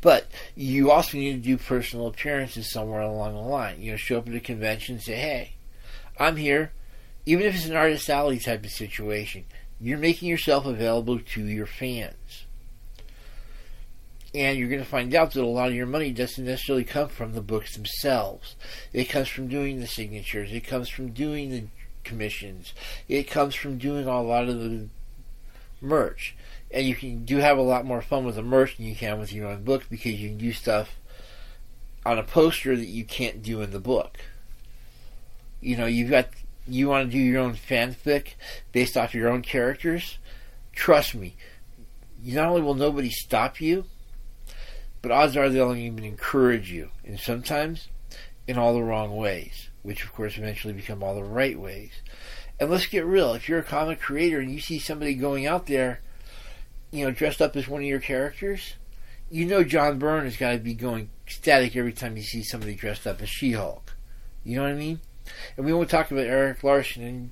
But 0.00 0.26
you 0.54 0.90
also 0.90 1.18
need 1.18 1.32
to 1.32 1.48
do 1.48 1.56
personal 1.56 2.06
appearances 2.06 2.70
somewhere 2.70 3.00
along 3.00 3.34
the 3.34 3.40
line. 3.40 3.82
You 3.82 3.92
know, 3.92 3.96
show 3.96 4.18
up 4.18 4.28
at 4.28 4.34
a 4.34 4.40
convention 4.40 4.96
and 4.96 5.02
say, 5.02 5.16
hey, 5.16 5.54
I'm 6.18 6.36
here. 6.36 6.72
Even 7.26 7.46
if 7.46 7.54
it's 7.56 7.66
an 7.66 7.76
artist 7.76 8.08
alley 8.08 8.38
type 8.38 8.64
of 8.64 8.70
situation, 8.70 9.44
you're 9.80 9.98
making 9.98 10.28
yourself 10.28 10.66
available 10.66 11.18
to 11.18 11.44
your 11.44 11.66
fans. 11.66 12.44
And 14.38 14.58
you're 14.58 14.68
going 14.68 14.82
to 14.82 14.88
find 14.88 15.14
out 15.14 15.32
that 15.32 15.42
a 15.42 15.46
lot 15.46 15.68
of 15.68 15.74
your 15.74 15.86
money 15.86 16.12
doesn't 16.12 16.44
necessarily 16.44 16.84
come 16.84 17.08
from 17.08 17.32
the 17.32 17.40
books 17.40 17.74
themselves. 17.74 18.56
It 18.92 19.06
comes 19.06 19.28
from 19.28 19.48
doing 19.48 19.80
the 19.80 19.86
signatures. 19.86 20.52
It 20.52 20.60
comes 20.60 20.88
from 20.88 21.10
doing 21.10 21.50
the 21.50 21.64
commissions. 22.04 22.72
It 23.08 23.24
comes 23.24 23.54
from 23.54 23.78
doing 23.78 24.06
a 24.06 24.22
lot 24.22 24.48
of 24.48 24.60
the 24.60 24.88
merch 25.80 26.36
and 26.70 26.86
you 26.86 26.94
can 26.94 27.24
do 27.24 27.38
have 27.38 27.58
a 27.58 27.62
lot 27.62 27.84
more 27.84 28.02
fun 28.02 28.24
with 28.24 28.36
the 28.36 28.42
merch 28.42 28.76
than 28.76 28.86
you 28.86 28.94
can 28.94 29.18
with 29.18 29.32
your 29.32 29.48
own 29.48 29.64
book 29.64 29.84
because 29.88 30.12
you 30.12 30.28
can 30.28 30.38
do 30.38 30.52
stuff 30.52 30.98
on 32.04 32.18
a 32.18 32.22
poster 32.22 32.76
that 32.76 32.86
you 32.86 33.04
can't 33.04 33.42
do 33.42 33.62
in 33.62 33.70
the 33.70 33.80
book. 33.80 34.18
You 35.60 35.76
know, 35.76 35.86
you've 35.86 36.10
got 36.10 36.28
you 36.66 36.88
want 36.88 37.10
to 37.10 37.16
do 37.16 37.22
your 37.22 37.40
own 37.40 37.54
fanfic 37.54 38.34
based 38.72 38.96
off 38.96 39.14
your 39.14 39.28
own 39.28 39.42
characters. 39.42 40.18
Trust 40.72 41.14
me, 41.14 41.36
not 42.22 42.48
only 42.48 42.60
will 42.60 42.74
nobody 42.74 43.10
stop 43.10 43.60
you, 43.60 43.84
but 45.02 45.10
odds 45.10 45.36
are 45.36 45.48
they'll 45.48 45.74
even 45.74 46.04
encourage 46.04 46.70
you, 46.70 46.90
and 47.04 47.18
sometimes 47.18 47.88
in 48.46 48.58
all 48.58 48.74
the 48.74 48.82
wrong 48.82 49.16
ways, 49.16 49.68
which 49.82 50.04
of 50.04 50.12
course 50.12 50.38
eventually 50.38 50.74
become 50.74 51.02
all 51.02 51.14
the 51.14 51.22
right 51.22 51.58
ways. 51.58 51.92
And 52.60 52.70
let's 52.70 52.86
get 52.86 53.04
real: 53.04 53.34
if 53.34 53.48
you're 53.48 53.60
a 53.60 53.64
comic 53.64 54.00
creator 54.00 54.40
and 54.40 54.50
you 54.50 54.60
see 54.60 54.78
somebody 54.78 55.14
going 55.14 55.46
out 55.46 55.66
there 55.66 56.00
you 56.90 57.04
know, 57.04 57.10
dressed 57.10 57.42
up 57.42 57.56
as 57.56 57.68
one 57.68 57.82
of 57.82 57.86
your 57.86 58.00
characters, 58.00 58.74
you 59.30 59.44
know 59.44 59.62
John 59.62 59.98
Byrne 59.98 60.24
has 60.24 60.36
got 60.36 60.52
to 60.52 60.58
be 60.58 60.74
going 60.74 61.10
static 61.26 61.76
every 61.76 61.92
time 61.92 62.16
you 62.16 62.22
see 62.22 62.42
somebody 62.42 62.74
dressed 62.74 63.06
up 63.06 63.20
as 63.20 63.28
She-Hulk. 63.28 63.94
You 64.44 64.56
know 64.56 64.62
what 64.62 64.72
I 64.72 64.74
mean? 64.74 65.00
And 65.56 65.66
we 65.66 65.72
won't 65.72 65.90
talk 65.90 66.10
about 66.10 66.26
Erik 66.26 66.64
Larsen 66.64 67.02
and 67.02 67.30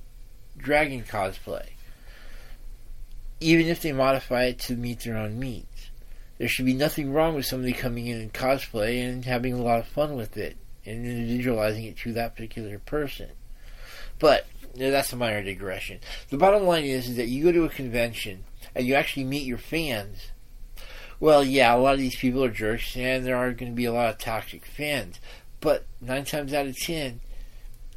Dragon 0.57 1.03
cosplay. 1.03 1.69
Even 3.39 3.67
if 3.67 3.81
they 3.81 3.91
modify 3.91 4.45
it 4.45 4.59
to 4.59 4.75
meet 4.75 5.01
their 5.01 5.17
own 5.17 5.39
needs. 5.39 5.65
There 6.37 6.47
should 6.47 6.65
be 6.65 6.73
nothing 6.73 7.11
wrong 7.11 7.35
with 7.35 7.45
somebody 7.45 7.73
coming 7.73 8.07
in 8.07 8.21
in 8.21 8.29
cosplay 8.29 9.03
and 9.03 9.25
having 9.25 9.53
a 9.53 9.61
lot 9.61 9.79
of 9.79 9.87
fun 9.87 10.15
with 10.15 10.37
it 10.37 10.57
and 10.85 11.05
individualizing 11.05 11.83
it 11.85 11.97
to 11.97 12.13
that 12.13 12.35
particular 12.35 12.79
person. 12.79 13.31
But 14.19 14.47
that's 14.75 15.11
a 15.13 15.15
minor 15.15 15.43
digression. 15.43 15.99
The 16.29 16.37
bottom 16.37 16.63
line 16.63 16.85
is, 16.85 17.09
is 17.09 17.15
that 17.17 17.27
you 17.27 17.43
go 17.43 17.51
to 17.51 17.63
a 17.65 17.69
convention 17.69 18.43
and 18.75 18.85
you 18.85 18.93
actually 18.93 19.23
meet 19.23 19.45
your 19.45 19.57
fans, 19.57 20.31
well, 21.19 21.43
yeah, 21.43 21.73
a 21.73 21.77
lot 21.77 21.95
of 21.95 21.99
these 21.99 22.15
people 22.15 22.43
are 22.43 22.49
jerks, 22.49 22.95
and 22.95 23.25
there 23.25 23.37
are 23.37 23.51
going 23.51 23.71
to 23.71 23.75
be 23.75 23.85
a 23.85 23.93
lot 23.93 24.09
of 24.09 24.19
toxic 24.19 24.65
fans. 24.65 25.19
But 25.59 25.85
nine 25.99 26.25
times 26.25 26.53
out 26.53 26.67
of 26.67 26.77
ten, 26.77 27.21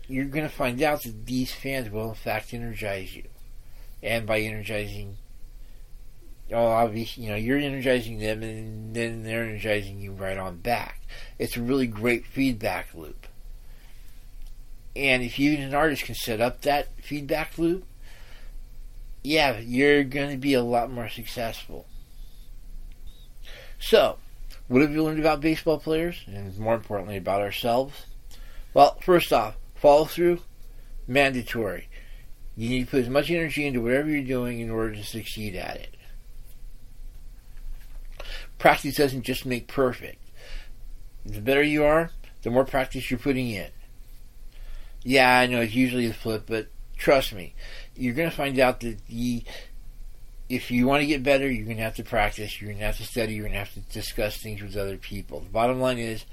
you're 0.09 0.25
going 0.25 0.49
to 0.49 0.55
find 0.55 0.81
out 0.83 1.03
that 1.03 1.27
these 1.27 1.53
fans 1.53 1.91
will, 1.91 2.09
in 2.09 2.15
fact, 2.15 2.55
energize 2.55 3.15
you. 3.15 3.25
And 4.03 4.27
by 4.27 4.41
energizing, 4.41 5.19
oh, 6.53 6.67
obviously, 6.67 7.25
you 7.25 7.31
know, 7.31 7.37
you're 7.37 7.59
energizing 7.59 8.19
them, 8.19 8.43
and 8.43 8.95
then 8.95 9.23
they're 9.23 9.45
energizing 9.45 10.01
you 10.01 10.13
right 10.13 10.39
on 10.39 10.57
back. 10.59 11.01
It's 11.39 11.57
a 11.57 11.63
really 11.63 11.87
great 11.87 12.27
feedback 12.27 12.95
loop. 12.95 13.27
And 14.97 15.23
if 15.23 15.39
you, 15.39 15.55
as 15.55 15.65
an 15.65 15.75
artist, 15.75 16.05
can 16.05 16.15
set 16.15 16.41
up 16.41 16.63
that 16.63 16.89
feedback 17.03 17.57
loop, 17.59 17.85
yeah, 19.23 19.59
you're 19.59 20.05
going 20.05 20.31
to 20.31 20.37
be 20.37 20.55
a 20.55 20.63
lot 20.63 20.91
more 20.91 21.09
successful. 21.09 21.87
So, 23.79 24.19
what 24.69 24.83
have 24.83 24.93
you 24.93 25.03
learned 25.03 25.21
about 25.21 25.41
baseball 25.41 25.79
players, 25.79 26.23
and 26.27 26.57
more 26.59 26.75
importantly, 26.75 27.17
about 27.17 27.41
ourselves? 27.41 28.07
Well, 28.75 28.99
first 29.01 29.33
off, 29.33 29.57
follow 29.75 30.05
through, 30.05 30.41
mandatory. 31.07 31.89
You 32.57 32.69
need 32.69 32.85
to 32.85 32.91
put 32.91 33.03
as 33.03 33.09
much 33.09 33.31
energy 33.31 33.67
into 33.67 33.81
whatever 33.81 34.09
you're 34.09 34.23
doing 34.23 34.61
in 34.61 34.71
order 34.71 34.95
to 34.95 35.05
succeed 35.05 35.57
at 35.57 35.77
it. 35.77 35.97
Practice 38.61 38.97
doesn't 38.97 39.23
just 39.23 39.47
make 39.47 39.69
perfect. 39.69 40.23
The 41.25 41.41
better 41.41 41.63
you 41.63 41.83
are, 41.83 42.11
the 42.43 42.51
more 42.51 42.67
practice 42.67 43.11
you're 43.11 43.19
putting 43.19 43.49
in. 43.49 43.71
Yeah, 45.03 45.39
I 45.39 45.47
know 45.47 45.63
it's 45.63 45.75
usually 45.75 46.07
the 46.07 46.15
flip, 46.15 46.45
but 46.47 46.69
trust 46.99 47.33
me, 47.33 47.55
you're 47.97 48.13
going 48.15 48.29
to 48.29 48.37
find 48.37 48.59
out 48.59 48.81
that 48.81 49.07
the 49.07 49.45
if 50.51 50.71
you 50.71 50.87
want 50.87 51.01
to 51.01 51.07
get 51.07 51.23
better, 51.23 51.51
you're 51.51 51.65
going 51.65 51.79
to 51.79 51.83
have 51.83 51.95
to 51.95 52.05
practice. 52.05 52.61
You're 52.61 52.69
going 52.69 52.81
to 52.81 52.85
have 52.85 52.99
to 52.99 53.07
study. 53.07 53.33
You're 53.33 53.45
going 53.45 53.53
to 53.53 53.61
have 53.61 53.73
to 53.73 53.81
discuss 53.81 54.37
things 54.37 54.61
with 54.61 54.77
other 54.77 54.99
people. 54.99 55.41
The 55.41 55.49
bottom 55.49 55.81
line 55.81 55.99
is, 55.99 56.27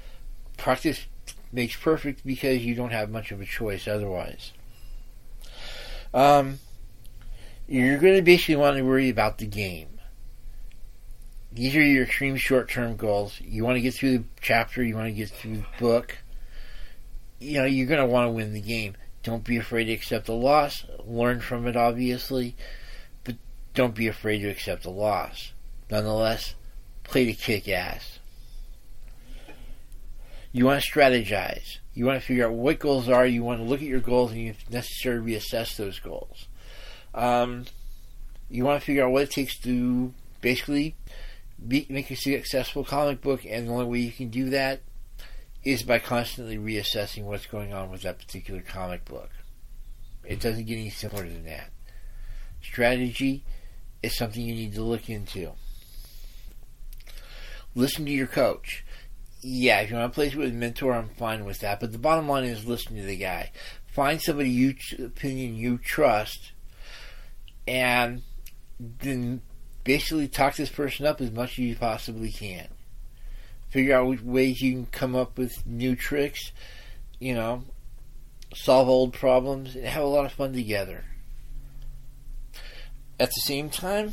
practice 0.58 1.06
makes 1.50 1.76
perfect 1.76 2.26
because 2.26 2.62
you 2.62 2.74
don't 2.74 2.90
have 2.90 3.10
much 3.10 3.32
of 3.32 3.40
a 3.40 3.46
choice 3.46 3.88
otherwise. 3.88 4.52
Um, 6.12 6.58
you're 7.66 7.98
going 7.98 8.16
to 8.16 8.22
basically 8.22 8.56
want 8.56 8.76
to 8.76 8.82
worry 8.82 9.08
about 9.08 9.38
the 9.38 9.46
game. 9.46 9.97
These 11.58 11.74
are 11.74 11.82
your 11.82 12.04
extreme 12.04 12.36
short-term 12.36 12.94
goals. 12.94 13.40
You 13.40 13.64
want 13.64 13.78
to 13.78 13.80
get 13.80 13.92
through 13.92 14.18
the 14.18 14.24
chapter. 14.40 14.80
You 14.80 14.94
want 14.94 15.08
to 15.08 15.12
get 15.12 15.28
through 15.28 15.56
the 15.56 15.64
book. 15.80 16.16
You 17.40 17.58
know, 17.58 17.64
you're 17.64 17.88
going 17.88 17.98
to 17.98 18.06
want 18.06 18.28
to 18.28 18.30
win 18.30 18.52
the 18.52 18.60
game 18.60 18.94
Don't 19.24 19.42
be 19.42 19.56
afraid 19.56 19.86
to 19.86 19.92
accept 19.92 20.28
a 20.28 20.32
loss. 20.32 20.84
Learn 21.04 21.40
from 21.40 21.66
it, 21.66 21.74
obviously, 21.74 22.54
but 23.24 23.34
don't 23.74 23.96
be 23.96 24.06
afraid 24.06 24.38
to 24.42 24.48
accept 24.48 24.84
a 24.84 24.90
loss. 24.90 25.50
Nonetheless, 25.90 26.54
play 27.02 27.24
to 27.24 27.32
kick 27.32 27.68
ass. 27.68 28.20
You 30.52 30.64
want 30.64 30.80
to 30.80 30.88
strategize. 30.88 31.78
You 31.92 32.06
want 32.06 32.20
to 32.20 32.24
figure 32.24 32.46
out 32.46 32.54
what 32.54 32.78
goals 32.78 33.08
are. 33.08 33.26
You 33.26 33.42
want 33.42 33.58
to 33.58 33.64
look 33.64 33.80
at 33.80 33.88
your 33.88 33.98
goals 33.98 34.30
and 34.30 34.40
you 34.40 34.54
necessarily 34.70 35.34
reassess 35.34 35.74
those 35.76 35.98
goals. 35.98 36.46
Um, 37.12 37.64
you 38.48 38.64
want 38.64 38.80
to 38.80 38.86
figure 38.86 39.04
out 39.04 39.10
what 39.10 39.24
it 39.24 39.32
takes 39.32 39.58
to 39.62 40.14
basically 40.40 40.94
be, 41.66 41.86
make 41.88 42.10
a 42.10 42.16
successful 42.16 42.84
comic 42.84 43.20
book, 43.20 43.44
and 43.44 43.68
the 43.68 43.72
only 43.72 43.86
way 43.86 43.98
you 44.00 44.12
can 44.12 44.28
do 44.28 44.50
that 44.50 44.82
is 45.64 45.82
by 45.82 45.98
constantly 45.98 46.56
reassessing 46.56 47.24
what's 47.24 47.46
going 47.46 47.72
on 47.72 47.90
with 47.90 48.02
that 48.02 48.18
particular 48.18 48.60
comic 48.60 49.04
book. 49.04 49.30
It 50.24 50.40
doesn't 50.40 50.66
get 50.66 50.76
any 50.76 50.90
simpler 50.90 51.22
than 51.22 51.44
that. 51.44 51.70
Strategy 52.62 53.44
is 54.02 54.16
something 54.16 54.42
you 54.42 54.54
need 54.54 54.74
to 54.74 54.82
look 54.82 55.08
into. 55.08 55.52
Listen 57.74 58.04
to 58.04 58.10
your 58.10 58.26
coach. 58.26 58.84
Yeah, 59.40 59.80
if 59.80 59.90
you 59.90 59.96
want 59.96 60.12
to 60.12 60.14
play 60.14 60.34
with 60.34 60.50
a 60.50 60.52
mentor, 60.52 60.94
I'm 60.94 61.10
fine 61.10 61.44
with 61.44 61.60
that. 61.60 61.80
But 61.80 61.92
the 61.92 61.98
bottom 61.98 62.28
line 62.28 62.44
is 62.44 62.66
listen 62.66 62.96
to 62.96 63.02
the 63.02 63.16
guy. 63.16 63.52
Find 63.86 64.20
somebody 64.20 64.50
you 64.50 64.74
opinion 64.98 65.56
you 65.56 65.78
trust, 65.78 66.52
and 67.66 68.22
then 68.78 69.42
basically 69.88 70.28
talk 70.28 70.54
this 70.54 70.68
person 70.68 71.06
up 71.06 71.18
as 71.18 71.30
much 71.30 71.52
as 71.52 71.58
you 71.60 71.74
possibly 71.74 72.30
can. 72.30 72.68
Figure 73.70 73.96
out 73.96 74.22
ways 74.22 74.60
you 74.60 74.72
can 74.72 74.84
come 74.84 75.16
up 75.16 75.38
with 75.38 75.66
new 75.66 75.96
tricks, 75.96 76.52
you 77.18 77.34
know, 77.34 77.64
solve 78.54 78.86
old 78.86 79.14
problems, 79.14 79.74
and 79.74 79.86
have 79.86 80.04
a 80.04 80.06
lot 80.06 80.26
of 80.26 80.32
fun 80.32 80.52
together. 80.52 81.06
At 83.18 83.30
the 83.30 83.40
same 83.46 83.70
time, 83.70 84.12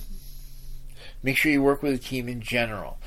make 1.22 1.36
sure 1.36 1.52
you 1.52 1.62
work 1.62 1.84
with 1.84 1.94
a 1.94 1.98
team 1.98 2.30
in 2.30 2.40
general. 2.40 2.98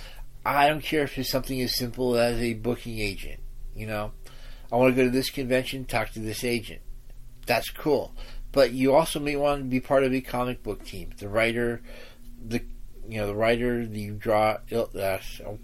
I 0.44 0.68
don't 0.68 0.84
care 0.84 1.04
if 1.04 1.16
it's 1.16 1.30
something 1.30 1.62
as 1.62 1.74
simple 1.74 2.18
as 2.18 2.38
a 2.38 2.52
booking 2.52 2.98
agent. 2.98 3.40
You 3.74 3.86
know, 3.86 4.12
I 4.70 4.76
want 4.76 4.94
to 4.94 5.02
go 5.02 5.08
to 5.08 5.10
this 5.10 5.30
convention, 5.30 5.86
talk 5.86 6.10
to 6.10 6.20
this 6.20 6.44
agent. 6.44 6.82
That's 7.46 7.70
cool. 7.70 8.12
But 8.52 8.72
you 8.72 8.94
also 8.94 9.20
may 9.20 9.36
want 9.36 9.62
to 9.62 9.70
be 9.70 9.80
part 9.80 10.04
of 10.04 10.12
a 10.12 10.20
comic 10.20 10.62
book 10.62 10.84
team. 10.84 11.12
The 11.16 11.30
writer, 11.30 11.80
the 12.46 12.62
you 13.08 13.18
know 13.18 13.26
the 13.26 13.34
writer, 13.34 13.86
the 13.86 14.10
draw. 14.10 14.58
Uh, 14.72 15.18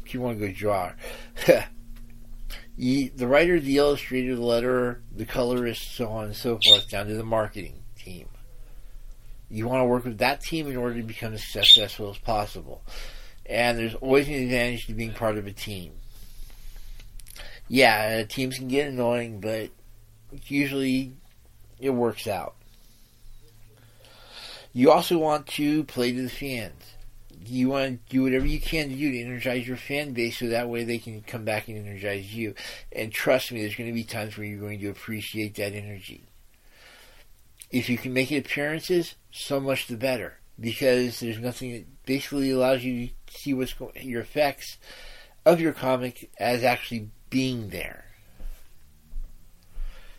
keep 0.05 0.21
to 0.21 0.35
go 0.35 0.53
draw. 0.53 0.93
the 2.77 3.27
writer, 3.27 3.61
the 3.61 3.77
illustrator, 3.77 4.35
the 4.35 4.43
letterer, 4.43 5.01
the 5.15 5.27
colorist, 5.27 5.95
so 5.95 6.09
on 6.09 6.27
and 6.27 6.37
so 6.37 6.59
forth, 6.65 6.89
down 6.89 7.07
to 7.07 7.15
the 7.15 7.25
marketing 7.25 7.83
team. 7.97 8.29
You 9.51 9.69
want 9.69 9.83
to 9.83 9.85
work 9.85 10.05
with 10.05 10.19
that 10.19 10.41
team 10.41 10.67
in 10.69 10.77
order 10.77 10.97
to 10.97 11.03
become 11.03 11.35
as 11.35 11.45
successful 11.45 12.11
as 12.11 12.19
possible. 12.19 12.83
And 13.47 13.79
there's 13.79 13.95
always 13.95 14.27
an 14.27 14.35
advantage 14.35 14.87
to 14.87 14.95
being 14.95 15.13
part 15.13 15.37
of 15.37 15.47
a 15.47 15.53
team. 15.53 15.93
Yeah, 17.69 18.25
teams 18.25 18.57
can 18.57 18.69
get 18.69 18.89
annoying, 18.89 19.41
but 19.41 19.71
usually 20.47 21.13
it 21.79 21.91
works 21.91 22.27
out. 22.27 22.57
You 24.77 24.91
also 24.91 25.19
want 25.19 25.47
to 25.47 25.85
play 25.85 26.11
to 26.13 26.23
the 26.23 26.29
fans. 26.29 26.83
You 27.47 27.69
want 27.69 27.85
to 27.85 28.13
do 28.13 28.25
whatever 28.25 28.45
you 28.45 28.61
can 28.61 28.89
to 28.89 28.97
do 28.97 29.13
to 29.13 29.21
energize 29.21 29.69
your 29.69 29.77
fan 29.77 30.13
base 30.13 30.39
so 30.39 30.49
that 30.49 30.69
way 30.69 30.83
they 30.83 30.99
can 30.99 31.23
come 31.23 31.45
back 31.45 31.69
and 31.69 31.79
energize 31.79 32.35
you. 32.35 32.55
And 32.91 33.13
trust 33.13 33.53
me, 33.53 33.61
there's 33.61 33.77
going 33.77 33.89
to 33.89 33.95
be 33.95 34.03
times 34.03 34.37
where 34.37 34.47
you're 34.47 34.59
going 34.59 34.81
to 34.81 34.89
appreciate 34.91 35.55
that 35.55 35.75
energy. 35.75 36.25
If 37.71 37.89
you 37.89 37.97
can 37.97 38.13
make 38.13 38.33
appearances, 38.33 39.15
so 39.31 39.61
much 39.61 39.87
the 39.87 39.97
better. 39.97 40.39
Because 40.59 41.21
there's 41.21 41.39
nothing 41.39 41.73
that 41.73 42.05
basically 42.05 42.51
allows 42.51 42.83
you 42.83 43.09
to 43.09 43.39
see 43.39 43.55
what's 43.55 43.75
going, 43.75 43.93
your 44.01 44.23
effects 44.23 44.79
of 45.47 45.61
your 45.61 45.73
comic 45.73 46.31
as 46.39 46.65
actually 46.65 47.11
being 47.31 47.69
there. 47.69 48.07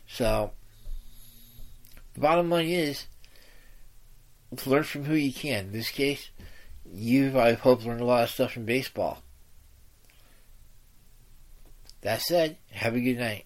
So, 0.08 0.52
the 2.14 2.22
bottom 2.22 2.50
line 2.50 2.68
is, 2.68 3.08
learn 4.66 4.84
from 4.84 5.06
who 5.06 5.16
you 5.16 5.34
can. 5.34 5.66
In 5.66 5.72
this 5.72 5.90
case, 5.90 6.30
you, 6.92 7.40
I 7.40 7.54
hope, 7.54 7.86
learned 7.86 8.02
a 8.02 8.06
lot 8.06 8.24
of 8.24 8.30
stuff 8.30 8.54
from 8.54 8.66
baseball. 8.66 9.24
That 12.02 12.22
said, 12.22 12.58
have 12.72 12.96
a 12.96 13.02
good 13.02 13.18
night. 13.18 13.46